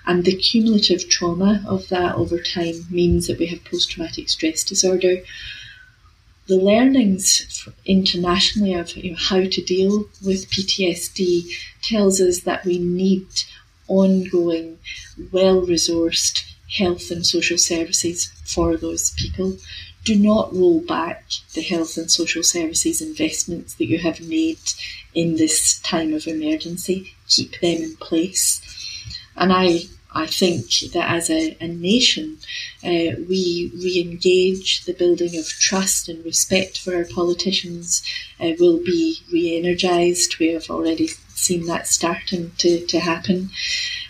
And 0.07 0.25
the 0.25 0.37
cumulative 0.37 1.09
trauma 1.09 1.65
of 1.67 1.89
that 1.89 2.15
over 2.15 2.39
time 2.39 2.87
means 2.89 3.27
that 3.27 3.41
we 3.41 3.47
have 3.47 3.65
post 3.65 3.91
traumatic 3.91 4.29
stress 4.29 4.63
disorder. 4.63 5.17
The 6.47 6.57
learnings 6.57 7.69
internationally 7.85 8.75
of 8.75 8.97
you 8.97 9.11
know, 9.11 9.17
how 9.19 9.41
to 9.41 9.63
deal 9.63 10.05
with 10.25 10.49
PTSD 10.49 11.49
tells 11.83 12.21
us 12.21 12.41
that 12.43 12.65
we 12.65 12.79
need 12.79 13.27
ongoing, 13.89 14.79
well 15.33 15.67
resourced 15.67 16.45
health 16.79 17.11
and 17.11 17.27
social 17.27 17.59
services 17.59 18.33
for 18.45 18.77
those 18.77 19.11
people. 19.13 19.57
Do 20.07 20.15
not 20.15 20.55
roll 20.55 20.81
back 20.81 21.25
the 21.55 21.63
health 21.63 21.97
and 21.97 22.09
social 22.11 22.45
services 22.45 23.03
investments 23.03 23.75
that 23.75 23.91
you 23.93 23.99
have 23.99 24.21
made 24.21 24.65
in 25.15 25.29
this 25.37 25.81
time 25.81 26.15
of 26.15 26.27
emergency. 26.27 27.15
Keep 27.29 27.61
them 27.61 27.83
in 27.83 27.97
place. 27.97 28.63
And 29.37 29.53
I 29.53 29.89
I 30.17 30.27
think 30.27 30.67
that 30.95 31.11
as 31.19 31.29
a, 31.29 31.57
a 31.61 31.69
nation, 31.69 32.39
uh, 32.83 33.21
we 33.29 33.71
re 33.85 34.01
engage 34.01 34.85
the 34.87 34.95
building 34.95 35.37
of 35.37 35.47
trust 35.69 36.09
and 36.09 36.25
respect 36.25 36.79
for 36.79 36.97
our 36.97 37.05
politicians 37.05 38.03
uh, 38.41 38.53
will 38.59 38.79
be 38.79 39.19
re 39.31 39.59
energised. 39.59 40.39
We 40.39 40.49
have 40.55 40.71
already 40.71 41.09
seen 41.35 41.67
that 41.67 41.87
starting 41.87 42.53
to, 42.59 42.87
to 42.87 42.99
happen. 42.99 43.51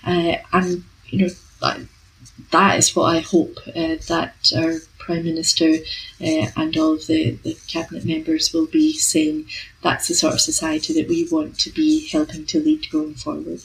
Uh, 0.06 0.37
and, 0.52 0.85
you 1.09 1.18
know, 1.18 1.35
that, 1.61 1.80
that 2.52 2.78
is 2.78 2.94
what 2.94 3.16
I 3.16 3.20
hope 3.20 3.56
uh, 3.68 3.96
that 4.12 4.35
our 4.56 4.74
Prime 5.07 5.25
Minister 5.25 5.77
uh, 6.21 6.47
and 6.57 6.77
all 6.77 6.95
of 6.95 7.07
the, 7.07 7.38
the 7.45 7.57
cabinet 7.69 8.05
members 8.05 8.53
will 8.53 8.66
be 8.66 8.92
saying 8.92 9.47
that's 9.81 10.09
the 10.09 10.14
sort 10.14 10.35
of 10.35 10.40
society 10.40 10.92
that 10.95 11.09
we 11.09 11.29
want 11.31 11.61
to 11.61 11.71
be 11.71 12.09
helping 12.09 12.45
to 12.47 12.61
lead 12.61 12.90
going 12.90 13.14
forward. 13.14 13.62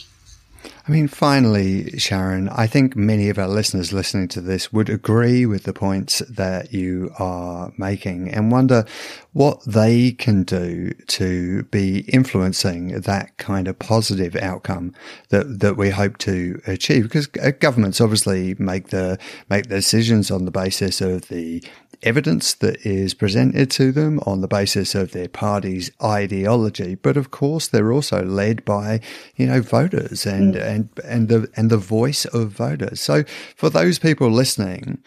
I 0.88 0.91
mean, 0.91 1.08
finally, 1.08 1.97
Sharon, 2.00 2.50
I 2.50 2.65
think 2.67 2.95
many 2.95 3.30
of 3.30 3.38
our 3.38 3.47
listeners 3.47 3.93
listening 3.93 4.28
to 4.30 4.41
this 4.41 4.74
would 4.74 4.89
agree 4.89 5.45
with 5.45 5.63
the 5.63 5.74
points 5.74 6.19
that 6.28 6.74
you 6.74 7.12
are 7.19 7.71
making 7.78 8.30
and 8.30 8.52
wonder 8.52 8.86
what 9.34 9.63
they 9.65 10.12
can 10.12 10.43
do 10.43 10.91
to 11.08 11.63
be 11.63 12.00
influencing 12.10 13.02
that 13.02 13.38
kind 13.38 13.67
of 13.67 13.78
positive 13.80 14.36
outcome 14.36 14.93
that, 15.30 15.60
that 15.60 15.78
we 15.78 15.91
hope 15.91 16.17
to 16.19 16.60
achieve. 16.67 17.04
Because 17.04 17.30
uh, 17.41 17.52
governments 17.60 18.02
obviously 18.02 18.56
make 18.56 18.89
the, 18.89 19.19
make 19.50 19.69
the 19.69 19.76
decisions 19.76 20.32
on 20.32 20.45
the 20.45 20.52
basis 20.52 21.00
of 21.00 21.28
the 21.30 21.63
evidence 22.03 22.53
that 22.55 22.85
is 22.85 23.13
presented 23.13 23.69
to 23.71 23.91
them 23.91 24.19
on 24.25 24.41
the 24.41 24.47
basis 24.47 24.95
of 24.95 25.11
their 25.11 25.27
party's 25.27 25.91
ideology. 26.03 26.95
But 26.95 27.17
of 27.17 27.31
course, 27.31 27.67
they're 27.67 27.93
also 27.93 28.23
led 28.23 28.65
by, 28.65 29.01
you 29.35 29.47
know, 29.47 29.61
voters 29.61 30.25
and, 30.25 30.55
mm. 30.55 30.63
and, 30.63 30.89
and 31.03 31.27
the, 31.29 31.49
and 31.55 31.69
the 31.69 31.77
voice 31.77 32.25
of 32.25 32.49
voters. 32.49 33.01
So 33.01 33.23
for 33.55 33.69
those 33.69 33.99
people 33.99 34.29
listening, 34.31 35.03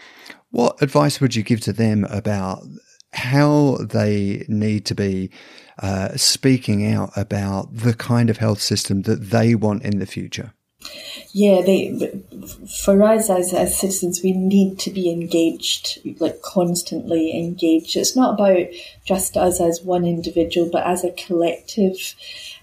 what 0.50 0.80
advice 0.82 1.20
would 1.20 1.34
you 1.34 1.42
give 1.42 1.60
to 1.62 1.72
them 1.72 2.04
about 2.04 2.62
how 3.12 3.78
they 3.80 4.44
need 4.48 4.86
to 4.86 4.94
be 4.94 5.30
uh, 5.80 6.16
speaking 6.16 6.86
out 6.86 7.10
about 7.16 7.74
the 7.74 7.94
kind 7.94 8.30
of 8.30 8.38
health 8.38 8.60
system 8.60 9.02
that 9.02 9.30
they 9.30 9.54
want 9.54 9.82
in 9.82 9.98
the 9.98 10.06
future? 10.06 10.52
Yeah, 11.32 11.62
they 11.62 12.22
for 12.84 13.02
us 13.02 13.28
as, 13.30 13.52
as 13.52 13.78
citizens, 13.78 14.22
we 14.22 14.32
need 14.32 14.78
to 14.80 14.90
be 14.90 15.10
engaged, 15.10 15.98
like 16.20 16.42
constantly 16.42 17.36
engaged. 17.36 17.96
It's 17.96 18.16
not 18.16 18.34
about 18.34 18.66
just 19.04 19.36
us 19.36 19.60
as 19.60 19.82
one 19.82 20.04
individual, 20.04 20.68
but 20.70 20.86
as 20.86 21.04
a 21.04 21.12
collective. 21.12 22.14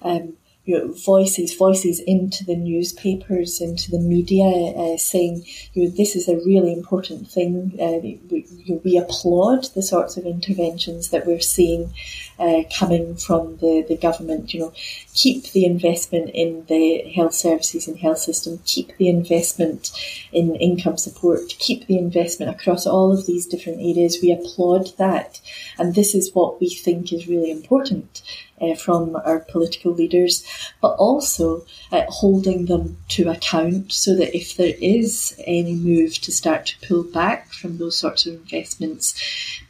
Um, 0.02 0.38
you 0.64 0.78
know, 0.78 0.94
voices, 0.94 1.56
voices 1.56 2.00
into 2.02 2.46
the 2.46 2.56
newspapers, 2.56 3.60
into 3.60 3.90
the 3.90 4.00
media, 4.00 4.46
uh, 4.46 4.96
saying, 4.96 5.44
you 5.74 5.84
know, 5.84 5.90
this 5.90 6.16
is 6.16 6.30
a 6.30 6.36
really 6.36 6.72
important 6.72 7.28
thing. 7.28 7.76
Uh, 7.82 7.98
we, 8.30 8.46
we 8.84 8.98
applaud 8.98 9.66
the 9.74 9.82
sorts 9.82 10.18
of 10.18 10.26
interventions 10.26 11.10
that 11.10 11.26
we're 11.26 11.40
seeing 11.40 11.92
uh, 12.38 12.62
coming 12.78 13.16
from 13.16 13.58
the, 13.58 13.84
the 13.88 13.98
government. 13.98 14.54
You 14.54 14.60
know, 14.60 14.74
keep 15.14 15.52
the 15.52 15.66
investment 15.66 16.30
in 16.34 16.66
the 16.68 17.02
health 17.14 17.34
services 17.34 17.88
and 17.88 17.98
health 17.98 18.20
system, 18.20 18.60
keep 18.66 18.96
the 18.98 19.10
investment 19.10 19.92
in 20.32 20.56
income 20.56 20.98
support, 20.98 21.56
keep 21.60 21.88
the 21.88 21.98
investment 21.98 22.52
across 22.52 22.86
all 22.86 23.12
of 23.12 23.26
these 23.26 23.46
different 23.46 23.80
areas. 23.80 24.20
We 24.22 24.32
applaud 24.32 24.98
that. 24.98 25.42
And 25.78 25.96
this 25.96 26.16
is 26.16 26.34
what 26.34 26.60
we 26.62 26.70
think 26.70 27.12
is 27.12 27.28
really 27.28 27.52
important 27.52 28.22
uh, 28.62 28.76
from 28.76 29.16
our 29.26 29.40
political 29.40 29.92
leaders, 29.92 30.46
but 30.82 30.96
also 30.96 31.66
uh, 31.92 32.04
holding 32.08 32.68
them 32.68 32.98
to 33.10 33.30
account 33.30 33.92
so 33.92 34.16
that 34.16 34.36
if 34.36 34.56
there 34.56 34.76
is 34.80 35.36
any 35.46 35.74
move 35.74 36.14
to 36.20 36.32
start 36.32 36.68
to 36.68 36.88
pull 36.88 37.04
back 37.04 37.52
from 37.52 37.78
those 37.78 37.98
sorts 37.98 38.26
of 38.26 38.34
investments, 38.34 39.16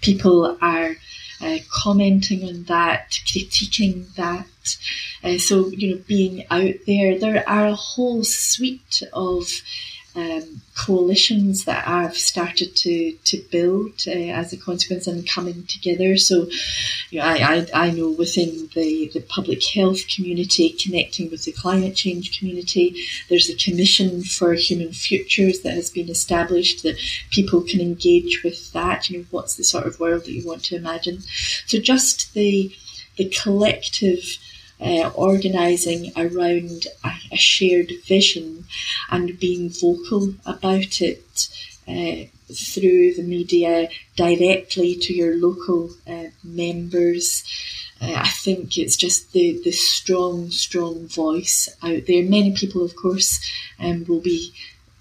people 0.01 0.57
are 0.61 0.95
uh, 1.41 1.57
commenting 1.71 2.43
on 2.47 2.63
that, 2.63 3.11
critiquing 3.25 4.13
that. 4.15 4.77
Uh, 5.23 5.37
so, 5.37 5.67
you 5.69 5.95
know, 5.95 6.01
being 6.07 6.45
out 6.49 6.75
there, 6.85 7.17
there 7.17 7.47
are 7.47 7.67
a 7.67 7.75
whole 7.75 8.23
suite 8.23 9.03
of 9.13 9.47
um, 10.15 10.61
coalitions 10.77 11.65
that 11.65 11.87
I've 11.87 12.17
started 12.17 12.75
to 12.77 13.13
to 13.13 13.37
build 13.51 13.93
uh, 14.07 14.11
as 14.11 14.51
a 14.51 14.57
consequence 14.57 15.07
and 15.07 15.29
coming 15.29 15.63
together. 15.67 16.17
So, 16.17 16.47
you 17.09 17.19
know, 17.19 17.25
I, 17.25 17.65
I, 17.73 17.87
I 17.87 17.91
know 17.91 18.11
within 18.11 18.69
the, 18.73 19.09
the 19.13 19.21
public 19.21 19.63
health 19.63 20.07
community, 20.13 20.69
connecting 20.69 21.29
with 21.29 21.45
the 21.45 21.53
climate 21.53 21.95
change 21.95 22.37
community, 22.37 23.03
there's 23.29 23.49
a 23.49 23.55
commission 23.55 24.23
for 24.23 24.53
human 24.53 24.91
futures 24.91 25.61
that 25.61 25.73
has 25.73 25.89
been 25.89 26.09
established 26.09 26.83
that 26.83 26.99
people 27.29 27.61
can 27.61 27.79
engage 27.79 28.41
with 28.43 28.71
that. 28.73 29.09
You 29.09 29.19
know, 29.19 29.25
what's 29.31 29.55
the 29.55 29.63
sort 29.63 29.85
of 29.85 29.99
world 29.99 30.25
that 30.25 30.33
you 30.33 30.45
want 30.45 30.63
to 30.65 30.75
imagine? 30.75 31.19
So, 31.67 31.79
just 31.79 32.33
the 32.33 32.73
the 33.17 33.29
collective 33.41 34.37
uh, 34.81 35.11
organising 35.13 36.11
around 36.15 36.87
a, 37.03 37.11
a, 37.31 37.37
shared 37.37 37.91
vision 38.05 38.65
and 39.09 39.39
being 39.39 39.69
vocal 39.69 40.33
about 40.45 41.01
it 41.01 41.49
uh, 41.87 42.25
through 42.53 43.13
the 43.13 43.23
media 43.23 43.89
directly 44.15 44.95
to 44.95 45.13
your 45.13 45.35
local 45.37 45.91
uh, 46.07 46.25
members. 46.43 47.43
Uh, 48.01 48.13
I 48.15 48.29
think 48.29 48.77
it's 48.77 48.95
just 48.95 49.31
the, 49.33 49.61
the 49.63 49.71
strong, 49.71 50.49
strong 50.49 51.07
voice 51.07 51.69
out 51.83 52.07
there. 52.07 52.23
Many 52.23 52.53
people, 52.53 52.83
of 52.83 52.95
course, 52.95 53.39
um, 53.79 54.05
will 54.07 54.21
be, 54.21 54.53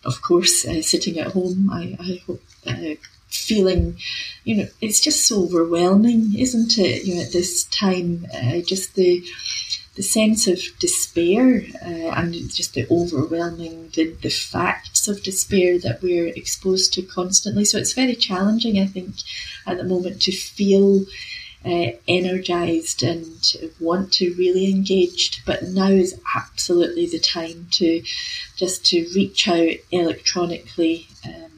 of 0.05 0.21
course, 0.21 0.67
uh, 0.67 0.83
sitting 0.83 1.19
at 1.19 1.29
home. 1.29 1.71
I, 1.73 1.97
I 1.99 2.23
hope 2.27 2.43
uh, 2.67 2.95
feeling, 3.31 3.97
you 4.45 4.57
know, 4.57 4.67
it's 4.81 5.01
just 5.01 5.27
so 5.27 5.45
overwhelming, 5.45 6.35
isn't 6.37 6.79
it? 6.79 7.05
You 7.05 7.17
know, 7.17 7.23
at 7.23 7.33
this 7.33 7.65
time, 7.65 8.27
uh, 8.35 8.59
just 8.67 8.95
the 8.97 9.25
the 9.97 10.03
sense 10.03 10.47
of 10.47 10.61
despair 10.79 11.63
uh, 11.85 12.13
and 12.17 12.33
just 12.51 12.75
the 12.75 12.87
overwhelming 12.91 13.91
the, 13.95 14.13
the 14.23 14.31
facts 14.31 15.09
of 15.09 15.23
despair 15.23 15.79
that 15.79 16.01
we're 16.01 16.29
exposed 16.29 16.93
to 16.95 17.03
constantly. 17.03 17.65
So 17.65 17.79
it's 17.79 17.93
very 17.93 18.15
challenging, 18.15 18.79
I 18.79 18.87
think, 18.87 19.17
at 19.67 19.77
the 19.77 19.85
moment 19.85 20.23
to 20.23 20.33
feel 20.33 21.05
uh, 21.65 21.93
energized 22.09 23.03
and 23.03 23.53
want 23.81 24.13
to 24.15 24.35
really 24.35 24.71
engaged. 24.71 25.43
But 25.45 25.65
now 25.65 25.89
is 25.89 26.19
absolutely 26.37 27.07
the 27.07 27.19
time 27.19 27.67
to 27.73 28.03
just 28.57 28.85
to 28.87 29.09
reach 29.15 29.49
out 29.49 29.75
electronically. 29.91 31.09
Um, 31.25 31.51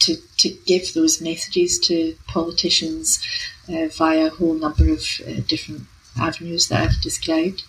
to, 0.00 0.16
to 0.38 0.48
give 0.66 0.94
those 0.94 1.20
messages 1.20 1.78
to 1.78 2.16
politicians 2.26 3.24
uh, 3.68 3.86
via 3.86 4.26
a 4.26 4.30
whole 4.30 4.54
number 4.54 4.90
of 4.90 5.04
uh, 5.24 5.40
different 5.46 5.82
avenues 6.18 6.68
that 6.68 6.82
I've 6.82 7.00
described. 7.00 7.64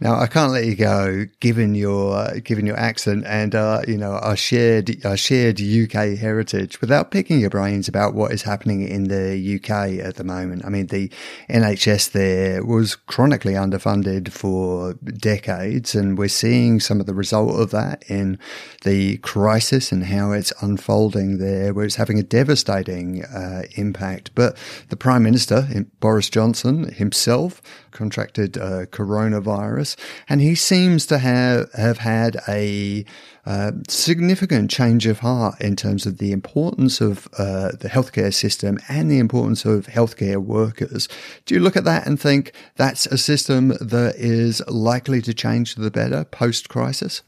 Now 0.00 0.20
I 0.20 0.28
can't 0.28 0.52
let 0.52 0.66
you 0.66 0.76
go, 0.76 1.26
given 1.40 1.74
your 1.74 2.14
uh, 2.14 2.34
given 2.44 2.64
your 2.64 2.76
accent 2.76 3.24
and 3.26 3.54
uh, 3.54 3.82
you 3.88 3.98
know 3.98 4.12
our 4.12 4.36
shared 4.36 5.04
our 5.04 5.16
shared 5.16 5.60
UK 5.60 6.16
heritage, 6.16 6.80
without 6.80 7.10
picking 7.10 7.40
your 7.40 7.50
brains 7.50 7.88
about 7.88 8.14
what 8.14 8.30
is 8.30 8.42
happening 8.42 8.86
in 8.86 9.04
the 9.04 9.56
UK 9.56 10.04
at 10.04 10.14
the 10.14 10.22
moment. 10.22 10.64
I 10.64 10.68
mean, 10.68 10.86
the 10.86 11.10
NHS 11.50 12.12
there 12.12 12.64
was 12.64 12.94
chronically 12.94 13.54
underfunded 13.54 14.30
for 14.30 14.94
decades, 14.94 15.96
and 15.96 16.16
we're 16.16 16.28
seeing 16.28 16.78
some 16.78 17.00
of 17.00 17.06
the 17.06 17.14
result 17.14 17.58
of 17.60 17.72
that 17.72 18.04
in 18.08 18.38
the 18.84 19.16
crisis 19.18 19.90
and 19.90 20.04
how 20.04 20.30
it's 20.30 20.52
unfolding 20.62 21.38
there, 21.38 21.74
where 21.74 21.84
it's 21.84 21.96
having 21.96 22.20
a 22.20 22.22
devastating 22.22 23.24
uh, 23.24 23.62
impact. 23.74 24.30
But 24.36 24.56
the 24.90 24.96
Prime 24.96 25.24
Minister 25.24 25.66
Boris 25.98 26.30
Johnson 26.30 26.92
himself 26.92 27.60
contracted 27.90 28.56
uh, 28.56 28.86
coronavirus, 28.86 29.96
and 30.28 30.40
he 30.40 30.54
seems 30.54 31.06
to 31.06 31.18
have 31.18 31.72
have 31.72 31.98
had 31.98 32.38
a 32.48 33.04
uh, 33.46 33.72
significant 33.88 34.70
change 34.70 35.06
of 35.06 35.20
heart 35.20 35.58
in 35.60 35.74
terms 35.74 36.04
of 36.04 36.18
the 36.18 36.32
importance 36.32 37.00
of 37.00 37.28
uh, 37.38 37.72
the 37.80 37.88
healthcare 37.88 38.32
system 38.32 38.78
and 38.88 39.10
the 39.10 39.18
importance 39.18 39.64
of 39.64 39.86
healthcare 39.86 40.36
workers. 40.36 41.08
Do 41.46 41.54
you 41.54 41.60
look 41.60 41.76
at 41.76 41.84
that 41.84 42.06
and 42.06 42.20
think 42.20 42.52
that's 42.76 43.06
a 43.06 43.16
system 43.16 43.68
that 43.80 44.16
is 44.16 44.62
likely 44.68 45.22
to 45.22 45.32
change 45.32 45.74
for 45.74 45.80
the 45.80 45.90
better 45.90 46.24
post 46.24 46.68
crisis? 46.68 47.22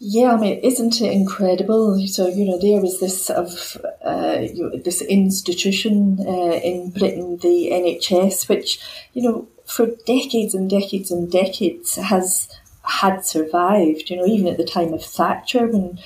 Yeah, 0.00 0.32
I 0.32 0.36
mean, 0.36 0.58
isn't 0.60 1.00
it 1.00 1.12
incredible? 1.12 2.06
So 2.06 2.28
you 2.28 2.44
know, 2.44 2.58
there 2.58 2.84
is 2.84 3.00
this 3.00 3.30
of 3.30 3.76
uh, 4.04 4.38
you 4.40 4.70
know, 4.70 4.78
this 4.78 5.02
institution 5.02 6.18
uh, 6.20 6.60
in 6.62 6.90
Britain, 6.90 7.38
the 7.42 7.70
NHS, 7.72 8.48
which 8.48 8.80
you 9.12 9.22
know 9.22 9.48
for 9.68 9.86
decades 10.06 10.54
and 10.54 10.68
decades 10.68 11.10
and 11.10 11.30
decades 11.30 11.96
has 11.96 12.48
had 12.82 13.24
survived. 13.24 14.10
You 14.10 14.16
know, 14.16 14.26
even 14.26 14.48
at 14.48 14.56
the 14.56 14.64
time 14.64 14.92
of 14.94 15.04
Thatcher, 15.04 15.66
when 15.66 15.98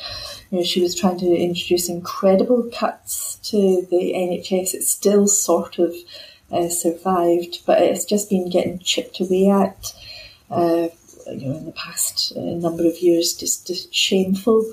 you 0.51 0.59
know 0.59 0.64
she 0.64 0.83
was 0.83 0.94
trying 0.94 1.18
to 1.20 1.27
introduce 1.27 1.88
incredible 1.88 2.68
cuts 2.75 3.37
to 3.51 3.87
the 3.90 4.12
NHS, 4.14 4.75
it 4.75 4.85
still 4.85 5.27
sort 5.27 5.79
of 5.79 5.94
uh, 6.51 6.68
survived, 6.68 7.64
but 7.64 7.81
it's 7.81 8.05
just 8.05 8.29
been 8.29 8.51
getting 8.51 8.79
chipped 8.81 9.20
away 9.20 9.48
at. 9.48 9.94
Uh, 10.51 10.88
you 11.31 11.48
know, 11.48 11.57
in 11.57 11.66
the 11.66 11.72
past 11.72 12.33
uh, 12.37 12.40
number 12.40 12.85
of 12.85 12.98
years, 12.98 13.33
just, 13.33 13.66
just 13.66 13.94
shameful. 13.94 14.70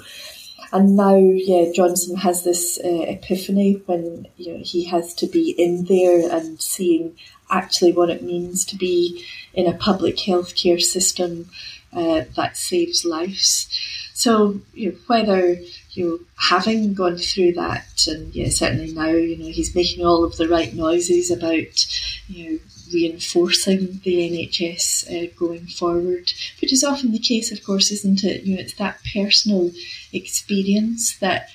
And 0.71 0.95
now, 0.95 1.15
yeah, 1.15 1.71
Johnson 1.71 2.15
has 2.17 2.43
this 2.43 2.79
uh, 2.83 2.87
epiphany 3.07 3.81
when 3.85 4.27
you 4.37 4.53
know 4.53 4.63
he 4.63 4.85
has 4.85 5.13
to 5.15 5.27
be 5.27 5.51
in 5.51 5.85
there 5.85 6.29
and 6.29 6.61
seeing 6.61 7.15
actually 7.49 7.91
what 7.91 8.09
it 8.09 8.23
means 8.23 8.65
to 8.65 8.75
be 8.75 9.25
in 9.53 9.67
a 9.67 9.77
public 9.77 10.17
healthcare 10.17 10.81
system 10.81 11.49
uh, 11.93 12.23
that 12.35 12.55
saves 12.55 13.03
lives. 13.03 13.67
So, 14.13 14.61
you 14.73 14.91
know, 14.91 14.97
whether 15.07 15.57
you 15.91 16.07
know, 16.07 16.19
having 16.49 16.93
gone 16.93 17.17
through 17.17 17.53
that, 17.53 18.05
and 18.07 18.33
yeah, 18.35 18.49
certainly 18.49 18.93
now, 18.93 19.07
you 19.07 19.37
know, 19.37 19.49
he's 19.49 19.75
making 19.75 20.05
all 20.05 20.23
of 20.23 20.37
the 20.37 20.47
right 20.47 20.73
noises 20.73 21.31
about, 21.31 21.85
you 22.27 22.51
know, 22.51 22.59
reinforcing 22.93 23.99
the 24.03 24.29
NHS 24.29 25.09
uh, 25.09 25.33
going 25.37 25.67
forward, 25.67 26.31
which 26.61 26.71
is 26.71 26.83
often 26.83 27.11
the 27.11 27.19
case, 27.19 27.51
of 27.51 27.63
course, 27.63 27.91
isn't 27.91 28.23
it? 28.23 28.43
You 28.43 28.55
know, 28.55 28.61
it's 28.61 28.75
that 28.75 28.99
personal 29.13 29.71
experience 30.13 31.17
that 31.17 31.49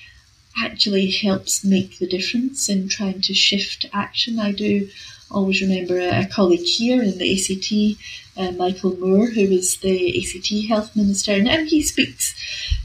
actually 0.57 1.09
helps 1.09 1.63
make 1.63 1.99
the 1.99 2.07
difference 2.07 2.69
in 2.69 2.87
trying 2.87 3.21
to 3.21 3.33
shift 3.33 3.85
action. 3.93 4.39
I 4.39 4.51
do 4.51 4.89
always 5.35 5.61
remember 5.61 5.99
a, 5.99 6.25
colleague 6.25 6.65
here 6.65 7.03
in 7.03 7.17
the 7.17 7.33
ACT, 7.33 8.01
uh, 8.37 8.51
Michael 8.57 8.97
Moore, 8.97 9.27
who 9.27 9.49
was 9.49 9.77
the 9.77 10.17
ACT 10.17 10.67
Health 10.67 10.95
Minister, 10.95 11.33
and, 11.33 11.47
and 11.47 11.67
he 11.67 11.83
speaks 11.83 12.33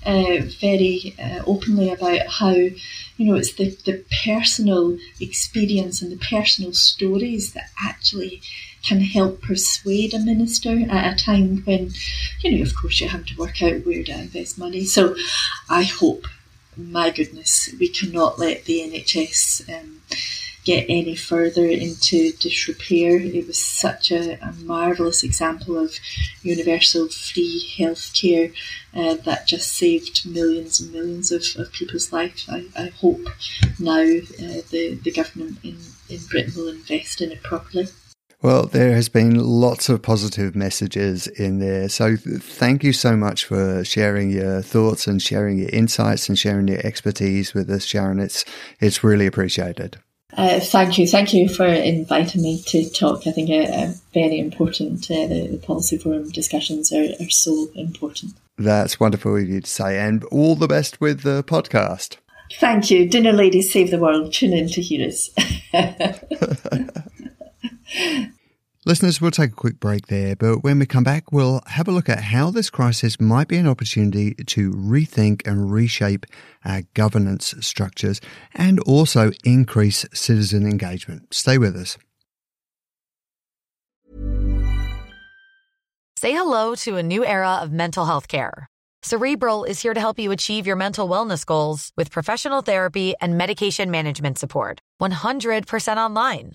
uh, 0.05 0.39
very 0.61 1.15
uh, 1.19 1.43
openly 1.47 1.91
about 1.91 2.27
how 2.27 2.51
you 2.51 3.27
know 3.27 3.37
it's 3.37 3.55
the, 3.55 3.71
the 3.85 4.05
personal 4.25 4.99
experience 5.21 6.03
and 6.03 6.11
the 6.13 6.25
personal 6.25 6.73
stories 6.73 7.53
that 7.53 7.71
actually 7.83 8.43
can 8.83 9.01
help 9.01 9.43
persuade 9.43 10.15
a 10.15 10.19
minister 10.19 10.87
at 10.91 11.13
a 11.13 11.25
time 11.25 11.59
when, 11.65 11.91
you 12.41 12.57
know, 12.57 12.63
of 12.63 12.75
course, 12.75 13.01
you 13.01 13.09
have 13.09 13.27
to 13.27 13.37
work 13.37 13.63
out 13.63 13.85
where 13.85 14.03
to 14.03 14.13
invest 14.13 14.59
money. 14.59 14.85
So 14.85 15.15
I 15.69 15.83
hope, 15.83 16.27
my 16.77 17.11
goodness, 17.11 17.69
we 17.79 17.89
cannot 17.89 18.39
let 18.39 18.65
the 18.65 18.81
NHS. 18.81 19.69
Um, 19.69 20.01
get 20.65 20.87
any 20.89 21.17
further 21.17 21.67
into 21.67 22.33
disrepair. 22.33 23.21
It 23.21 23.47
was 23.47 23.59
such 23.59 24.11
a, 24.11 24.39
a 24.43 24.53
marvellous 24.65 25.23
example 25.23 25.79
of 25.79 25.95
universal 26.43 27.09
free 27.09 27.73
healthcare 27.79 28.53
uh, 28.95 29.15
that 29.25 29.47
just 29.47 29.73
saved 29.73 30.27
millions 30.27 30.81
and 30.81 30.93
millions 30.93 31.33
of, 31.33 31.45
of 31.57 31.73
people's 31.73 32.13
lives. 32.13 32.49
I, 32.49 32.67
I 32.77 32.89
hope 32.89 33.27
now 33.79 34.01
uh, 34.01 34.61
the, 34.71 34.99
the 35.03 35.13
government 35.13 35.59
in, 35.63 35.79
in 36.09 36.19
Britain 36.29 36.53
will 36.57 36.69
invest 36.69 37.21
in 37.21 37.33
it 37.33 37.43
properly. 37.43 37.89
Well, 38.43 38.67
there 38.67 38.95
has 38.95 39.11
been 39.11 39.39
lots 39.39 39.91
of 39.91 40.01
positive 40.01 40.57
messages 40.57 41.27
in 41.27 41.59
there. 41.59 41.91
So 41.91 42.17
thank 42.17 42.83
you 42.83 42.95
so 42.95 43.15
much 43.15 43.45
for 43.45 43.85
sharing 43.85 44.31
your 44.31 44.63
thoughts 44.63 45.07
and 45.07 45.21
sharing 45.21 45.59
your 45.59 45.69
insights 45.69 46.27
and 46.27 46.39
sharing 46.39 46.67
your 46.67 46.79
expertise 46.79 47.53
with 47.53 47.69
us, 47.69 47.85
Sharon. 47.85 48.19
It's, 48.19 48.47
it's 48.81 49.05
really 49.05 49.27
appreciated. 49.27 49.99
Uh, 50.37 50.61
thank 50.61 50.99
you. 50.99 51.07
Thank 51.07 51.35
you 51.35 51.49
for 51.49 51.67
inviting 51.67 52.43
me 52.43 52.63
to 52.67 52.89
talk. 52.91 53.27
I 53.27 53.33
think 53.33 53.51
uh, 53.51 53.93
very 54.15 54.39
important. 54.39 55.11
Uh, 55.11 55.27
the, 55.27 55.49
the, 55.51 55.59
policy 55.59 55.99
forum 55.99 56.31
discussions 56.31 56.93
are, 56.93 57.09
are 57.21 57.31
so 57.31 57.69
important. 57.75 58.35
That's 58.57 59.01
wonderful 59.01 59.37
of 59.37 59.49
you 59.49 59.61
to 59.61 59.71
say. 59.71 59.99
And 59.99 60.25
all 60.25 60.55
the 60.55 60.69
best 60.69 61.01
with 61.01 61.23
the 61.23 61.43
podcast. 61.43 62.17
Thank 62.59 62.91
you. 62.91 63.09
Dinner 63.09 63.33
Ladies 63.33 63.73
Save 63.73 63.91
the 63.91 63.99
World. 63.99 64.33
Tune 64.33 64.53
in 64.53 64.69
to 64.69 64.81
hear 64.81 65.09
us. 65.09 65.31
Listeners, 68.91 69.21
we'll 69.21 69.31
take 69.31 69.53
a 69.53 69.55
quick 69.55 69.79
break 69.79 70.09
there, 70.09 70.35
but 70.35 70.65
when 70.65 70.81
we 70.81 70.85
come 70.85 71.05
back, 71.05 71.31
we'll 71.31 71.61
have 71.67 71.87
a 71.87 71.93
look 71.93 72.09
at 72.09 72.25
how 72.25 72.51
this 72.51 72.71
crisis 72.71 73.21
might 73.21 73.47
be 73.47 73.57
an 73.57 73.69
opportunity 73.69 74.35
to 74.47 74.73
rethink 74.73 75.47
and 75.47 75.71
reshape 75.71 76.27
our 76.65 76.83
governance 76.95 77.55
structures 77.61 78.21
and 78.53 78.81
also 78.81 79.31
increase 79.45 80.05
citizen 80.13 80.69
engagement. 80.69 81.33
Stay 81.33 81.57
with 81.57 81.77
us. 81.77 81.99
Say 86.17 86.33
hello 86.33 86.75
to 86.75 86.97
a 86.97 87.03
new 87.05 87.25
era 87.25 87.59
of 87.63 87.71
mental 87.71 88.07
health 88.07 88.27
care. 88.27 88.67
Cerebral 89.05 89.63
is 89.63 89.81
here 89.81 89.95
to 89.95 90.01
help 90.01 90.19
you 90.19 90.33
achieve 90.33 90.67
your 90.67 90.75
mental 90.75 91.09
wellness 91.09 91.47
goals 91.47 91.93
with 91.97 92.11
professional 92.11 92.61
therapy 92.61 93.15
and 93.21 93.39
medication 93.39 93.93
management 93.93 94.37
support. 94.37 94.81
100% 95.01 95.97
online. 95.97 96.55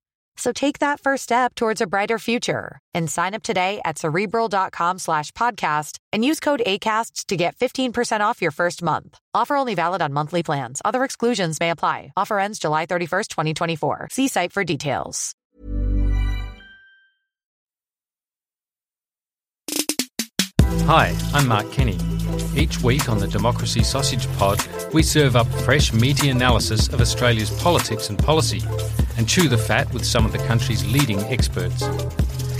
So 0.37 0.51
take 0.51 0.79
that 0.79 0.99
first 0.99 1.23
step 1.23 1.55
towards 1.55 1.81
a 1.81 1.87
brighter 1.87 2.17
future 2.17 2.79
and 2.93 3.09
sign 3.09 3.33
up 3.33 3.43
today 3.43 3.81
at 3.85 3.97
cerebral.com 3.97 4.99
slash 4.99 5.31
podcast 5.31 5.97
and 6.13 6.23
use 6.25 6.39
code 6.39 6.61
ACasts 6.65 7.25
to 7.27 7.35
get 7.35 7.55
15% 7.57 8.21
off 8.21 8.41
your 8.41 8.51
first 8.51 8.81
month. 8.81 9.19
Offer 9.33 9.55
only 9.55 9.75
valid 9.75 10.01
on 10.01 10.13
monthly 10.13 10.43
plans. 10.43 10.81
Other 10.85 11.03
exclusions 11.03 11.59
may 11.59 11.69
apply. 11.69 12.11
Offer 12.17 12.39
ends 12.39 12.59
July 12.59 12.85
31st, 12.85 13.27
2024. 13.27 14.07
See 14.11 14.27
site 14.27 14.51
for 14.53 14.63
details. 14.63 15.33
Hi, 20.87 21.15
I'm 21.33 21.47
Mark 21.47 21.71
Kenny. 21.71 21.97
Each 22.55 22.81
week 22.81 23.09
on 23.09 23.19
the 23.19 23.27
Democracy 23.27 23.83
Sausage 23.83 24.27
Pod, 24.37 24.65
we 24.93 25.03
serve 25.03 25.35
up 25.35 25.47
fresh, 25.63 25.93
meaty 25.93 26.29
analysis 26.29 26.87
of 26.89 27.01
Australia's 27.01 27.49
politics 27.61 28.09
and 28.09 28.19
policy 28.19 28.61
and 29.17 29.27
chew 29.27 29.47
the 29.47 29.57
fat 29.57 29.91
with 29.93 30.05
some 30.05 30.25
of 30.25 30.31
the 30.31 30.37
country's 30.39 30.85
leading 30.91 31.19
experts. 31.25 31.83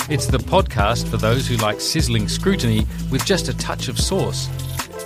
It's 0.09 0.27
the 0.27 0.39
podcast 0.39 1.07
for 1.07 1.17
those 1.17 1.47
who 1.47 1.55
like 1.57 1.79
sizzling 1.79 2.27
scrutiny 2.27 2.85
with 3.09 3.25
just 3.25 3.47
a 3.47 3.57
touch 3.57 3.87
of 3.87 3.99
sauce. 3.99 4.49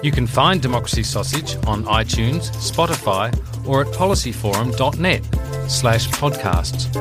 You 0.04 0.12
can 0.12 0.28
find 0.28 0.62
Democracy 0.62 1.04
Sausage 1.04 1.56
on 1.68 1.84
iTunes, 1.86 2.50
Spotify, 2.56 3.34
or 3.68 3.82
at 3.82 3.88
policyforum.net 3.88 5.24
slash 5.70 6.08
podcasts. 6.10 6.94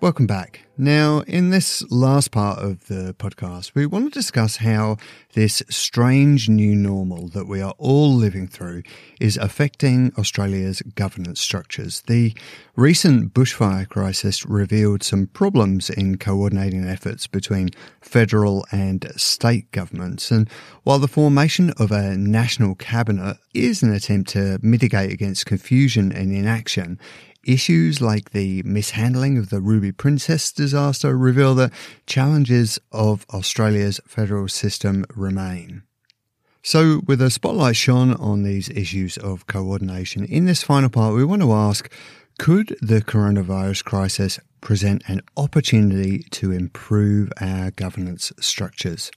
Welcome 0.00 0.28
back. 0.28 0.60
Now, 0.76 1.24
in 1.26 1.50
this 1.50 1.82
last 1.90 2.30
part 2.30 2.60
of 2.60 2.86
the 2.86 3.16
podcast, 3.18 3.74
we 3.74 3.84
want 3.84 4.04
to 4.04 4.16
discuss 4.16 4.58
how 4.58 4.96
this 5.32 5.60
strange 5.68 6.48
new 6.48 6.76
normal 6.76 7.26
that 7.30 7.48
we 7.48 7.60
are 7.60 7.74
all 7.78 8.14
living 8.14 8.46
through 8.46 8.84
is 9.20 9.36
affecting 9.36 10.12
Australia's 10.16 10.82
governance 10.94 11.40
structures. 11.40 12.04
The 12.06 12.32
recent 12.76 13.34
bushfire 13.34 13.88
crisis 13.88 14.46
revealed 14.46 15.02
some 15.02 15.26
problems 15.26 15.90
in 15.90 16.16
coordinating 16.16 16.84
efforts 16.84 17.26
between 17.26 17.70
federal 18.00 18.64
and 18.70 19.10
state 19.16 19.72
governments. 19.72 20.30
And 20.30 20.48
while 20.84 21.00
the 21.00 21.08
formation 21.08 21.72
of 21.76 21.90
a 21.90 22.16
national 22.16 22.76
cabinet 22.76 23.38
is 23.52 23.82
an 23.82 23.92
attempt 23.92 24.30
to 24.30 24.60
mitigate 24.62 25.10
against 25.10 25.46
confusion 25.46 26.12
and 26.12 26.32
inaction, 26.32 27.00
Issues 27.48 28.02
like 28.02 28.32
the 28.32 28.62
mishandling 28.64 29.38
of 29.38 29.48
the 29.48 29.62
Ruby 29.62 29.90
Princess 29.90 30.52
disaster 30.52 31.16
reveal 31.16 31.54
that 31.54 31.72
challenges 32.04 32.78
of 32.92 33.24
Australia's 33.30 34.02
federal 34.06 34.48
system 34.48 35.06
remain. 35.16 35.82
So, 36.62 37.00
with 37.06 37.22
a 37.22 37.30
spotlight 37.30 37.74
shone 37.74 38.12
on 38.12 38.42
these 38.42 38.68
issues 38.68 39.16
of 39.16 39.46
coordination, 39.46 40.26
in 40.26 40.44
this 40.44 40.62
final 40.62 40.90
part, 40.90 41.14
we 41.14 41.24
want 41.24 41.40
to 41.40 41.54
ask 41.54 41.90
could 42.38 42.76
the 42.82 43.00
coronavirus 43.00 43.82
crisis 43.82 44.38
present 44.60 45.02
an 45.06 45.22
opportunity 45.34 46.18
to 46.32 46.52
improve 46.52 47.32
our 47.40 47.70
governance 47.70 48.30
structures? 48.38 49.10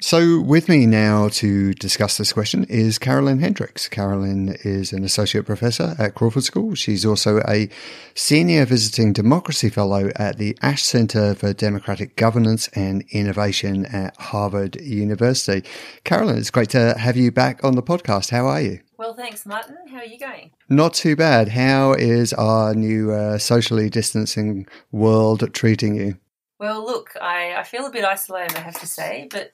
So, 0.00 0.40
with 0.40 0.68
me 0.68 0.84
now 0.86 1.28
to 1.28 1.72
discuss 1.72 2.18
this 2.18 2.32
question 2.32 2.64
is 2.64 2.98
Carolyn 2.98 3.38
Hendriks. 3.38 3.88
Carolyn 3.88 4.56
is 4.62 4.92
an 4.92 5.02
associate 5.02 5.46
professor 5.46 5.94
at 5.98 6.14
Crawford 6.14 6.44
School. 6.44 6.74
She's 6.74 7.06
also 7.06 7.40
a 7.48 7.70
senior 8.14 8.66
visiting 8.66 9.12
democracy 9.12 9.70
fellow 9.70 10.10
at 10.16 10.36
the 10.36 10.58
Ash 10.60 10.82
Center 10.82 11.34
for 11.34 11.54
Democratic 11.54 12.16
Governance 12.16 12.68
and 12.74 13.04
Innovation 13.12 13.86
at 13.86 14.14
Harvard 14.16 14.76
University. 14.80 15.66
Carolyn, 16.02 16.38
it's 16.38 16.50
great 16.50 16.70
to 16.70 16.98
have 16.98 17.16
you 17.16 17.30
back 17.32 17.64
on 17.64 17.74
the 17.74 17.82
podcast. 17.82 18.30
How 18.30 18.46
are 18.46 18.60
you? 18.60 18.80
Well, 18.98 19.14
thanks, 19.14 19.46
Martin. 19.46 19.76
How 19.90 19.98
are 19.98 20.04
you 20.04 20.18
going? 20.18 20.50
Not 20.68 20.94
too 20.94 21.16
bad. 21.16 21.48
How 21.48 21.92
is 21.92 22.32
our 22.34 22.74
new 22.74 23.10
uh, 23.12 23.38
socially 23.38 23.88
distancing 23.88 24.66
world 24.92 25.52
treating 25.54 25.94
you? 25.94 26.18
Well, 26.58 26.84
look, 26.84 27.10
I, 27.20 27.54
I 27.54 27.62
feel 27.64 27.86
a 27.86 27.90
bit 27.90 28.04
isolated, 28.04 28.56
I 28.56 28.60
have 28.60 28.80
to 28.80 28.86
say, 28.86 29.28
but 29.30 29.50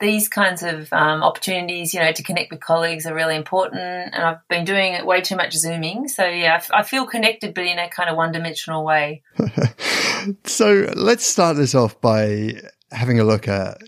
these 0.00 0.28
kinds 0.28 0.62
of 0.62 0.92
um, 0.92 1.22
opportunities, 1.22 1.94
you 1.94 2.00
know, 2.00 2.10
to 2.10 2.22
connect 2.22 2.50
with 2.50 2.60
colleagues 2.60 3.06
are 3.06 3.14
really 3.14 3.36
important. 3.36 3.80
And 4.12 4.22
I've 4.22 4.48
been 4.48 4.64
doing 4.64 4.94
it 4.94 5.06
way 5.06 5.20
too 5.20 5.36
much 5.36 5.54
Zooming. 5.54 6.08
So, 6.08 6.26
yeah, 6.26 6.60
I 6.72 6.82
feel 6.82 7.06
connected, 7.06 7.54
but 7.54 7.64
in 7.64 7.78
a 7.78 7.88
kind 7.88 8.10
of 8.10 8.16
one 8.16 8.32
dimensional 8.32 8.84
way. 8.84 9.22
so, 10.44 10.90
let's 10.96 11.24
start 11.24 11.56
this 11.56 11.74
off 11.74 12.00
by 12.00 12.60
having 12.90 13.20
a 13.20 13.24
look 13.24 13.46
at, 13.46 13.78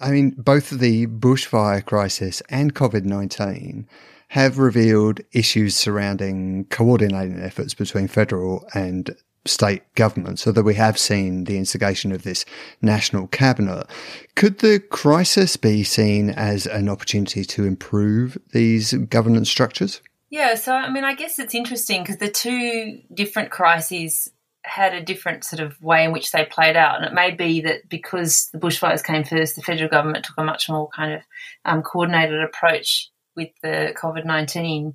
I 0.00 0.10
mean, 0.10 0.34
both 0.36 0.70
the 0.70 1.06
bushfire 1.06 1.84
crisis 1.84 2.42
and 2.48 2.74
COVID 2.74 3.04
19 3.04 3.86
have 4.28 4.58
revealed 4.58 5.20
issues 5.32 5.76
surrounding 5.76 6.64
coordinating 6.66 7.40
efforts 7.40 7.74
between 7.74 8.08
federal 8.08 8.66
and 8.74 9.14
state 9.46 9.82
governments, 9.94 10.46
although 10.46 10.62
we 10.62 10.74
have 10.74 10.98
seen 10.98 11.44
the 11.44 11.56
instigation 11.56 12.12
of 12.12 12.22
this 12.22 12.44
national 12.82 13.26
cabinet. 13.28 13.86
Could 14.34 14.58
the 14.58 14.80
crisis 14.80 15.56
be 15.56 15.84
seen 15.84 16.30
as 16.30 16.66
an 16.66 16.88
opportunity 16.88 17.44
to 17.44 17.64
improve 17.64 18.38
these 18.52 18.92
governance 18.92 19.48
structures? 19.48 20.00
Yeah, 20.30 20.54
so 20.56 20.74
I 20.74 20.90
mean, 20.90 21.04
I 21.04 21.14
guess 21.14 21.38
it's 21.38 21.54
interesting 21.54 22.02
because 22.02 22.18
the 22.18 22.30
two 22.30 23.00
different 23.14 23.50
crises 23.50 24.30
had 24.66 24.94
a 24.94 25.00
different 25.00 25.44
sort 25.44 25.60
of 25.60 25.80
way 25.80 26.04
in 26.04 26.12
which 26.12 26.32
they 26.32 26.44
played 26.44 26.76
out. 26.76 26.96
And 26.96 27.04
it 27.04 27.14
may 27.14 27.30
be 27.30 27.60
that 27.62 27.88
because 27.88 28.48
the 28.52 28.58
bushfires 28.58 29.02
came 29.02 29.22
first, 29.22 29.54
the 29.54 29.62
federal 29.62 29.88
government 29.88 30.24
took 30.24 30.36
a 30.38 30.44
much 30.44 30.68
more 30.68 30.88
kind 30.88 31.14
of 31.14 31.20
um, 31.64 31.82
coordinated 31.82 32.42
approach 32.42 33.10
with 33.36 33.50
the 33.62 33.94
COVID 33.96 34.24
19 34.24 34.94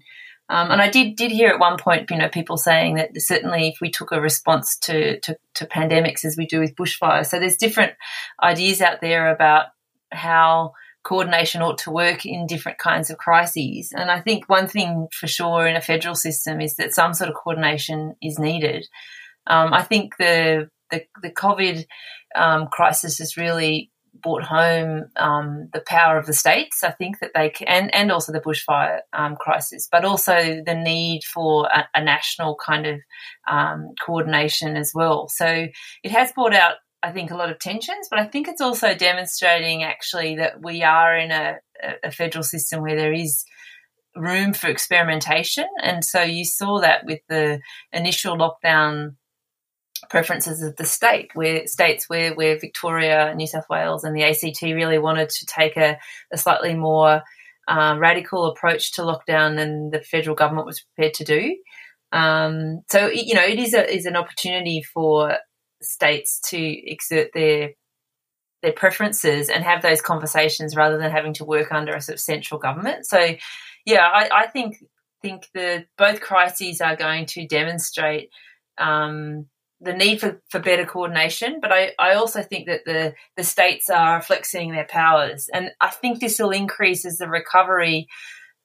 um, 0.51 0.69
and 0.69 0.81
I 0.81 0.89
did 0.89 1.15
did 1.15 1.31
hear 1.31 1.47
at 1.47 1.59
one 1.59 1.77
point, 1.77 2.11
you 2.11 2.17
know, 2.17 2.27
people 2.27 2.57
saying 2.57 2.95
that 2.95 3.11
certainly 3.15 3.69
if 3.69 3.79
we 3.79 3.89
took 3.89 4.11
a 4.11 4.19
response 4.19 4.77
to, 4.79 5.17
to, 5.21 5.37
to 5.55 5.65
pandemics 5.65 6.25
as 6.25 6.35
we 6.35 6.45
do 6.45 6.59
with 6.59 6.75
bushfires, 6.75 7.27
so 7.27 7.39
there's 7.39 7.55
different 7.55 7.93
ideas 8.43 8.81
out 8.81 8.99
there 8.99 9.33
about 9.33 9.67
how 10.11 10.73
coordination 11.03 11.61
ought 11.61 11.77
to 11.77 11.89
work 11.89 12.25
in 12.25 12.47
different 12.47 12.79
kinds 12.79 13.09
of 13.09 13.17
crises. 13.17 13.93
And 13.95 14.11
I 14.11 14.19
think 14.19 14.49
one 14.49 14.67
thing 14.67 15.07
for 15.13 15.25
sure 15.25 15.65
in 15.65 15.77
a 15.77 15.81
federal 15.81 16.15
system 16.15 16.59
is 16.59 16.75
that 16.75 16.93
some 16.93 17.13
sort 17.13 17.29
of 17.29 17.35
coordination 17.35 18.15
is 18.21 18.37
needed. 18.37 18.85
Um, 19.47 19.73
I 19.73 19.83
think 19.83 20.17
the 20.17 20.69
the, 20.89 21.05
the 21.21 21.31
COVID 21.31 21.85
um, 22.35 22.67
crisis 22.67 23.19
has 23.19 23.37
really 23.37 23.89
brought 24.21 24.43
home 24.43 25.05
um, 25.15 25.69
the 25.73 25.83
power 25.85 26.17
of 26.17 26.25
the 26.25 26.33
states. 26.33 26.83
I 26.83 26.91
think 26.91 27.19
that 27.19 27.31
they 27.33 27.49
can, 27.49 27.67
and, 27.67 27.95
and 27.95 28.11
also 28.11 28.31
the 28.31 28.39
bushfire 28.39 28.99
um, 29.13 29.35
crisis, 29.35 29.87
but 29.91 30.05
also 30.05 30.61
the 30.65 30.75
need 30.75 31.23
for 31.23 31.67
a, 31.67 31.87
a 31.95 32.03
national 32.03 32.57
kind 32.63 32.85
of 32.85 32.99
um, 33.49 33.89
coordination 34.05 34.77
as 34.77 34.91
well. 34.93 35.27
So 35.29 35.67
it 36.03 36.11
has 36.11 36.31
brought 36.31 36.53
out, 36.53 36.75
I 37.03 37.11
think, 37.11 37.31
a 37.31 37.37
lot 37.37 37.49
of 37.49 37.59
tensions, 37.59 38.07
but 38.09 38.19
I 38.19 38.27
think 38.27 38.47
it's 38.47 38.61
also 38.61 38.93
demonstrating 38.93 39.83
actually 39.83 40.35
that 40.35 40.61
we 40.61 40.83
are 40.83 41.17
in 41.17 41.31
a, 41.31 41.55
a 42.03 42.11
federal 42.11 42.43
system 42.43 42.81
where 42.81 42.97
there 42.97 43.13
is 43.13 43.43
room 44.15 44.53
for 44.53 44.67
experimentation. 44.67 45.65
And 45.81 46.03
so 46.03 46.21
you 46.21 46.45
saw 46.45 46.81
that 46.81 47.05
with 47.05 47.21
the 47.29 47.61
initial 47.93 48.37
lockdown 48.37 49.15
preferences 50.09 50.61
of 50.61 50.75
the 50.75 50.85
state, 50.85 51.31
where 51.33 51.67
states 51.67 52.09
where, 52.09 52.33
where 52.33 52.59
Victoria, 52.59 53.33
New 53.35 53.47
South 53.47 53.65
Wales, 53.69 54.03
and 54.03 54.15
the 54.15 54.23
ACT 54.23 54.61
really 54.61 54.97
wanted 54.97 55.29
to 55.29 55.45
take 55.45 55.77
a, 55.77 55.97
a 56.31 56.37
slightly 56.37 56.73
more 56.75 57.21
uh, 57.67 57.95
radical 57.97 58.45
approach 58.45 58.93
to 58.93 59.01
lockdown 59.01 59.55
than 59.55 59.91
the 59.91 60.01
federal 60.01 60.35
government 60.35 60.65
was 60.65 60.81
prepared 60.81 61.13
to 61.15 61.23
do. 61.23 61.55
Um, 62.11 62.81
so 62.89 63.07
you 63.07 63.35
know, 63.35 63.43
it 63.43 63.59
is 63.59 63.73
a 63.73 63.93
is 63.93 64.05
an 64.05 64.15
opportunity 64.15 64.81
for 64.81 65.37
states 65.81 66.39
to 66.49 66.57
exert 66.59 67.29
their 67.33 67.71
their 68.61 68.73
preferences 68.73 69.49
and 69.49 69.63
have 69.63 69.81
those 69.81 70.01
conversations 70.01 70.75
rather 70.75 70.97
than 70.97 71.11
having 71.11 71.33
to 71.33 71.45
work 71.45 71.71
under 71.71 71.93
a 71.93 72.01
sort 72.01 72.15
of 72.15 72.19
central 72.19 72.59
government. 72.59 73.05
So, 73.05 73.35
yeah, 73.85 74.07
I, 74.07 74.29
I 74.31 74.47
think 74.47 74.77
think 75.21 75.47
the 75.53 75.85
both 75.97 76.21
crises 76.21 76.81
are 76.81 76.95
going 76.95 77.27
to 77.27 77.47
demonstrate 77.47 78.29
um, 78.77 79.47
the 79.83 79.93
need 79.93 80.19
for, 80.19 80.39
for 80.49 80.59
better 80.59 80.85
coordination, 80.85 81.59
but 81.59 81.71
I, 81.71 81.91
I 81.97 82.13
also 82.13 82.43
think 82.43 82.67
that 82.67 82.85
the, 82.85 83.15
the 83.35 83.43
states 83.43 83.89
are 83.89 84.21
flexing 84.21 84.71
their 84.71 84.85
powers. 84.85 85.49
And 85.51 85.71
I 85.81 85.89
think 85.89 86.19
this 86.19 86.37
will 86.37 86.51
increase 86.51 87.03
as 87.03 87.17
the 87.17 87.27
recovery 87.27 88.07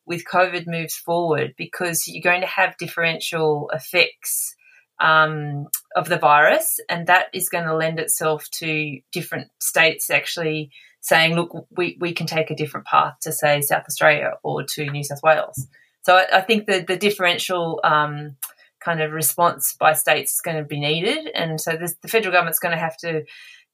with 0.05 0.25
COVID 0.31 0.67
moves 0.67 0.95
forward 0.95 1.55
because 1.57 2.07
you're 2.07 2.23
going 2.23 2.43
to 2.43 2.47
have 2.47 2.77
differential 2.77 3.71
effects 3.73 4.55
um, 5.01 5.67
of 5.95 6.09
the 6.09 6.19
virus, 6.19 6.81
and 6.89 7.07
that 7.07 7.27
is 7.33 7.49
going 7.49 7.65
to 7.65 7.77
lend 7.77 7.99
itself 7.99 8.47
to 8.59 8.99
different 9.13 9.49
states 9.61 10.11
actually 10.11 10.71
saying, 11.01 11.35
look, 11.35 11.67
we, 11.77 11.97
we 12.01 12.13
can 12.13 12.27
take 12.27 12.51
a 12.51 12.57
different 12.57 12.87
path 12.87 13.15
to, 13.23 13.33
say, 13.33 13.61
South 13.61 13.85
Australia 13.87 14.33
or 14.43 14.65
to 14.65 14.91
New 14.91 15.05
South 15.05 15.21
Wales. 15.23 15.67
So 16.03 16.17
I, 16.17 16.39
I 16.39 16.41
think 16.41 16.67
that 16.67 16.87
the 16.87 16.97
differential 16.97 17.81
um, 17.85 18.37
kind 18.87 19.03
of 19.03 19.11
response 19.13 19.75
by 19.79 19.93
states 19.93 20.35
is 20.35 20.41
going 20.41 20.57
to 20.57 20.65
be 20.65 20.79
needed, 20.79 21.29
and 21.35 21.61
so 21.61 21.77
this, 21.77 21.97
the 22.03 22.09
federal 22.09 22.33
government's 22.33 22.61
going 22.61 22.77
to 22.77 22.85
have 22.89 22.97
to 22.99 23.25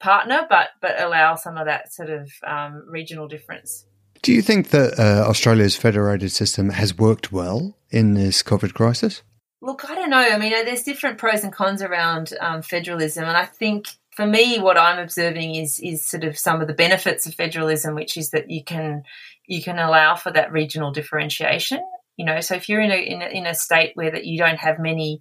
partner, 0.00 0.46
but 0.48 0.70
but 0.80 1.00
allow 1.00 1.36
some 1.36 1.56
of 1.58 1.66
that 1.66 1.92
sort 1.92 2.10
of 2.10 2.30
um, 2.46 2.84
regional 2.88 3.28
difference. 3.28 3.86
Do 4.22 4.32
you 4.32 4.42
think 4.42 4.70
that 4.70 4.98
uh, 4.98 5.28
Australia's 5.28 5.76
federated 5.76 6.32
system 6.32 6.70
has 6.70 6.96
worked 6.96 7.32
well 7.32 7.76
in 7.90 8.14
this 8.14 8.42
COVID 8.42 8.72
crisis? 8.72 9.22
Look, 9.60 9.88
I 9.90 9.94
don't 9.94 10.10
know. 10.10 10.26
I 10.34 10.38
mean, 10.38 10.52
there's 10.52 10.82
different 10.82 11.18
pros 11.18 11.44
and 11.44 11.52
cons 11.52 11.82
around 11.82 12.32
um, 12.40 12.62
federalism, 12.62 13.24
and 13.24 13.36
I 13.36 13.44
think 13.44 13.88
for 14.16 14.26
me, 14.26 14.58
what 14.58 14.78
I'm 14.78 14.98
observing 14.98 15.56
is 15.56 15.78
is 15.80 16.08
sort 16.08 16.24
of 16.24 16.38
some 16.38 16.60
of 16.62 16.68
the 16.68 16.80
benefits 16.84 17.26
of 17.26 17.34
federalism, 17.34 17.94
which 17.94 18.16
is 18.16 18.30
that 18.30 18.50
you 18.50 18.64
can 18.64 19.02
you 19.46 19.62
can 19.62 19.78
allow 19.78 20.16
for 20.16 20.32
that 20.32 20.52
regional 20.52 20.90
differentiation 20.90 21.80
you 22.22 22.26
know, 22.26 22.40
so 22.40 22.54
if 22.54 22.68
you're 22.68 22.80
in 22.80 22.92
a 22.92 22.94
in 22.94 23.20
a, 23.20 23.26
in 23.26 23.46
a 23.46 23.54
state 23.54 23.96
where 23.96 24.12
that 24.12 24.24
you 24.24 24.38
don't 24.38 24.58
have 24.58 24.78
many, 24.78 25.20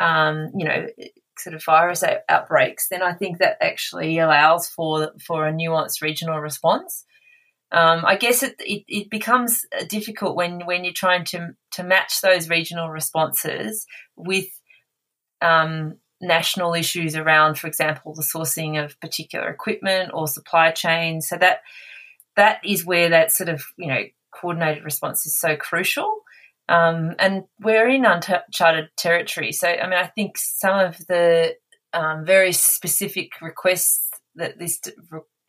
um, 0.00 0.50
you 0.56 0.64
know, 0.64 0.86
sort 1.36 1.54
of 1.54 1.62
virus 1.62 2.02
outbreaks, 2.26 2.88
then 2.88 3.02
I 3.02 3.12
think 3.12 3.36
that 3.38 3.58
actually 3.60 4.18
allows 4.18 4.66
for 4.66 5.12
for 5.22 5.46
a 5.46 5.52
nuanced 5.52 6.00
regional 6.00 6.40
response. 6.40 7.04
Um, 7.70 8.02
I 8.06 8.16
guess 8.16 8.42
it, 8.42 8.56
it, 8.60 8.84
it, 8.88 9.10
becomes 9.10 9.66
difficult 9.90 10.36
when, 10.36 10.64
when 10.64 10.84
you're 10.84 10.94
trying 10.94 11.26
to 11.26 11.50
to 11.72 11.82
match 11.82 12.22
those 12.22 12.48
regional 12.48 12.88
responses 12.88 13.84
with 14.16 14.46
um, 15.42 15.96
national 16.18 16.72
issues 16.72 17.14
around, 17.14 17.58
for 17.58 17.66
example, 17.66 18.14
the 18.14 18.22
sourcing 18.22 18.82
of 18.82 18.98
particular 19.00 19.50
equipment 19.50 20.12
or 20.14 20.26
supply 20.26 20.70
chains. 20.70 21.28
So 21.28 21.36
that 21.36 21.60
that 22.36 22.60
is 22.64 22.86
where 22.86 23.10
that 23.10 23.32
sort 23.32 23.50
of 23.50 23.66
you 23.76 23.88
know 23.88 24.04
coordinated 24.30 24.84
response 24.84 25.26
is 25.26 25.38
so 25.38 25.56
crucial. 25.56 26.22
Um, 26.68 27.14
and 27.18 27.44
we're 27.60 27.88
in 27.88 28.04
uncharted 28.04 28.90
territory. 28.96 29.52
So, 29.52 29.68
I 29.68 29.88
mean, 29.88 29.98
I 29.98 30.06
think 30.06 30.36
some 30.36 30.78
of 30.78 30.98
the 31.06 31.54
um, 31.92 32.24
very 32.24 32.52
specific 32.52 33.40
requests 33.40 34.08
that 34.34 34.58
this 34.58 34.80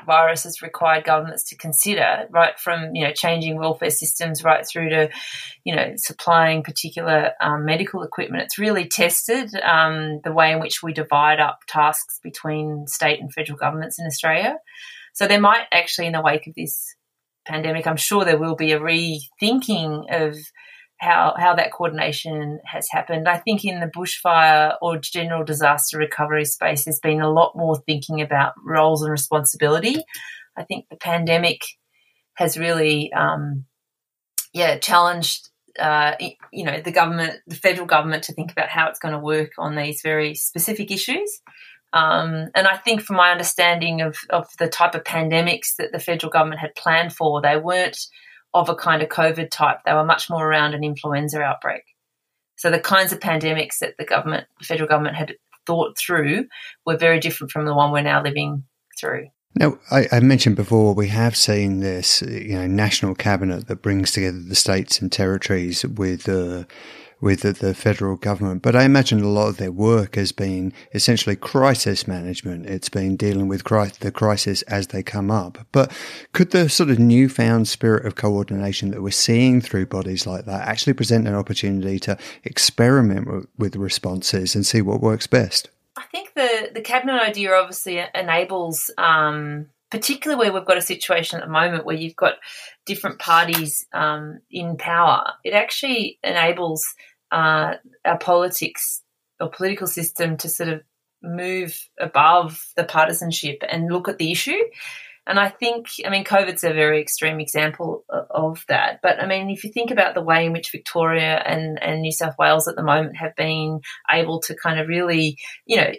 virus 0.06 0.44
has 0.44 0.62
required 0.62 1.04
governments 1.04 1.44
to 1.50 1.58
consider, 1.58 2.28
right 2.30 2.58
from 2.60 2.96
you 2.96 3.04
know 3.04 3.12
changing 3.14 3.58
welfare 3.58 3.90
systems 3.90 4.44
right 4.44 4.66
through 4.66 4.90
to 4.90 5.10
you 5.64 5.76
know 5.76 5.94
supplying 5.98 6.64
particular 6.64 7.34
um, 7.42 7.66
medical 7.66 8.04
equipment. 8.04 8.44
It's 8.44 8.60
really 8.60 8.88
tested 8.88 9.54
um, 9.62 10.22
the 10.24 10.32
way 10.32 10.52
in 10.52 10.60
which 10.60 10.82
we 10.82 10.94
divide 10.94 11.40
up 11.40 11.60
tasks 11.68 12.20
between 12.24 12.88
state 12.88 13.20
and 13.20 13.34
federal 13.34 13.58
governments 13.58 14.00
in 14.00 14.06
Australia. 14.06 14.58
So 15.14 15.28
there 15.28 15.42
might 15.42 15.66
actually, 15.72 16.08
in 16.08 16.14
the 16.14 16.22
wake 16.22 16.48
of 16.48 16.56
this 16.56 16.96
pandemic, 17.46 17.88
I'm 17.88 17.98
sure 17.98 18.24
there 18.24 18.38
will 18.38 18.56
be 18.56 18.72
a 18.72 18.80
rethinking 18.80 20.06
of 20.10 20.38
how 21.00 21.34
how 21.38 21.56
that 21.56 21.72
coordination 21.72 22.60
has 22.66 22.88
happened. 22.90 23.28
I 23.28 23.38
think 23.38 23.64
in 23.64 23.80
the 23.80 23.88
bushfire 23.88 24.76
or 24.82 24.98
general 24.98 25.44
disaster 25.44 25.98
recovery 25.98 26.46
space, 26.46 26.86
there's 26.86 27.00
been 27.00 27.22
a 27.22 27.32
lot 27.32 27.56
more 27.56 27.78
thinking 27.78 28.22
about 28.22 28.54
roles 28.64 29.02
and 29.02 29.12
responsibility. 29.12 30.04
I 30.58 30.64
think 30.64 30.88
the 30.90 30.98
pandemic 30.98 31.62
has 32.34 32.58
really, 32.58 33.12
um, 33.14 33.66
yeah, 34.54 34.78
challenged. 34.78 35.50
Uh, 35.78 36.16
you 36.52 36.66
know, 36.66 36.82
the 36.82 36.92
government, 36.92 37.40
the 37.48 37.56
federal 37.56 37.88
government, 37.88 38.24
to 38.24 38.34
think 38.34 38.52
about 38.52 38.68
how 38.68 38.90
it's 38.90 39.00
going 39.00 39.14
to 39.14 39.20
work 39.20 39.52
on 39.58 39.76
these 39.76 40.02
very 40.02 40.36
specific 40.36 40.92
issues. 40.92 41.42
Um, 41.94 42.50
and 42.54 42.68
I 42.68 42.76
think, 42.76 43.02
from 43.02 43.16
my 43.16 43.32
understanding 43.32 44.02
of, 44.02 44.18
of 44.30 44.48
the 44.58 44.68
type 44.68 44.94
of 44.94 45.04
pandemics 45.04 45.76
that 45.78 45.92
the 45.94 46.00
federal 46.00 46.32
government 46.32 46.60
had 46.60 46.76
planned 46.76 47.14
for, 47.16 47.42
they 47.42 47.56
weren't 47.56 47.98
of 48.54 48.70
a 48.70 48.76
kind 48.76 49.02
of 49.02 49.10
COVID 49.10 49.50
type. 49.52 49.80
They 49.86 49.94
were 49.94 50.06
much 50.06 50.30
more 50.30 50.48
around 50.48 50.74
an 50.74 50.84
influenza 50.84 51.42
outbreak. 51.42 51.84
So 52.58 52.70
the 52.70 52.80
kinds 52.80 53.14
of 53.14 53.20
pandemics 53.20 53.80
that 53.80 53.96
the 53.98 54.06
government, 54.06 54.48
the 54.60 54.66
federal 54.66 54.90
government 54.90 55.16
had 55.16 55.36
thought 55.66 55.98
through 55.98 56.48
were 56.86 56.98
very 56.98 57.20
different 57.20 57.52
from 57.52 57.66
the 57.66 57.74
one 57.74 57.92
we're 57.92 58.02
now 58.02 58.22
living 58.22 58.64
through. 59.00 59.28
Now, 59.56 59.80
I, 59.90 60.08
I, 60.12 60.20
mentioned 60.20 60.56
before 60.56 60.94
we 60.94 61.08
have 61.08 61.36
seen 61.36 61.80
this, 61.80 62.22
you 62.22 62.56
know, 62.56 62.68
national 62.68 63.16
cabinet 63.16 63.68
that 63.68 63.82
brings 63.82 64.12
together 64.12 64.40
the 64.40 64.56
states 64.56 65.02
and 65.02 65.12
territories 65.12 65.84
with 65.84 66.30
uh, 66.30 66.66
with 67.22 67.42
the, 67.42 67.54
the, 67.54 67.74
federal 67.74 68.16
government. 68.16 68.62
But 68.62 68.76
I 68.76 68.84
imagine 68.84 69.22
a 69.22 69.28
lot 69.28 69.48
of 69.48 69.58
their 69.58 69.72
work 69.72 70.16
has 70.16 70.32
been 70.32 70.74
essentially 70.94 71.36
crisis 71.36 72.08
management. 72.08 72.66
It's 72.66 72.90
been 72.90 73.16
dealing 73.16 73.48
with 73.48 73.64
cri- 73.64 73.92
the 74.00 74.12
crisis 74.12 74.62
as 74.64 74.88
they 74.88 75.04
come 75.04 75.32
up. 75.32 75.58
But 75.72 75.92
could 76.34 76.52
the 76.52 76.70
sort 76.70 76.90
of 76.90 77.00
newfound 77.00 77.68
spirit 77.68 78.06
of 78.06 78.16
coordination 78.16 78.92
that 78.92 79.02
we're 79.02 79.12
seeing 79.12 79.62
through 79.62 79.88
bodies 79.88 80.26
like 80.26 80.46
that 80.46 80.68
actually 80.68 80.94
present 80.94 81.28
an 81.28 81.36
opportunity 81.36 82.00
to 82.00 82.18
experiment 82.44 83.26
w- 83.26 83.48
with 83.58 83.76
responses 83.76 84.56
and 84.56 84.66
see 84.66 84.82
what 84.82 85.02
works 85.02 85.28
best? 85.28 85.70
I 85.96 86.04
think 86.12 86.34
the, 86.34 86.72
the 86.74 86.82
cabinet 86.82 87.22
idea 87.22 87.54
obviously 87.54 88.02
enables 88.16 88.90
um, 88.98 89.68
particularly 89.92 90.40
where 90.40 90.54
we've 90.54 90.68
got 90.68 90.78
a 90.78 90.82
situation 90.82 91.40
at 91.40 91.46
the 91.46 91.52
moment 91.52 91.86
where 91.86 91.96
you've 91.96 92.16
got 92.16 92.36
different 92.86 93.20
parties 93.20 93.86
um, 93.94 94.40
in 94.52 94.78
power, 94.78 95.34
it 95.44 95.54
actually 95.54 96.20
enables 96.24 96.86
uh, 97.32 97.76
our 98.06 98.18
politics 98.18 99.02
or 99.40 99.50
political 99.50 99.88
system 99.88 100.38
to 100.38 100.50
sort 100.50 100.70
of 100.70 100.82
move 101.22 101.88
above 102.00 102.66
the 102.76 102.84
partisanship 102.84 103.64
and 103.68 103.92
look 103.92 104.08
at 104.08 104.18
the 104.18 104.32
issue. 104.32 104.60
And 105.28 105.40
I 105.40 105.50
think, 105.50 105.88
I 106.06 106.10
mean, 106.10 106.24
COVID's 106.24 106.64
a 106.64 106.74
very 106.74 107.00
extreme 107.00 107.40
example 107.40 108.04
of 108.10 108.64
that. 108.68 109.00
But 109.04 109.22
I 109.22 109.28
mean, 109.28 109.52
if 109.52 109.64
you 109.64 109.72
think 109.72 109.92
about 109.92 110.16
the 110.16 110.24
way 110.24 110.46
in 110.46 110.54
which 110.54 110.72
Victoria 110.72 111.42
and, 111.46 111.82
and 111.84 112.02
New 112.02 112.12
South 112.12 112.36
Wales 112.40 112.68
at 112.68 112.76
the 112.76 112.84
moment 112.84 113.18
have 113.18 113.36
been 113.36 113.82
able 114.12 114.40
to 114.42 114.56
kind 114.56 114.80
of 114.80 114.88
really, 114.88 115.38
you 115.68 115.78
know, 115.78 115.92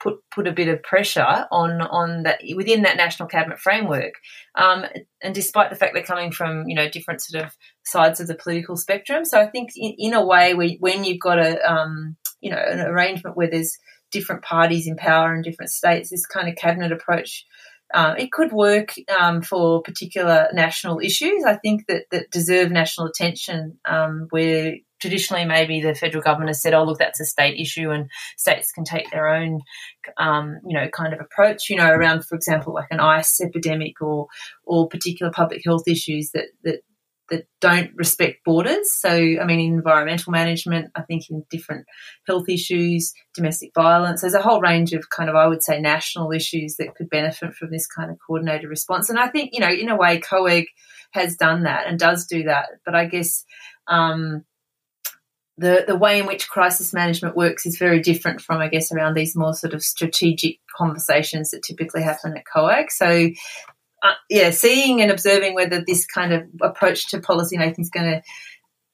put 0.00 0.16
put 0.34 0.46
a 0.46 0.52
bit 0.52 0.68
of 0.68 0.82
pressure 0.82 1.46
on 1.50 1.80
on 1.80 2.24
that 2.24 2.40
within 2.54 2.82
that 2.82 2.96
national 2.96 3.28
cabinet 3.28 3.58
framework. 3.58 4.14
Um, 4.54 4.84
and 5.22 5.34
despite 5.34 5.70
the 5.70 5.76
fact 5.76 5.94
they're 5.94 6.02
coming 6.02 6.32
from 6.32 6.68
you 6.68 6.74
know 6.74 6.88
different 6.88 7.22
sort 7.22 7.44
of 7.44 7.56
sides 7.84 8.20
of 8.20 8.26
the 8.26 8.34
political 8.34 8.76
spectrum, 8.76 9.24
so 9.24 9.40
I 9.40 9.46
think 9.46 9.70
in, 9.76 9.94
in 9.98 10.14
a 10.14 10.24
way 10.24 10.54
we, 10.54 10.76
when 10.80 11.04
you've 11.04 11.20
got 11.20 11.38
a 11.38 11.60
um, 11.70 12.16
you 12.40 12.50
know 12.50 12.58
an 12.58 12.80
arrangement 12.80 13.36
where 13.36 13.50
there's 13.50 13.78
different 14.10 14.42
parties 14.42 14.86
in 14.86 14.96
power 14.96 15.34
in 15.34 15.42
different 15.42 15.70
states, 15.70 16.10
this 16.10 16.26
kind 16.26 16.48
of 16.48 16.56
cabinet 16.56 16.92
approach. 16.92 17.44
Uh, 17.94 18.14
it 18.18 18.32
could 18.32 18.50
work 18.50 18.94
um, 19.16 19.42
for 19.42 19.80
particular 19.82 20.48
national 20.52 20.98
issues. 20.98 21.44
I 21.44 21.54
think 21.54 21.86
that, 21.86 22.06
that 22.10 22.32
deserve 22.32 22.72
national 22.72 23.06
attention, 23.06 23.78
um, 23.84 24.26
where 24.30 24.74
traditionally 25.06 25.44
maybe 25.44 25.80
the 25.80 25.94
federal 25.94 26.20
government 26.20 26.48
has 26.48 26.60
said, 26.60 26.74
oh, 26.74 26.82
look, 26.82 26.98
that's 26.98 27.20
a 27.20 27.24
state 27.24 27.60
issue 27.60 27.90
and 27.90 28.10
states 28.36 28.72
can 28.72 28.82
take 28.82 29.08
their 29.12 29.28
own, 29.28 29.60
um, 30.16 30.58
you 30.66 30.76
know, 30.76 30.88
kind 30.88 31.14
of 31.14 31.20
approach, 31.20 31.70
you 31.70 31.76
know, 31.76 31.88
around, 31.88 32.24
for 32.24 32.34
example, 32.34 32.74
like 32.74 32.88
an 32.90 32.98
ice 32.98 33.40
epidemic 33.40 34.02
or, 34.02 34.26
or 34.64 34.88
particular 34.88 35.30
public 35.30 35.62
health 35.64 35.84
issues 35.86 36.32
that, 36.32 36.46
that, 36.64 36.80
that 37.30 37.46
don't 37.60 37.92
respect 37.94 38.44
borders. 38.44 38.92
So, 38.94 39.10
I 39.10 39.44
mean, 39.44 39.60
environmental 39.60 40.32
management, 40.32 40.90
I 40.96 41.02
think 41.02 41.30
in 41.30 41.44
different 41.50 41.86
health 42.26 42.48
issues, 42.48 43.14
domestic 43.32 43.70
violence, 43.72 44.22
there's 44.22 44.34
a 44.34 44.42
whole 44.42 44.60
range 44.60 44.92
of 44.92 45.08
kind 45.08 45.30
of, 45.30 45.36
I 45.36 45.46
would 45.46 45.62
say, 45.62 45.80
national 45.80 46.32
issues 46.32 46.76
that 46.76 46.96
could 46.96 47.08
benefit 47.08 47.54
from 47.54 47.70
this 47.70 47.86
kind 47.86 48.10
of 48.10 48.16
coordinated 48.26 48.68
response. 48.68 49.08
And 49.08 49.20
I 49.20 49.28
think, 49.28 49.50
you 49.52 49.60
know, 49.60 49.70
in 49.70 49.88
a 49.88 49.96
way, 49.96 50.18
COAG 50.18 50.64
has 51.12 51.36
done 51.36 51.62
that 51.62 51.86
and 51.86 51.96
does 51.96 52.26
do 52.26 52.42
that. 52.44 52.66
But 52.84 52.96
I 52.96 53.06
guess, 53.06 53.44
um, 53.86 54.44
the, 55.58 55.84
the 55.86 55.96
way 55.96 56.18
in 56.18 56.26
which 56.26 56.48
crisis 56.48 56.92
management 56.92 57.36
works 57.36 57.64
is 57.64 57.78
very 57.78 58.00
different 58.00 58.40
from, 58.40 58.60
I 58.60 58.68
guess, 58.68 58.92
around 58.92 59.14
these 59.14 59.34
more 59.34 59.54
sort 59.54 59.72
of 59.72 59.82
strategic 59.82 60.58
conversations 60.76 61.50
that 61.50 61.62
typically 61.62 62.02
happen 62.02 62.36
at 62.36 62.44
COAG. 62.44 62.90
So, 62.90 63.30
uh, 64.02 64.14
yeah, 64.28 64.50
seeing 64.50 65.00
and 65.00 65.10
observing 65.10 65.54
whether 65.54 65.82
this 65.82 66.06
kind 66.06 66.32
of 66.32 66.42
approach 66.60 67.08
to 67.08 67.20
policymaking 67.20 67.80
is 67.80 67.90
going 67.90 68.10
to 68.10 68.22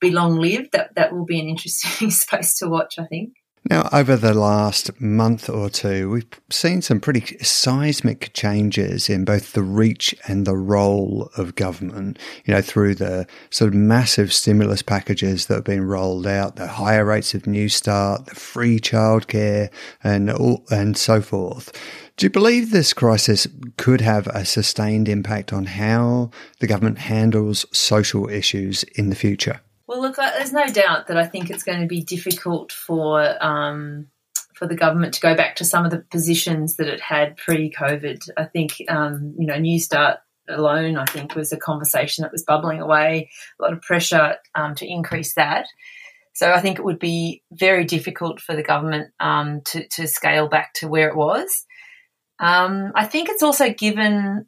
be 0.01 0.11
long 0.11 0.39
lived, 0.39 0.73
that, 0.73 0.95
that 0.95 1.13
will 1.13 1.25
be 1.25 1.41
an 1.41 1.49
interesting 1.49 2.11
space 2.11 2.59
to 2.59 2.69
watch, 2.69 2.99
I 2.99 3.07
think. 3.07 3.35
Now, 3.71 3.89
over 3.93 4.17
the 4.17 4.35
last 4.35 5.01
month 5.01 5.49
or 5.49 5.71
two, 5.71 6.11
we've 6.11 6.27
seen 6.51 6.83
some 6.83 6.99
pretty 6.99 7.39
seismic 7.39 8.33
changes 8.35 9.09
in 9.09 9.25
both 9.25 9.53
the 9.53 9.63
reach 9.63 10.17
and 10.27 10.45
the 10.45 10.57
role 10.57 11.31
of 11.37 11.55
government, 11.55 12.19
you 12.45 12.55
know, 12.55 12.61
through 12.61 12.97
the 12.97 13.25
sort 13.51 13.69
of 13.69 13.75
massive 13.75 14.33
stimulus 14.33 14.83
packages 14.83 15.47
that 15.47 15.55
have 15.55 15.65
been 15.65 15.85
rolled 15.85 16.27
out, 16.27 16.57
the 16.57 16.67
higher 16.67 17.05
rates 17.05 17.35
of 17.35 17.47
New 17.47 17.69
Start, 17.69 18.27
the 18.27 18.35
free 18.35 18.81
childcare, 18.81 19.71
and, 20.03 20.29
all, 20.29 20.65
and 20.73 20.97
so 20.97 21.21
forth. 21.23 21.73
Do 22.17 22.27
you 22.27 22.31
believe 22.31 22.71
this 22.73 22.93
crisis 22.93 23.47
could 23.77 24.01
have 24.01 24.27
a 24.27 24.45
sustained 24.45 25.09
impact 25.09 25.53
on 25.53 25.67
how 25.67 26.33
the 26.59 26.67
government 26.67 26.99
handles 26.99 27.65
social 27.71 28.29
issues 28.29 28.83
in 28.83 29.09
the 29.09 29.17
future? 29.17 29.61
Well, 29.87 30.01
look, 30.01 30.17
there's 30.17 30.53
no 30.53 30.67
doubt 30.67 31.09
that 31.09 31.17
I 31.17 31.27
think 31.27 31.51
it's 31.51 31.65
going 31.65 31.81
to 31.81 31.87
be 31.87 32.03
difficult 32.03 32.73
for 32.73 33.43
um, 33.45 34.07
for 34.55 34.67
the 34.67 34.77
government 34.77 35.15
to 35.15 35.21
go 35.21 35.35
back 35.35 35.57
to 35.57 35.65
some 35.65 35.85
of 35.85 35.91
the 35.91 36.05
positions 36.11 36.77
that 36.77 36.87
it 36.87 37.01
had 37.01 37.37
pre-COVID. 37.37 38.29
I 38.37 38.45
think 38.45 38.83
um, 38.89 39.35
you 39.39 39.47
know, 39.47 39.59
New 39.59 39.79
Start 39.79 40.21
alone, 40.49 40.97
I 40.97 41.05
think, 41.07 41.35
was 41.35 41.53
a 41.53 41.57
conversation 41.57 42.23
that 42.23 42.33
was 42.33 42.45
bubbling 42.45 42.81
away. 42.81 43.31
A 43.59 43.63
lot 43.63 43.73
of 43.73 43.83
pressure 43.83 44.37
um, 44.55 44.75
to 44.77 44.87
increase 44.87 45.35
that. 45.35 45.67
So 46.35 46.51
I 46.51 46.61
think 46.61 46.79
it 46.79 46.85
would 46.85 46.99
be 46.99 47.43
very 47.53 47.85
difficult 47.85 48.41
for 48.41 48.57
the 48.57 48.63
government 48.63 49.13
um, 49.21 49.61
to, 49.67 49.87
to 49.89 50.09
scale 50.09 50.49
back 50.49 50.73
to 50.75 50.89
where 50.89 51.09
it 51.09 51.17
was. 51.17 51.67
Um, 52.39 52.93
I 52.95 53.07
think 53.07 53.29
it's 53.29 53.43
also 53.43 53.73
given 53.73 54.47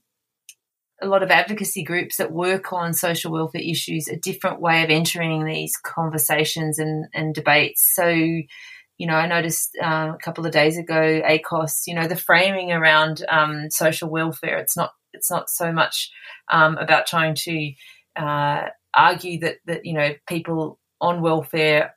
a 1.04 1.08
lot 1.08 1.22
of 1.22 1.30
advocacy 1.30 1.82
groups 1.82 2.16
that 2.16 2.32
work 2.32 2.72
on 2.72 2.94
social 2.94 3.30
welfare 3.30 3.60
issues 3.60 4.08
a 4.08 4.16
different 4.16 4.60
way 4.60 4.82
of 4.82 4.90
entering 4.90 5.44
these 5.44 5.76
conversations 5.76 6.78
and, 6.78 7.06
and 7.12 7.34
debates. 7.34 7.92
So, 7.94 8.08
you 8.08 9.06
know, 9.06 9.14
I 9.14 9.26
noticed 9.26 9.76
uh, 9.82 10.12
a 10.14 10.18
couple 10.22 10.46
of 10.46 10.52
days 10.52 10.78
ago, 10.78 11.20
ACOSS, 11.22 11.86
you 11.86 11.94
know, 11.94 12.08
the 12.08 12.16
framing 12.16 12.72
around 12.72 13.24
um, 13.28 13.70
social 13.70 14.08
welfare. 14.08 14.58
It's 14.58 14.76
not 14.76 14.92
it's 15.12 15.30
not 15.30 15.48
so 15.48 15.72
much 15.72 16.10
um, 16.50 16.76
about 16.78 17.06
trying 17.06 17.34
to 17.34 17.72
uh, 18.16 18.68
argue 18.94 19.40
that 19.40 19.56
that 19.66 19.84
you 19.84 19.92
know 19.92 20.14
people 20.26 20.78
on 21.00 21.20
welfare 21.20 21.94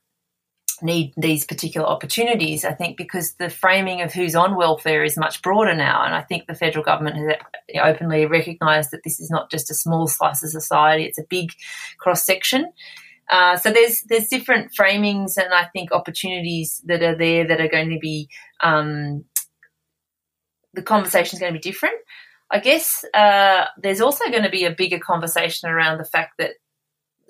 need 0.82 1.14
these 1.18 1.46
particular 1.46 1.88
opportunities. 1.88 2.66
I 2.66 2.74
think 2.74 2.98
because 2.98 3.34
the 3.34 3.50
framing 3.50 4.02
of 4.02 4.14
who's 4.14 4.36
on 4.36 4.56
welfare 4.56 5.04
is 5.04 5.18
much 5.18 5.42
broader 5.42 5.74
now, 5.74 6.04
and 6.04 6.14
I 6.14 6.22
think 6.22 6.48
the 6.48 6.56
federal 6.56 6.84
government 6.84 7.18
has 7.18 7.38
openly 7.82 8.26
recognised 8.26 8.92
that 8.92 9.04
this 9.04 9.20
is 9.20 9.30
not 9.30 9.52
just 9.52 9.72
a 9.72 9.76
small 9.76 10.08
slice 10.08 10.44
of 10.44 10.50
society; 10.50 11.06
it's 11.06 11.20
a 11.20 11.26
big 11.30 11.52
cross 11.98 12.24
section. 12.24 12.72
Uh, 13.30 13.58
so 13.58 13.72
there's 13.72 14.02
there's 14.04 14.28
different 14.28 14.72
framings 14.74 15.36
and 15.38 15.54
I 15.54 15.66
think 15.66 15.92
opportunities 15.92 16.82
that 16.86 17.04
are 17.04 17.16
there 17.16 17.46
that 17.46 17.60
are 17.60 17.68
going 17.68 17.90
to 17.90 18.00
be 18.00 18.30
um, 18.62 19.26
the 20.74 20.82
conversation 20.82 21.36
is 21.36 21.40
going 21.40 21.54
to 21.54 21.60
be 21.60 21.70
different. 21.70 21.96
I 22.50 22.60
guess 22.60 23.04
uh, 23.14 23.66
there's 23.78 24.00
also 24.00 24.30
going 24.30 24.44
to 24.44 24.50
be 24.50 24.64
a 24.64 24.72
bigger 24.72 25.00
conversation 25.00 25.70
around 25.70 25.98
the 25.98 26.06
fact 26.06 26.36
that 26.38 26.52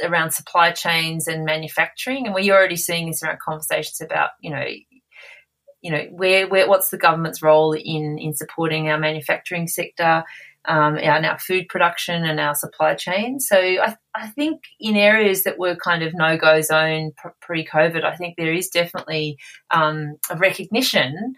around 0.01 0.31
supply 0.31 0.71
chains 0.71 1.27
and 1.27 1.45
manufacturing, 1.45 2.25
and 2.25 2.35
we're 2.35 2.53
already 2.53 2.75
seeing 2.75 3.07
this 3.07 3.23
around 3.23 3.39
conversations 3.39 4.01
about 4.01 4.31
you 4.41 4.51
know 4.51 4.65
you 5.81 5.91
know 5.91 6.03
where 6.11 6.47
where 6.47 6.67
what's 6.67 6.89
the 6.89 6.97
government's 6.97 7.41
role 7.41 7.73
in 7.73 8.17
in 8.17 8.33
supporting 8.33 8.89
our 8.89 8.99
manufacturing 8.99 9.67
sector. 9.67 10.23
Um, 10.69 10.97
and 10.97 11.25
our 11.25 11.39
food 11.39 11.69
production 11.69 12.25
and 12.25 12.41
our 12.41 12.53
supply 12.53 12.93
chain. 12.95 13.39
So 13.39 13.55
I, 13.57 13.95
I 14.13 14.27
think 14.27 14.63
in 14.81 14.97
areas 14.97 15.43
that 15.43 15.57
were 15.57 15.77
kind 15.77 16.03
of 16.03 16.13
no 16.13 16.35
go 16.35 16.59
zone 16.59 17.13
pre 17.39 17.65
COVID, 17.65 18.03
I 18.03 18.17
think 18.17 18.35
there 18.35 18.51
is 18.51 18.67
definitely 18.67 19.37
um, 19.71 20.17
a 20.29 20.35
recognition 20.35 21.35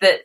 that 0.00 0.22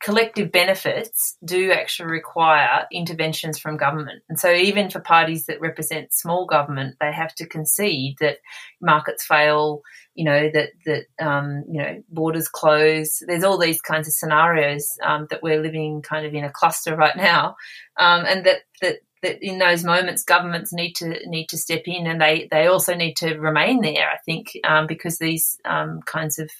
collective 0.00 0.52
benefits 0.52 1.36
do 1.44 1.72
actually 1.72 2.10
require 2.10 2.86
interventions 2.92 3.58
from 3.58 3.76
government. 3.76 4.22
And 4.28 4.38
so, 4.38 4.52
even 4.52 4.90
for 4.90 5.00
parties 5.00 5.46
that 5.46 5.60
represent 5.60 6.14
small 6.14 6.46
government, 6.46 6.96
they 7.00 7.12
have 7.12 7.34
to 7.36 7.46
concede 7.46 8.16
that 8.20 8.38
markets 8.80 9.24
fail, 9.24 9.82
you 10.14 10.24
know, 10.24 10.50
that, 10.52 10.70
that 10.86 11.04
um, 11.24 11.64
you 11.70 11.82
know, 11.82 12.02
borders 12.08 12.48
close. 12.48 13.22
There's 13.26 13.44
all 13.44 13.58
these 13.58 13.80
kinds 13.80 14.06
of 14.06 14.14
scenarios 14.14 14.96
um, 15.02 15.26
that 15.30 15.42
we're 15.42 15.62
living 15.62 16.02
kind 16.02 16.26
of 16.26 16.34
in 16.34 16.44
a 16.44 16.52
cluster 16.52 16.94
right 16.94 17.16
now. 17.16 17.56
Um, 17.98 18.24
and 18.24 18.46
that, 18.46 18.58
that, 18.82 18.96
that 19.22 19.38
in 19.42 19.58
those 19.58 19.84
moments, 19.84 20.22
governments 20.22 20.72
need 20.72 20.94
to 20.96 21.18
need 21.26 21.48
to 21.48 21.58
step 21.58 21.82
in, 21.86 22.06
and 22.06 22.20
they 22.20 22.46
they 22.50 22.66
also 22.66 22.94
need 22.94 23.16
to 23.16 23.34
remain 23.34 23.80
there. 23.80 24.08
I 24.08 24.18
think 24.24 24.56
um, 24.64 24.86
because 24.86 25.18
these 25.18 25.58
um, 25.64 26.02
kinds 26.06 26.38
of 26.38 26.50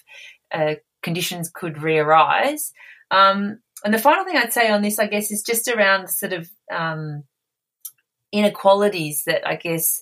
uh, 0.51 0.75
conditions 1.01 1.49
could 1.53 1.81
re-arise. 1.81 2.73
Um, 3.11 3.59
and 3.83 3.93
the 3.93 3.99
final 3.99 4.25
thing 4.25 4.37
I'd 4.37 4.53
say 4.53 4.69
on 4.69 4.81
this, 4.81 4.99
I 4.99 5.07
guess, 5.07 5.31
is 5.31 5.41
just 5.41 5.67
around 5.67 6.09
sort 6.09 6.33
of 6.33 6.49
um, 6.73 7.23
inequalities 8.31 9.23
that 9.25 9.47
I 9.47 9.55
guess 9.55 10.01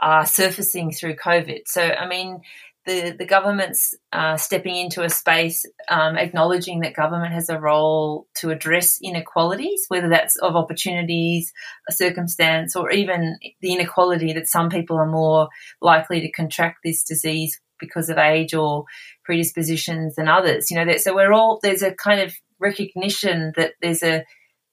are 0.00 0.26
surfacing 0.26 0.92
through 0.92 1.16
COVID. 1.16 1.62
So, 1.66 1.82
I 1.82 2.06
mean, 2.06 2.40
the, 2.86 3.14
the 3.18 3.26
government's 3.26 3.94
uh, 4.12 4.36
stepping 4.38 4.74
into 4.74 5.02
a 5.02 5.10
space, 5.10 5.66
um, 5.90 6.16
acknowledging 6.16 6.80
that 6.80 6.94
government 6.94 7.34
has 7.34 7.50
a 7.50 7.60
role 7.60 8.26
to 8.36 8.50
address 8.50 8.98
inequalities, 9.02 9.84
whether 9.88 10.08
that's 10.08 10.36
of 10.36 10.56
opportunities, 10.56 11.52
a 11.88 11.92
circumstance, 11.92 12.74
or 12.74 12.90
even 12.90 13.36
the 13.60 13.74
inequality 13.74 14.32
that 14.32 14.48
some 14.48 14.70
people 14.70 14.96
are 14.96 15.06
more 15.06 15.48
likely 15.82 16.20
to 16.22 16.32
contract 16.32 16.78
this 16.82 17.02
disease 17.02 17.60
because 17.78 18.08
of 18.08 18.16
age 18.16 18.54
or 18.54 18.84
predispositions 19.24 20.14
than 20.16 20.26
others. 20.26 20.70
You 20.70 20.78
know, 20.78 20.86
that, 20.86 21.00
so 21.00 21.14
we're 21.14 21.32
all 21.32 21.60
there's 21.62 21.82
a 21.82 21.92
kind 21.92 22.20
of 22.20 22.34
recognition 22.60 23.52
that 23.56 23.72
there's 23.80 24.02
a, 24.02 24.24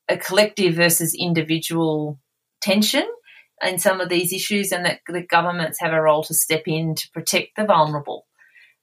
a 0.08 0.18
collective 0.18 0.76
versus 0.76 1.16
individual 1.18 2.20
tension 2.62 3.08
in 3.62 3.80
some 3.80 4.02
of 4.02 4.10
these 4.10 4.34
issues, 4.34 4.72
and 4.72 4.86
that 4.86 5.00
the 5.08 5.22
governments 5.22 5.80
have 5.80 5.94
a 5.94 6.02
role 6.02 6.24
to 6.24 6.34
step 6.34 6.64
in 6.68 6.96
to 6.96 7.10
protect 7.14 7.56
the 7.56 7.66
vulnerable. 7.66 8.26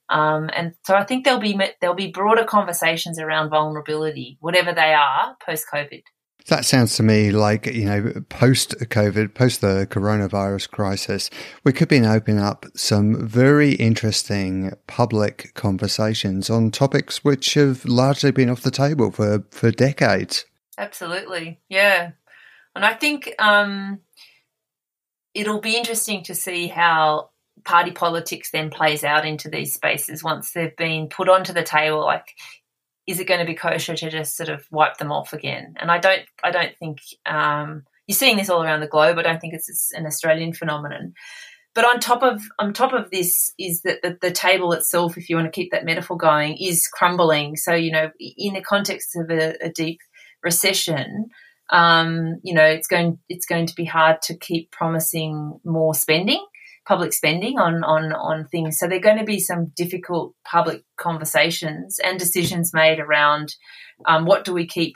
Um, 0.09 0.49
and 0.53 0.73
so 0.83 0.95
I 0.95 1.05
think 1.05 1.23
there'll 1.23 1.39
be 1.39 1.59
there'll 1.79 1.95
be 1.95 2.11
broader 2.11 2.43
conversations 2.43 3.19
around 3.19 3.49
vulnerability, 3.49 4.37
whatever 4.41 4.73
they 4.73 4.93
are, 4.93 5.35
post 5.45 5.65
COVID. 5.73 6.03
That 6.47 6.65
sounds 6.65 6.95
to 6.97 7.03
me 7.03 7.31
like, 7.31 7.67
you 7.67 7.85
know, 7.85 8.13
post 8.29 8.75
COVID, 8.79 9.33
post 9.33 9.61
the 9.61 9.87
coronavirus 9.89 10.69
crisis, 10.69 11.29
we 11.63 11.71
could 11.71 11.87
be 11.87 12.01
opening 12.01 12.41
up 12.41 12.65
some 12.75 13.25
very 13.25 13.73
interesting 13.73 14.73
public 14.87 15.53
conversations 15.53 16.49
on 16.49 16.71
topics 16.71 17.23
which 17.23 17.53
have 17.53 17.85
largely 17.85 18.31
been 18.31 18.49
off 18.49 18.61
the 18.61 18.71
table 18.71 19.11
for, 19.11 19.45
for 19.51 19.71
decades. 19.71 20.45
Absolutely. 20.77 21.61
Yeah. 21.69 22.11
And 22.75 22.83
I 22.83 22.93
think 22.93 23.33
um, 23.39 23.99
it'll 25.33 25.61
be 25.61 25.77
interesting 25.77 26.23
to 26.23 26.35
see 26.35 26.67
how 26.67 27.29
party 27.63 27.91
politics 27.91 28.51
then 28.51 28.69
plays 28.69 29.03
out 29.03 29.25
into 29.25 29.49
these 29.49 29.73
spaces 29.73 30.23
once 30.23 30.51
they've 30.51 30.75
been 30.75 31.07
put 31.07 31.29
onto 31.29 31.53
the 31.53 31.63
table. 31.63 32.01
Like, 32.01 32.35
is 33.07 33.19
it 33.19 33.27
going 33.27 33.39
to 33.39 33.45
be 33.45 33.55
kosher 33.55 33.95
to 33.95 34.09
just 34.09 34.35
sort 34.35 34.49
of 34.49 34.65
wipe 34.71 34.97
them 34.97 35.11
off 35.11 35.33
again? 35.33 35.75
And 35.79 35.91
I 35.91 35.99
don't, 35.99 36.21
I 36.43 36.51
don't 36.51 36.75
think 36.77 36.99
um, 37.25 37.83
you're 38.07 38.15
seeing 38.15 38.37
this 38.37 38.49
all 38.49 38.63
around 38.63 38.81
the 38.81 38.87
globe. 38.87 39.17
I 39.17 39.23
don't 39.23 39.39
think 39.39 39.53
it's, 39.53 39.69
it's, 39.69 39.91
an 39.93 40.05
Australian 40.05 40.53
phenomenon. 40.53 41.13
But 41.75 41.85
on 41.85 41.99
top 41.99 42.21
of 42.21 42.39
on 42.59 42.71
top 42.71 42.93
of 42.93 43.09
this 43.09 43.51
is 43.57 43.81
that 43.81 44.03
the, 44.03 44.17
the, 44.21 44.29
table 44.29 44.73
itself, 44.73 45.17
if 45.17 45.27
you 45.27 45.35
want 45.35 45.51
to 45.51 45.51
keep 45.51 45.71
that 45.71 45.85
metaphor 45.85 46.15
going, 46.15 46.55
is 46.61 46.87
crumbling. 46.87 47.55
So 47.55 47.73
you 47.73 47.91
know, 47.91 48.11
in 48.19 48.53
the 48.53 48.61
context 48.61 49.15
of 49.15 49.31
a, 49.31 49.55
a 49.59 49.69
deep 49.69 49.97
recession, 50.43 51.29
um, 51.71 52.39
you 52.43 52.53
know, 52.53 52.63
it's 52.63 52.87
going 52.87 53.17
it's 53.27 53.47
going 53.47 53.65
to 53.65 53.75
be 53.75 53.85
hard 53.85 54.21
to 54.23 54.37
keep 54.37 54.69
promising 54.69 55.59
more 55.65 55.95
spending 55.95 56.45
public 56.85 57.13
spending 57.13 57.57
on 57.59 57.83
on 57.83 58.13
on 58.13 58.47
things. 58.47 58.77
So 58.77 58.87
there 58.87 58.97
are 58.97 59.01
going 59.01 59.17
to 59.17 59.23
be 59.23 59.39
some 59.39 59.71
difficult 59.75 60.33
public 60.45 60.83
conversations 60.97 61.99
and 62.03 62.19
decisions 62.19 62.73
made 62.73 62.99
around 62.99 63.55
um, 64.05 64.25
what 64.25 64.45
do 64.45 64.53
we 64.53 64.67
keep 64.67 64.95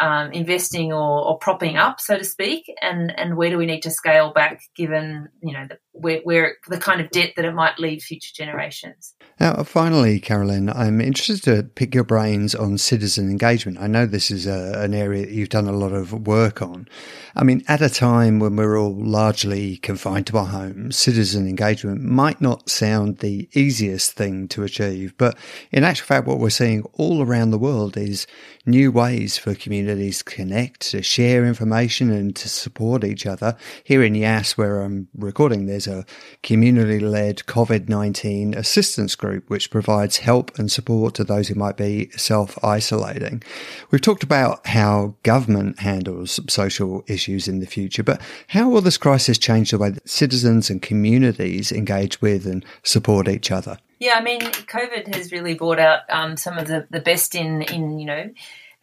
um, 0.00 0.32
investing 0.32 0.92
or, 0.92 1.26
or, 1.26 1.38
propping 1.38 1.76
up, 1.76 2.00
so 2.00 2.16
to 2.16 2.24
speak, 2.24 2.72
and 2.80 3.16
and 3.18 3.36
where 3.36 3.50
do 3.50 3.58
we 3.58 3.66
need 3.66 3.82
to 3.82 3.90
scale 3.90 4.32
back 4.32 4.60
given 4.76 5.28
you 5.42 5.52
know 5.52 5.66
the, 5.68 5.78
where, 6.00 6.20
where 6.20 6.56
the 6.68 6.78
kind 6.78 7.00
of 7.00 7.10
debt 7.10 7.32
that 7.36 7.44
it 7.44 7.54
might 7.54 7.78
leave 7.78 8.02
future 8.02 8.32
generations. 8.34 9.14
Now, 9.40 9.62
finally, 9.62 10.18
Carolyn, 10.18 10.68
I'm 10.68 11.00
interested 11.00 11.42
to 11.44 11.62
pick 11.62 11.94
your 11.94 12.04
brains 12.04 12.54
on 12.54 12.76
citizen 12.78 13.30
engagement. 13.30 13.78
I 13.80 13.86
know 13.86 14.04
this 14.04 14.30
is 14.30 14.46
a, 14.46 14.72
an 14.78 14.94
area 14.94 15.26
that 15.26 15.32
you've 15.32 15.48
done 15.48 15.68
a 15.68 15.72
lot 15.72 15.92
of 15.92 16.26
work 16.26 16.60
on. 16.60 16.88
I 17.36 17.44
mean, 17.44 17.62
at 17.68 17.80
a 17.80 17.88
time 17.88 18.40
when 18.40 18.56
we're 18.56 18.78
all 18.78 18.96
largely 18.96 19.76
confined 19.76 20.26
to 20.28 20.38
our 20.38 20.46
homes, 20.46 20.96
citizen 20.96 21.46
engagement 21.46 22.02
might 22.02 22.40
not 22.40 22.68
sound 22.68 23.18
the 23.18 23.48
easiest 23.52 24.12
thing 24.12 24.48
to 24.48 24.64
achieve, 24.64 25.14
but 25.18 25.38
in 25.70 25.84
actual 25.84 26.06
fact, 26.06 26.26
what 26.26 26.40
we're 26.40 26.50
seeing 26.50 26.82
all 26.94 27.22
around 27.22 27.50
the 27.50 27.58
world 27.58 27.96
is 27.96 28.26
new 28.66 28.92
ways 28.92 29.38
for 29.38 29.54
communities 29.54 30.18
to 30.18 30.24
connect, 30.24 30.80
to 30.90 31.02
share 31.02 31.46
information, 31.46 32.10
and 32.10 32.34
to 32.36 32.48
support 32.48 33.04
each 33.04 33.24
other. 33.24 33.56
Here 33.84 34.02
in 34.02 34.14
Yass, 34.14 34.58
where 34.58 34.82
I'm 34.82 35.08
recording, 35.16 35.66
there's 35.66 35.87
a 35.88 36.04
community 36.42 37.00
led 37.00 37.38
COVID 37.38 37.88
19 37.88 38.54
assistance 38.54 39.14
group 39.14 39.48
which 39.50 39.70
provides 39.70 40.18
help 40.18 40.56
and 40.58 40.70
support 40.70 41.14
to 41.14 41.24
those 41.24 41.48
who 41.48 41.54
might 41.54 41.76
be 41.76 42.10
self 42.10 42.62
isolating. 42.62 43.42
We've 43.90 44.00
talked 44.00 44.22
about 44.22 44.66
how 44.66 45.14
government 45.22 45.80
handles 45.80 46.38
social 46.48 47.02
issues 47.06 47.48
in 47.48 47.60
the 47.60 47.66
future, 47.66 48.02
but 48.02 48.20
how 48.48 48.68
will 48.68 48.80
this 48.80 48.98
crisis 48.98 49.38
change 49.38 49.70
the 49.70 49.78
way 49.78 49.90
that 49.90 50.08
citizens 50.08 50.70
and 50.70 50.80
communities 50.80 51.72
engage 51.72 52.20
with 52.20 52.46
and 52.46 52.64
support 52.82 53.28
each 53.28 53.50
other? 53.50 53.78
Yeah, 53.98 54.14
I 54.14 54.22
mean, 54.22 54.40
COVID 54.40 55.12
has 55.14 55.32
really 55.32 55.54
brought 55.54 55.80
out 55.80 56.00
um, 56.08 56.36
some 56.36 56.56
of 56.56 56.68
the, 56.68 56.86
the 56.90 57.00
best 57.00 57.34
in, 57.34 57.62
in 57.62 57.98
you 57.98 58.06
know, 58.06 58.30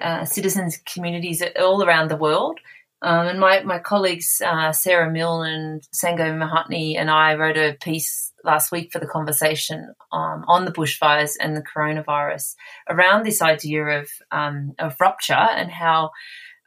uh, 0.02 0.26
citizens 0.26 0.78
communities 0.86 1.42
all 1.60 1.84
around 1.84 2.10
the 2.10 2.18
world. 2.18 2.60
Um, 3.06 3.28
and 3.28 3.40
my, 3.40 3.62
my 3.62 3.78
colleagues, 3.78 4.42
uh, 4.44 4.72
Sarah 4.72 5.12
Milne 5.12 5.46
and 5.46 5.82
Sango 5.94 6.36
Mahanty, 6.36 6.98
and 6.98 7.12
I 7.12 7.36
wrote 7.36 7.56
a 7.56 7.78
piece 7.80 8.34
last 8.44 8.72
week 8.72 8.92
for 8.92 8.98
the 8.98 9.06
conversation 9.06 9.94
um, 10.12 10.44
on 10.48 10.66
the 10.66 10.72
bushfires 10.72 11.34
and 11.40 11.56
the 11.56 11.62
coronavirus 11.62 12.56
around 12.90 13.24
this 13.24 13.44
idea 13.44 13.84
of, 13.84 14.10
um, 14.32 14.74
of 14.80 14.96
rupture 15.00 15.34
and 15.34 15.70
how 15.70 16.10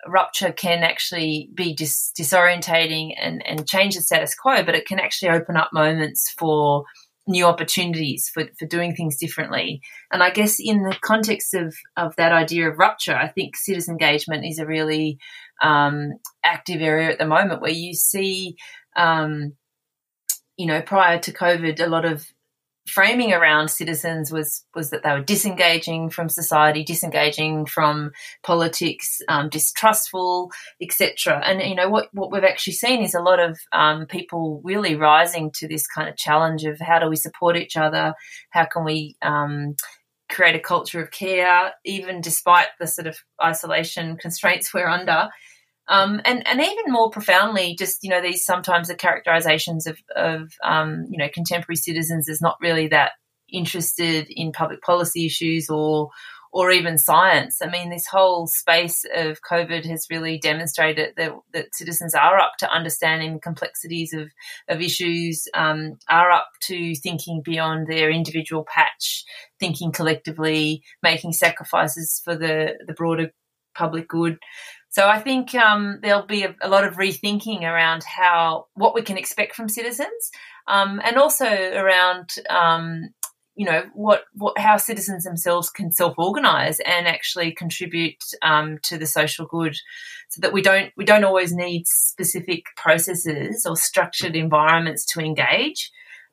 rupture 0.07 0.53
can 0.53 0.85
actually 0.85 1.51
be 1.55 1.75
dis- 1.75 2.13
disorientating 2.17 3.15
and, 3.21 3.45
and 3.45 3.69
change 3.69 3.97
the 3.97 4.01
status 4.01 4.37
quo, 4.37 4.63
but 4.63 4.77
it 4.77 4.87
can 4.87 5.01
actually 5.01 5.31
open 5.31 5.57
up 5.57 5.71
moments 5.73 6.33
for 6.39 6.85
new 7.29 7.45
opportunities 7.45 8.31
for, 8.33 8.45
for 8.59 8.67
doing 8.67 8.95
things 8.95 9.19
differently. 9.19 9.81
And 10.11 10.23
I 10.23 10.31
guess 10.31 10.57
in 10.59 10.83
the 10.83 10.97
context 11.01 11.55
of, 11.55 11.75
of 11.97 12.17
that 12.17 12.33
idea 12.33 12.69
of 12.69 12.79
rupture, 12.79 13.15
I 13.15 13.29
think 13.29 13.57
citizen 13.57 13.93
engagement 13.93 14.45
is 14.47 14.59
a 14.59 14.67
really 14.67 15.19
um, 15.63 16.15
active 16.45 16.81
area 16.81 17.11
at 17.11 17.19
the 17.19 17.27
moment 17.27 17.61
where 17.61 17.71
you 17.71 17.95
see, 17.95 18.57
um, 18.97 19.53
you 20.57 20.67
know, 20.67 20.81
prior 20.81 21.19
to 21.21 21.33
COVID, 21.33 21.81
a 21.81 21.87
lot 21.87 22.05
of 22.05 22.27
framing 22.89 23.33
around 23.33 23.69
citizens 23.69 24.33
was 24.33 24.65
was 24.75 24.91
that 24.91 25.03
they 25.03 25.11
were 25.11 25.23
disengaging 25.23 26.11
from 26.11 26.29
society, 26.29 26.83
disengaging 26.83 27.67
from 27.67 28.13
politics, 28.43 29.21
um, 29.29 29.49
distrustful, 29.49 30.51
etc. 30.81 31.41
And 31.45 31.63
you 31.63 31.75
know 31.75 31.89
what 31.89 32.09
what 32.13 32.33
we've 32.33 32.45
actually 32.45 32.75
seen 32.75 33.03
is 33.03 33.15
a 33.15 33.23
lot 33.23 33.41
of 33.41 33.59
um, 33.73 34.07
people 34.07 34.61
really 34.65 34.97
rising 34.97 35.51
to 35.57 35.69
this 35.69 35.87
kind 35.87 36.09
of 36.09 36.17
challenge 36.17 36.65
of 36.65 36.81
how 36.81 36.99
do 36.99 37.09
we 37.09 37.17
support 37.17 37.57
each 37.57 37.77
other, 37.77 38.15
how 38.51 38.65
can 38.65 38.85
we 38.85 39.17
um, 39.23 39.75
create 40.29 40.55
a 40.55 40.61
culture 40.61 41.03
of 41.03 41.11
care, 41.11 41.73
even 41.85 42.21
despite 42.21 42.69
the 42.79 42.87
sort 42.87 43.07
of 43.07 43.19
isolation 43.43 44.17
constraints 44.17 44.73
we're 44.75 44.89
under. 44.89 45.29
Um, 45.89 46.21
and 46.25 46.47
and 46.47 46.61
even 46.61 46.93
more 46.93 47.11
profoundly, 47.11 47.75
just 47.79 48.03
you 48.03 48.11
know 48.11 48.21
these 48.21 48.45
sometimes 48.45 48.89
the 48.89 48.95
characterizations 48.95 49.87
of 49.87 49.99
of 50.15 50.53
um, 50.63 51.07
you 51.09 51.19
know 51.19 51.29
contemporary 51.33 51.77
citizens 51.77 52.29
is 52.29 52.41
not 52.41 52.57
really 52.61 52.89
that 52.89 53.13
interested 53.51 54.27
in 54.29 54.53
public 54.53 54.83
policy 54.83 55.25
issues 55.25 55.71
or 55.71 56.11
or 56.53 56.71
even 56.71 56.99
science. 56.99 57.61
I 57.63 57.69
mean, 57.69 57.91
this 57.91 58.07
whole 58.07 58.47
space 58.47 59.05
of 59.15 59.39
COVID 59.43 59.85
has 59.87 60.07
really 60.11 60.39
demonstrated 60.39 61.15
that, 61.17 61.33
that 61.53 61.75
citizens 61.75 62.15
are 62.15 62.39
up 62.39 62.53
to 62.61 62.71
understanding 62.71 63.41
complexities 63.41 64.13
of, 64.15 64.31
of 64.69 64.81
issues, 64.81 65.47
um, 65.55 65.99
are 66.09 66.31
up 66.31 66.49
to 66.63 66.95
thinking 66.95 67.43
beyond 67.45 67.87
their 67.87 68.11
individual 68.11 68.65
patch, 68.65 69.25
thinking 69.61 69.93
collectively, 69.93 70.83
making 71.03 71.33
sacrifices 71.33 72.21
for 72.25 72.35
the, 72.35 72.79
the 72.87 72.95
broader 72.95 73.31
public 73.75 74.09
good. 74.09 74.39
So 74.91 75.07
I 75.07 75.21
think 75.21 75.55
um, 75.55 75.99
there'll 76.03 76.27
be 76.27 76.45
a, 76.45 76.57
a, 76.63 76.69
lot 76.69 76.85
of 76.85 76.95
rethinking 76.95 77.63
around 77.63 78.05
how 78.05 78.67
what 78.75 78.95
we 78.95 79.03
can 79.03 79.19
expect 79.19 79.55
from 79.55 79.69
citizens, 79.69 80.31
um, 80.67 81.01
and 81.05 81.17
also 81.19 81.47
around 81.47 82.31
um, 82.49 83.11
you 83.55 83.67
know 83.67 83.83
what 83.93 84.25
what 84.35 84.57
how 84.57 84.77
citizens 84.77 85.25
themselves 85.25 85.69
can 85.69 85.93
self 85.93 86.15
organize 86.17 86.81
and 86.81 87.07
actually 87.07 87.53
contribute 87.53 88.23
um, 88.43 88.79
to 88.85 88.97
the 88.97 89.07
social 89.07 89.47
good, 89.47 89.77
so 90.31 90.41
that 90.41 90.53
we 90.53 90.63
don't 90.63 90.91
we 90.97 91.05
don't 91.05 91.25
always 91.25 91.53
need 91.53 91.87
specific 91.87 92.65
processes 92.77 93.67
or 93.69 93.77
structured 93.77 94.37
environments 94.37 95.05
to 95.13 95.21
engage. 95.21 95.91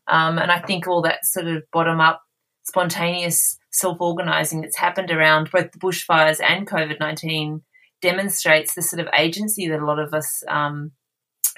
Um, 0.07 0.37
and 0.37 0.51
I 0.51 0.59
think 0.61 0.87
all 0.87 1.01
that 1.01 1.25
sort 1.25 1.47
of 1.47 1.63
bottom 1.73 1.99
up, 1.99 2.21
spontaneous 2.63 3.57
self 3.71 3.99
organizing 3.99 4.61
that's 4.61 4.77
happened 4.77 5.11
around 5.11 5.51
both 5.51 5.71
the 5.71 5.79
bushfires 5.79 6.39
and 6.41 6.65
COVID 6.67 6.99
nineteen 7.01 7.63
demonstrates 8.01 8.73
the 8.73 8.81
sort 8.81 8.99
of 8.99 9.07
agency 9.17 9.67
that 9.69 9.79
a 9.79 9.85
lot 9.85 9.99
of 9.99 10.13
us 10.13 10.43
um, 10.47 10.91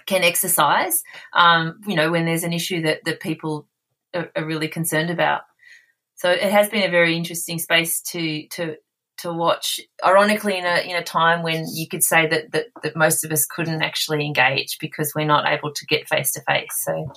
can 0.06 0.24
exercise. 0.24 1.04
Um, 1.34 1.82
you 1.86 1.96
know, 1.96 2.12
when 2.12 2.26
there's 2.26 2.44
an 2.44 2.54
issue 2.54 2.82
that 2.84 3.04
that 3.06 3.20
people 3.20 3.68
are, 4.14 4.32
are, 4.36 4.46
really 4.46 4.68
concerned 4.68 5.10
about. 5.10 5.42
So 6.16 6.32
it 6.32 6.42
has 6.42 6.70
been 6.70 6.88
a 6.88 6.92
very 6.92 7.16
interesting 7.16 7.60
space 7.60 8.02
to 8.12 8.48
to 8.50 8.76
to 9.20 9.34
watch. 9.34 9.80
Ironically, 10.04 10.58
in 10.58 10.66
a 10.66 10.80
in 10.90 10.96
a 10.96 11.04
time 11.04 11.44
when 11.44 11.66
you 11.74 11.88
could 11.88 12.04
say 12.04 12.28
that 12.28 12.52
that, 12.52 12.68
that 12.84 12.96
most 12.96 13.24
of 13.24 13.32
us 13.32 13.46
couldn't 13.46 13.84
actually 13.84 14.26
engage 14.26 14.78
because 14.80 15.14
we're 15.16 15.26
not 15.26 15.48
able 15.48 15.74
to 15.74 15.86
get 15.86 16.08
face 16.08 16.32
to 16.32 16.42
face. 16.42 16.84
So. 16.84 17.12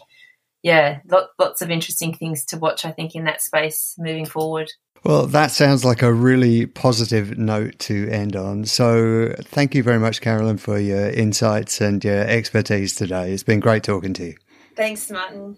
Yeah, 0.62 0.98
lot, 1.10 1.28
lots 1.38 1.62
of 1.62 1.70
interesting 1.70 2.12
things 2.12 2.44
to 2.44 2.58
watch, 2.58 2.84
I 2.84 2.90
think, 2.90 3.14
in 3.14 3.24
that 3.24 3.40
space 3.40 3.94
moving 3.96 4.26
forward. 4.26 4.70
Well, 5.02 5.26
that 5.28 5.50
sounds 5.50 5.84
like 5.84 6.02
a 6.02 6.12
really 6.12 6.66
positive 6.66 7.38
note 7.38 7.78
to 7.80 8.08
end 8.10 8.36
on. 8.36 8.66
So, 8.66 9.34
thank 9.40 9.74
you 9.74 9.82
very 9.82 9.98
much, 9.98 10.20
Carolyn, 10.20 10.58
for 10.58 10.78
your 10.78 11.08
insights 11.08 11.80
and 11.80 12.04
your 12.04 12.20
expertise 12.20 12.94
today. 12.94 13.32
It's 13.32 13.42
been 13.42 13.60
great 13.60 13.82
talking 13.82 14.12
to 14.14 14.24
you. 14.24 14.34
Thanks, 14.76 15.10
Martin. 15.10 15.56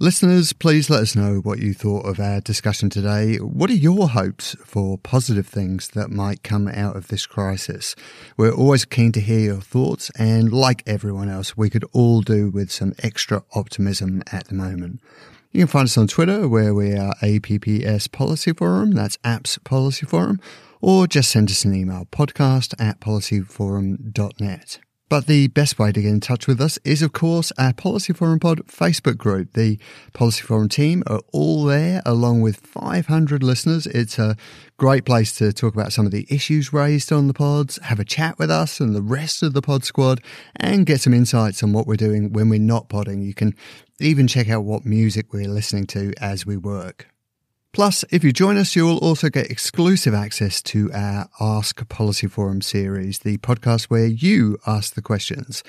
Listeners, 0.00 0.52
please 0.52 0.90
let 0.90 1.02
us 1.02 1.14
know 1.14 1.36
what 1.36 1.60
you 1.60 1.72
thought 1.72 2.04
of 2.04 2.18
our 2.18 2.40
discussion 2.40 2.90
today. 2.90 3.36
What 3.36 3.70
are 3.70 3.74
your 3.74 4.08
hopes 4.08 4.56
for 4.64 4.98
positive 4.98 5.46
things 5.46 5.88
that 5.90 6.10
might 6.10 6.42
come 6.42 6.66
out 6.66 6.96
of 6.96 7.08
this 7.08 7.26
crisis? 7.26 7.94
We're 8.36 8.52
always 8.52 8.84
keen 8.84 9.12
to 9.12 9.20
hear 9.20 9.38
your 9.38 9.60
thoughts, 9.60 10.10
and 10.18 10.52
like 10.52 10.82
everyone 10.84 11.28
else, 11.28 11.56
we 11.56 11.70
could 11.70 11.84
all 11.92 12.22
do 12.22 12.50
with 12.50 12.72
some 12.72 12.92
extra 13.04 13.44
optimism 13.54 14.22
at 14.32 14.48
the 14.48 14.54
moment. 14.54 15.00
You 15.54 15.60
can 15.60 15.66
find 15.68 15.84
us 15.84 15.96
on 15.96 16.08
Twitter 16.08 16.48
where 16.48 16.74
we 16.74 16.94
are 16.94 17.14
APPS 17.22 18.10
Policy 18.10 18.52
Forum, 18.52 18.90
that's 18.90 19.16
Apps 19.18 19.62
Policy 19.62 20.04
Forum, 20.04 20.40
or 20.80 21.06
just 21.06 21.30
send 21.30 21.48
us 21.48 21.64
an 21.64 21.72
email, 21.76 22.08
podcast 22.10 22.74
at 22.80 22.98
policyforum.net. 22.98 24.80
But 25.14 25.28
the 25.28 25.46
best 25.46 25.78
way 25.78 25.92
to 25.92 26.02
get 26.02 26.08
in 26.08 26.18
touch 26.18 26.48
with 26.48 26.60
us 26.60 26.76
is, 26.84 27.00
of 27.00 27.12
course, 27.12 27.52
our 27.56 27.72
Policy 27.72 28.12
Forum 28.12 28.40
Pod 28.40 28.66
Facebook 28.66 29.16
group. 29.16 29.52
The 29.52 29.78
Policy 30.12 30.42
Forum 30.42 30.68
team 30.68 31.04
are 31.06 31.20
all 31.30 31.62
there, 31.62 32.02
along 32.04 32.40
with 32.40 32.56
500 32.56 33.40
listeners. 33.40 33.86
It's 33.86 34.18
a 34.18 34.36
great 34.76 35.04
place 35.04 35.32
to 35.36 35.52
talk 35.52 35.72
about 35.72 35.92
some 35.92 36.04
of 36.04 36.10
the 36.10 36.26
issues 36.28 36.72
raised 36.72 37.12
on 37.12 37.28
the 37.28 37.32
pods, 37.32 37.78
have 37.84 38.00
a 38.00 38.04
chat 38.04 38.40
with 38.40 38.50
us 38.50 38.80
and 38.80 38.92
the 38.92 39.02
rest 39.02 39.44
of 39.44 39.52
the 39.52 39.62
pod 39.62 39.84
squad, 39.84 40.20
and 40.56 40.84
get 40.84 41.00
some 41.00 41.14
insights 41.14 41.62
on 41.62 41.72
what 41.72 41.86
we're 41.86 41.94
doing 41.94 42.32
when 42.32 42.48
we're 42.48 42.58
not 42.58 42.88
podding. 42.88 43.22
You 43.22 43.34
can 43.34 43.54
even 44.00 44.26
check 44.26 44.48
out 44.48 44.64
what 44.64 44.84
music 44.84 45.32
we're 45.32 45.46
listening 45.46 45.86
to 45.86 46.12
as 46.20 46.44
we 46.44 46.56
work. 46.56 47.13
Plus, 47.74 48.04
if 48.12 48.22
you 48.22 48.32
join 48.32 48.56
us, 48.56 48.76
you'll 48.76 48.98
also 48.98 49.28
get 49.28 49.50
exclusive 49.50 50.14
access 50.14 50.62
to 50.62 50.92
our 50.92 51.28
Ask 51.40 51.88
Policy 51.88 52.28
Forum 52.28 52.62
series, 52.62 53.18
the 53.18 53.36
podcast 53.38 53.86
where 53.86 54.06
you 54.06 54.58
ask 54.64 54.94
the 54.94 55.02
questions. 55.02 55.64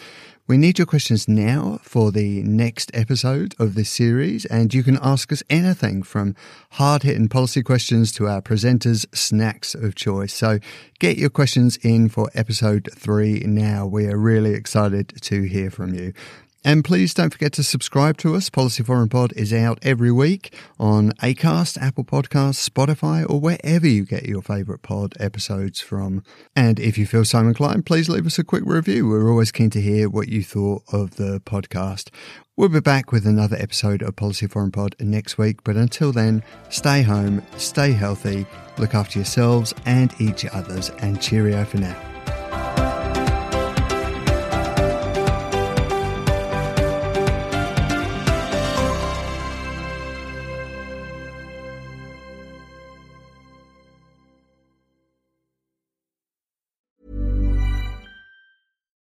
We 0.48 0.60
need 0.60 0.78
your 0.78 0.86
questions 0.86 1.28
now 1.28 1.80
for 1.82 2.12
the 2.12 2.44
next 2.44 2.92
episode 2.94 3.56
of 3.58 3.74
this 3.74 3.90
series, 3.90 4.46
and 4.46 4.72
you 4.72 4.84
can 4.84 5.00
ask 5.02 5.32
us 5.32 5.42
anything 5.50 6.04
from 6.04 6.36
hard 6.74 7.02
hitting 7.02 7.28
policy 7.28 7.64
questions 7.64 8.12
to 8.12 8.28
our 8.28 8.44
presenters' 8.44 9.08
snacks 9.12 9.74
of 9.74 9.96
choice. 9.96 10.36
So 10.36 10.60
get 11.00 11.18
your 11.18 11.32
questions 11.32 11.78
in 11.78 12.10
for 12.10 12.30
episode 12.36 12.88
three 12.96 13.40
now. 13.40 13.88
We 13.88 14.06
are 14.06 14.16
really 14.16 14.54
excited 14.54 15.12
to 15.22 15.42
hear 15.42 15.72
from 15.72 15.96
you. 15.96 16.14
And 16.66 16.84
please 16.84 17.14
don't 17.14 17.30
forget 17.30 17.54
to 17.54 17.64
subscribe 17.64 18.18
to 18.18 18.34
us. 18.34 18.50
Policy 18.50 18.82
Forum 18.82 19.08
Pod 19.08 19.32
is 19.34 19.54
out 19.54 19.78
every 19.84 20.12
week 20.12 20.52
on 20.80 21.12
Acast, 21.22 21.80
Apple 21.80 22.04
Podcasts, 22.04 22.68
Spotify, 22.68 23.24
or 23.30 23.40
wherever 23.40 23.86
you 23.88 24.04
get 24.04 24.24
your 24.24 24.42
favourite 24.42 24.82
pod 24.82 25.14
episodes 25.20 25.80
from. 25.80 26.24
And 26.56 26.80
if 26.80 26.98
you 26.98 27.06
feel 27.06 27.24
so 27.24 27.38
inclined, 27.38 27.86
please 27.86 28.10
leave 28.10 28.26
us 28.26 28.40
a 28.40 28.44
quick 28.44 28.64
review. 28.66 29.08
We're 29.08 29.30
always 29.30 29.52
keen 29.52 29.70
to 29.70 29.82
hear 29.82 30.10
what 30.10 30.28
you 30.28 30.44
thought 30.44 30.82
of 30.92 31.18
the 31.18 31.40
podcast. 31.42 32.10
We'll 32.58 32.70
be 32.70 32.80
back 32.80 33.12
with 33.12 33.28
another 33.28 33.58
episode 33.58 34.02
of 34.02 34.16
Policy 34.16 34.48
Forum 34.48 34.72
Pod 34.72 34.96
next 35.00 35.38
week, 35.38 35.64
but 35.64 35.76
until 35.76 36.12
then, 36.12 36.42
stay 36.70 37.04
home, 37.04 37.44
stay 37.58 37.92
healthy, 37.92 38.48
look 38.80 38.96
after 38.96 39.20
yourselves 39.20 39.72
and 39.86 40.12
each 40.20 40.46
other's, 40.46 40.90
and 40.90 41.22
cheerio 41.22 41.64
for 41.64 41.78
now. 41.78 42.15